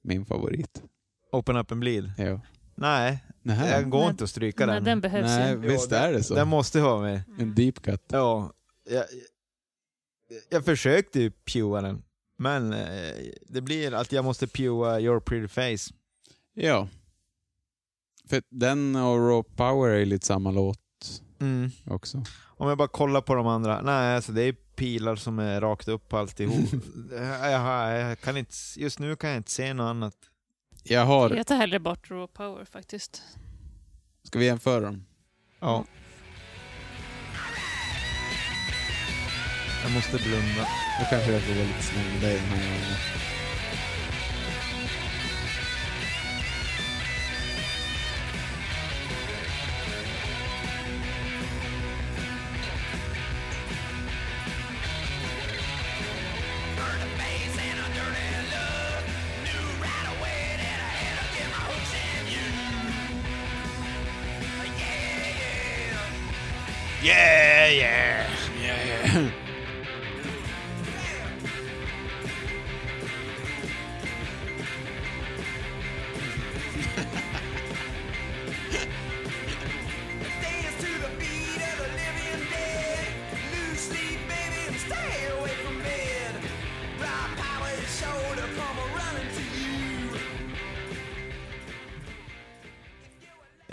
[0.01, 0.83] Min favorit.
[1.31, 2.11] Open up and bleed.
[2.17, 2.41] Ja.
[2.75, 3.71] Nej, Nähä.
[3.71, 4.83] jag går Nej, inte att stryka Nej, den.
[4.83, 5.57] den behövs Nej, ju.
[5.57, 6.35] visst är det så?
[6.35, 7.21] Den måste vara med.
[7.39, 8.01] En deep cut.
[8.07, 8.53] Ja,
[8.89, 9.03] jag,
[10.49, 12.03] jag försökte ju pua den,
[12.37, 13.13] men eh,
[13.47, 15.93] det blir att jag måste pua Your Pretty Face.
[16.53, 16.87] Ja.
[18.29, 20.79] För den och Raw Power är lite samma låt
[21.39, 21.71] Mm.
[21.85, 22.23] också.
[22.45, 25.87] Om jag bara kollar på de andra, nej alltså det är pilar som är rakt
[25.87, 26.55] upp alltihop.
[27.11, 30.13] jag, jag, jag kan inte, just nu kan jag inte se något annat.
[30.89, 31.29] Jag har...
[31.35, 33.23] Jag tar hellre bort Raw Power faktiskt.
[34.23, 35.05] Ska vi jämföra dem?
[35.59, 35.85] Ja.
[39.83, 40.67] Jag måste blunda.
[40.99, 43.36] Då kanske jag får vara lite snäll med dig den här gången.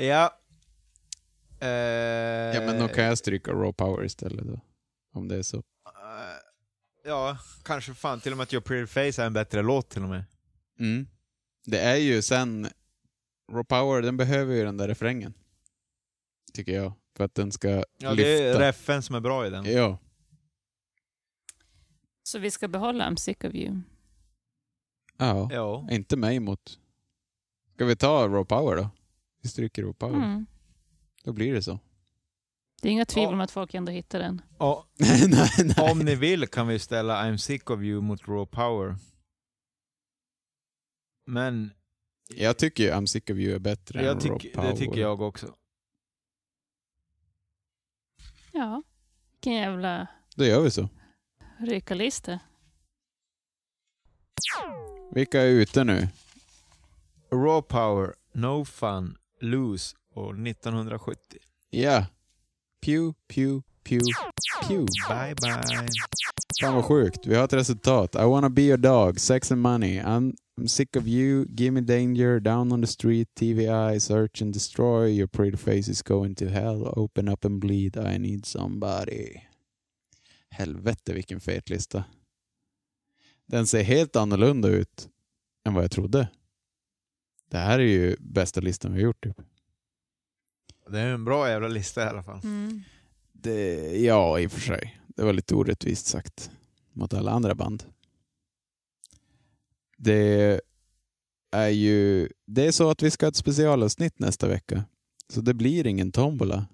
[0.05, 0.39] Ja.
[1.61, 1.69] Eh,
[2.55, 4.61] Ja, men då kan jag stryka Raw Power istället då.
[5.15, 5.57] Om det är så.
[5.57, 5.63] eh,
[7.05, 10.03] Ja, kanske fan till och med att Your Pretty Face är en bättre låt till
[10.03, 10.25] och med.
[10.81, 11.07] Mm.
[11.67, 12.69] Det är ju sen...
[13.53, 15.35] Raw Power, den behöver ju den där refrängen.
[16.53, 16.93] Tycker jag.
[17.17, 18.15] För att den ska Ja, lyfta.
[18.15, 19.65] det är reffen som är bra i den.
[19.73, 19.99] Ja.
[22.23, 23.81] Så vi ska behålla I'm sick of you.
[25.17, 25.49] Ja.
[25.53, 25.89] Ja.
[25.91, 26.79] Inte mig emot.
[27.75, 28.91] Ska vi ta Raw Power då?
[29.45, 30.17] Vi stryker Raw Power.
[30.17, 30.47] Mm.
[31.25, 31.79] Då blir det så.
[32.83, 34.43] Det är inga tvivel om att folk ändå hittar den.
[34.59, 35.29] Och, nej,
[35.77, 35.91] nej.
[35.93, 38.97] om ni vill kan vi ställa I'm sick of you mot Raw Power.
[41.27, 41.71] Men
[42.29, 44.71] Jag tycker ju I'm sick of you är bättre än jag Raw Power.
[44.71, 45.55] det tycker jag också.
[48.53, 48.83] Ja,
[49.33, 50.07] vilken jävla
[50.37, 50.89] Då gör vi så.
[51.59, 52.41] rykarlista.
[55.15, 56.09] Vilka är ute nu?
[57.31, 61.39] Raw Power, No Fun, Lose och 1970.
[61.71, 62.07] Ja.
[62.87, 64.01] Pew, pew, pew,
[64.69, 64.87] pew.
[65.09, 65.89] Bye bye.
[66.63, 67.27] Fan vad sjukt.
[67.27, 68.15] Vi har ett resultat.
[68.15, 70.01] I wanna be your dog, sex and money.
[70.01, 74.55] I'm, I'm sick of you, give me danger, down on the street, TVI, search and
[74.55, 79.41] destroy, your pretty face is going to hell, open up and bleed, I need somebody.
[80.51, 82.05] Helvete vilken fet lista.
[83.47, 85.09] Den ser helt annorlunda ut
[85.67, 86.29] än vad jag trodde.
[87.55, 89.41] Det här är ju bästa listan vi har gjort typ.
[90.89, 92.41] Det är en bra jävla lista i alla fall.
[92.45, 92.83] Mm.
[93.33, 95.01] Det, ja, i och för sig.
[95.07, 96.51] Det var lite orättvist sagt
[96.93, 97.85] mot alla andra band.
[99.97, 100.61] Det
[101.51, 104.85] är ju det är så att vi ska ha ett specialavsnitt nästa vecka.
[105.29, 106.67] Så det blir ingen tombola.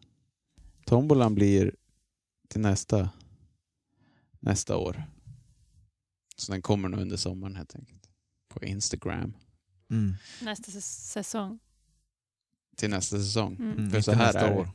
[0.84, 1.74] Tombolan blir
[2.48, 3.10] till nästa,
[4.38, 5.04] nästa år.
[6.36, 8.08] Så den kommer nog under sommaren helt enkelt.
[8.48, 9.34] På Instagram.
[9.90, 10.14] Mm.
[10.42, 11.58] Nästa säs- säsong.
[12.76, 13.56] Till nästa säsong.
[13.60, 13.72] Mm.
[13.78, 14.68] Mm, För så här nästa är år.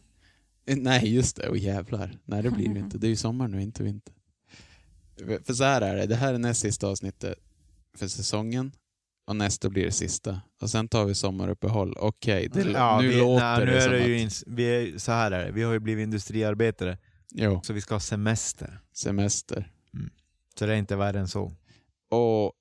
[0.65, 0.71] det.
[0.71, 1.49] Eh, Nej, just det.
[1.49, 2.17] Och jävlar.
[2.25, 2.97] Nej, det blir det inte.
[2.97, 4.13] Det är ju sommar nu, inte vinter.
[5.43, 6.05] För så här är det.
[6.05, 7.35] Det här är näst sista avsnittet
[7.97, 8.71] för säsongen.
[9.27, 10.41] Och nästa blir det sista.
[10.61, 11.93] Och sen tar vi sommaruppehåll.
[11.97, 14.31] Okej, det- Ja, nu vi, låter nej, nu det är som det ju att...
[14.31, 16.97] ins- vi är, så här är det, vi har ju blivit industriarbetare.
[17.31, 17.61] Jo.
[17.63, 18.79] Så vi ska ha semester.
[18.93, 19.71] Semester.
[20.59, 21.51] Så det är inte värre än så.
[22.09, 22.53] Och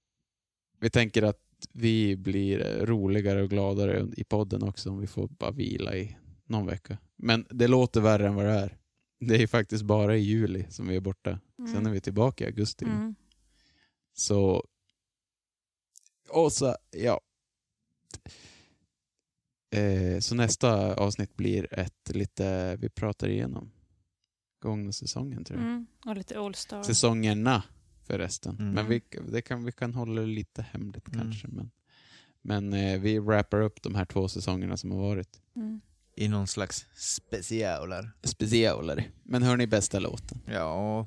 [0.81, 1.39] vi tänker att
[1.75, 6.67] vi blir roligare och gladare i podden också om vi får bara vila i någon
[6.67, 6.99] vecka.
[7.17, 8.79] Men det låter värre än vad det är.
[9.21, 11.41] Det är ju faktiskt bara i juli som vi är borta.
[11.57, 11.87] Sen Mm.
[11.87, 12.85] är vi tillbaka i augusti.
[12.85, 13.15] Mm.
[14.13, 14.67] Så...
[16.31, 17.21] Och så, ja.
[19.71, 23.71] Eh, så nästa avsnitt blir ett lite, vi pratar igenom
[24.63, 25.69] gångna säsongen tror jag.
[25.69, 25.87] Mm.
[26.07, 26.83] Och lite All-star.
[26.83, 27.63] Säsongerna
[28.07, 28.57] förresten.
[28.59, 28.71] Mm.
[28.75, 29.03] Men vi,
[29.33, 31.21] det kan, vi kan hålla det lite hemligt Mm.
[31.21, 31.49] kanske.
[31.49, 31.71] Men,
[32.43, 35.41] men eh, vi wrappar upp de här två säsongerna som har varit.
[35.57, 35.81] Mm.
[36.17, 38.11] I någon slags specialer.
[38.23, 39.05] Specialare.
[39.23, 40.41] Men hör ni bästa låten?
[40.47, 41.07] Ja.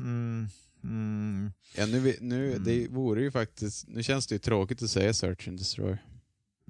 [0.00, 0.48] Mm.
[0.84, 1.52] Mm.
[1.76, 2.64] Ja, nu, nu, Mm.
[2.64, 5.96] Det vore ju faktiskt, nu känns det ju tråkigt att säga Search and Destroy.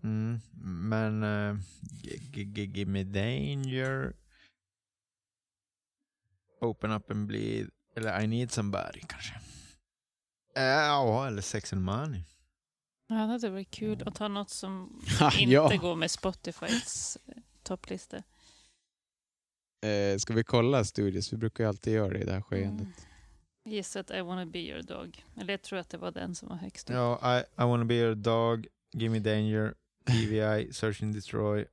[0.02, 0.40] Mm.
[0.88, 1.60] Men uh,
[2.34, 4.12] Give Me Danger
[6.60, 9.34] Open Up and Bleed eller I Need Somebody kanske.
[10.54, 12.22] Ja, eller Sex and Money.
[13.08, 15.02] Ja, det hade varit kul att ha något som
[15.38, 15.76] inte ja.
[15.76, 18.16] går med Spotifys eh, topplista.
[19.86, 21.32] Eh, ska vi kolla studios?
[21.32, 22.86] Vi brukar ju alltid göra det i det här skeendet.
[22.86, 23.10] Mm.
[23.64, 25.24] Gissa att I wanna be your dog.
[25.40, 26.96] Eller jag tror att det var den som var högst upp.
[26.96, 29.74] Ja, I, I Wanna Be Your Dog, Give Me Danger,
[30.06, 31.66] TVI, Search and Destroy.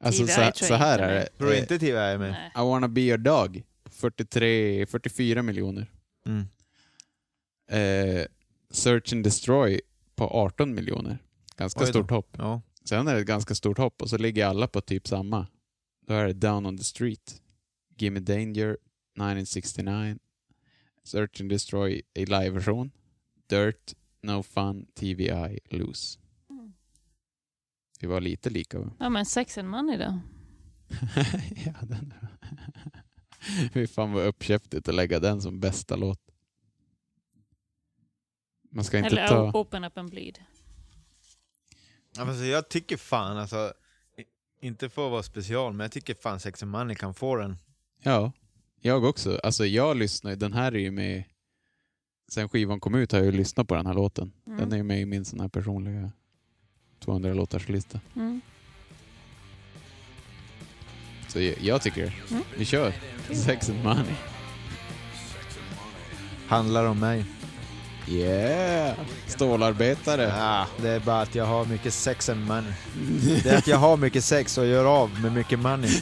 [0.00, 1.26] Alltså TVI så, så jag här är det.
[1.26, 2.30] Tror du inte TVI är med?
[2.30, 2.52] Nej.
[2.56, 3.62] I wanna be your dog.
[3.90, 5.90] 43, 44 miljoner.
[6.26, 6.48] Mm.
[7.72, 8.26] Eh,
[8.70, 9.80] Search and Destroy
[10.14, 11.18] på 18 miljoner.
[11.56, 12.36] Ganska stort hopp.
[12.38, 12.62] Ja.
[12.84, 15.46] Sen är det ett ganska stort hopp och så ligger alla på typ samma.
[16.06, 17.42] Då är det Down on the Street,
[17.96, 20.18] Give Me Danger, 1969,
[21.04, 22.90] Search and Destroy i live-version,
[23.46, 26.18] Dirt, No Fun, TVI, Loose.
[26.50, 26.72] Mm.
[28.00, 28.92] Vi var lite lika va?
[28.98, 30.20] Ja, men Sex and Money då?
[31.64, 32.14] ja, den.
[33.72, 36.31] Fy fan vad uppkäftigt att lägga den som bästa låt.
[38.74, 39.50] Man ska inte Eller ta...
[39.54, 40.38] Open Up and Bleed.
[42.16, 43.72] Ja, Alltså, jag tycker fan alltså,
[44.60, 47.56] inte för att vara special, men jag tycker fan Sex and Money kan få den.
[48.02, 48.32] Ja,
[48.80, 49.40] jag också.
[49.42, 51.24] Alltså jag lyssnar den här är ju med...
[52.32, 54.32] Sen skivan kom ut har jag ju lyssnat på den här låten.
[54.46, 54.58] Mm.
[54.58, 56.12] Den är ju med i min sån här personliga
[57.00, 58.00] 200 låtars lista.
[58.16, 58.40] Mm.
[61.28, 62.24] Så jag, jag tycker.
[62.30, 62.42] Mm.
[62.58, 62.92] Vi kör.
[63.34, 64.14] Sex and money.
[66.46, 67.24] Handlar om mig.
[68.08, 68.94] Yeah!
[69.26, 70.22] Stålarbetare.
[70.38, 72.72] Ja, det är bara att jag har mycket sex and money.
[73.44, 75.90] Det är att jag har mycket sex och gör av med mycket money.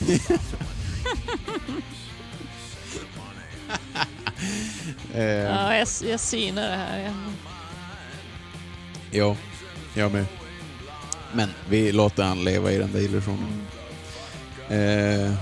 [5.15, 6.99] Eh, Ja, jag, jag synar det här.
[6.99, 7.15] Jag,
[9.11, 9.37] Jo,
[9.95, 10.25] jag med.
[11.33, 13.67] Men vi låter han leva i den där illusionen.
[14.69, 15.33] Eh,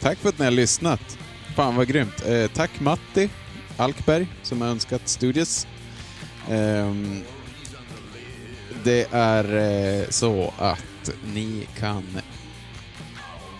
[0.00, 1.18] tack för att ni har lyssnat.
[1.56, 2.26] Fan vad grymt.
[2.26, 3.30] Eh, tack Matti
[3.76, 5.66] Alkberg som har önskat studios.
[6.50, 7.22] Ehm,
[8.84, 12.04] det är eh, så att ni kan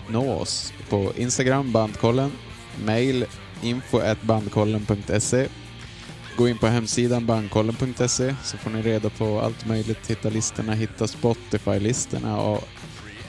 [0.09, 2.31] nå oss på Instagram, bandkollen,
[2.85, 3.25] mail
[3.61, 5.47] info bandkollen.se
[6.37, 10.07] Gå in på hemsidan bandkollen.se så får ni reda på allt möjligt.
[10.07, 12.63] Hitta listorna, hitta Spotify-listorna och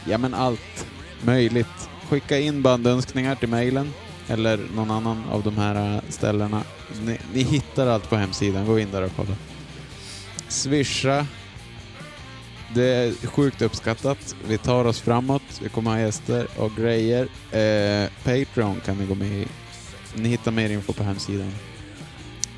[0.04, 0.86] ja men allt
[1.22, 1.88] möjligt.
[2.08, 3.92] Skicka in bandönskningar till mejlen
[4.28, 6.62] eller någon annan av de här eh, ställena.
[7.04, 8.66] Ni, ni hittar allt på hemsidan.
[8.66, 9.36] Gå in där och kolla.
[10.50, 11.26] Swisha.
[12.74, 14.36] Det är sjukt uppskattat.
[14.46, 15.60] Vi tar oss framåt.
[15.62, 17.28] Vi kommer ha gäster och grejer.
[17.52, 19.46] Eh, Patreon kan ni gå med i.
[20.14, 21.52] Ni hittar mer info på hemsidan.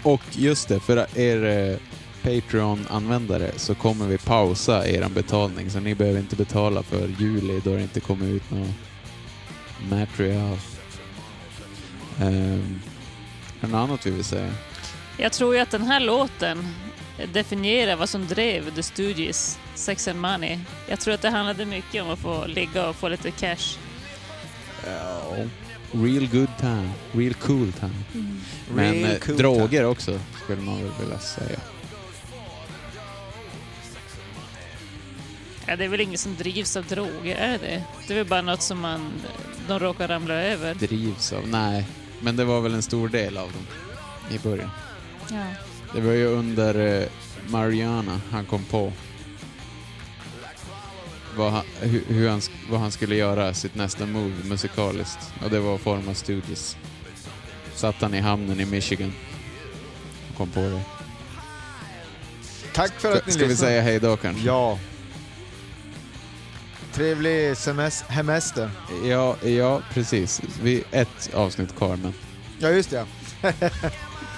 [0.02, 1.76] Och just det, för er eh,
[2.22, 7.76] Patreon-användare så kommer vi pausa er betalning så ni behöver inte betala för juli då
[7.76, 8.68] det inte kommer ut något
[9.90, 10.58] material.
[12.20, 12.80] Um,
[13.60, 14.52] är det något annat vi vill säga?
[15.16, 16.68] jag tror ju att den här låten
[17.32, 20.58] definierar vad som drev The Stooges, Sex and Money.
[20.88, 23.78] Jag tror att det handlade mycket om att få ligga och få lite cash.
[24.86, 25.36] Ja.
[25.92, 28.04] Real good time, real cool time.
[28.14, 28.40] Mm.
[28.74, 31.58] Men Real eh, cool droger också skulle man väl vilja säga.
[35.66, 38.14] Ja, det är väl ingen som drivs av droger, är det det?
[38.14, 39.12] är väl bara något som man,
[39.68, 40.74] de råkar ramla över.
[40.74, 41.86] Drivs av, nej.
[42.20, 43.66] Men det var väl en stor del av dem
[44.30, 44.70] i början.
[45.30, 45.46] Ja.
[45.94, 47.08] Det var ju under eh,
[47.48, 48.92] Mariana han kom på.
[51.36, 52.40] vad han, hur, han,
[52.70, 55.32] vad han skulle göra sitt nästa move musikaliskt.
[55.44, 56.76] Och det var att forma Stooges.
[57.74, 59.12] Satt han i hamnen i Michigan.
[60.30, 60.82] Och kom på det.
[62.72, 64.46] Tack för att ni Ska vi säga hej då kanske?
[64.46, 64.78] Ja.
[66.92, 68.70] Trevlig semes- hemester.
[69.04, 70.40] Ja, ja, precis.
[70.62, 72.14] Vi ett avsnitt kvar, men
[72.58, 73.06] Ja, just det.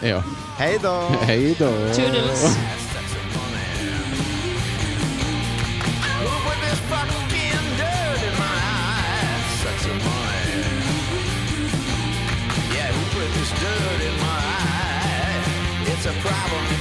[0.08, 0.22] ja.
[0.56, 1.08] Hej då!
[1.22, 1.70] hej då!
[1.94, 2.56] Toodles.
[16.44, 16.73] With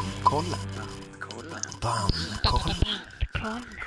[0.00, 0.58] Bandkollen.
[1.80, 2.74] Bandkollen.
[3.34, 3.79] Bandkollen.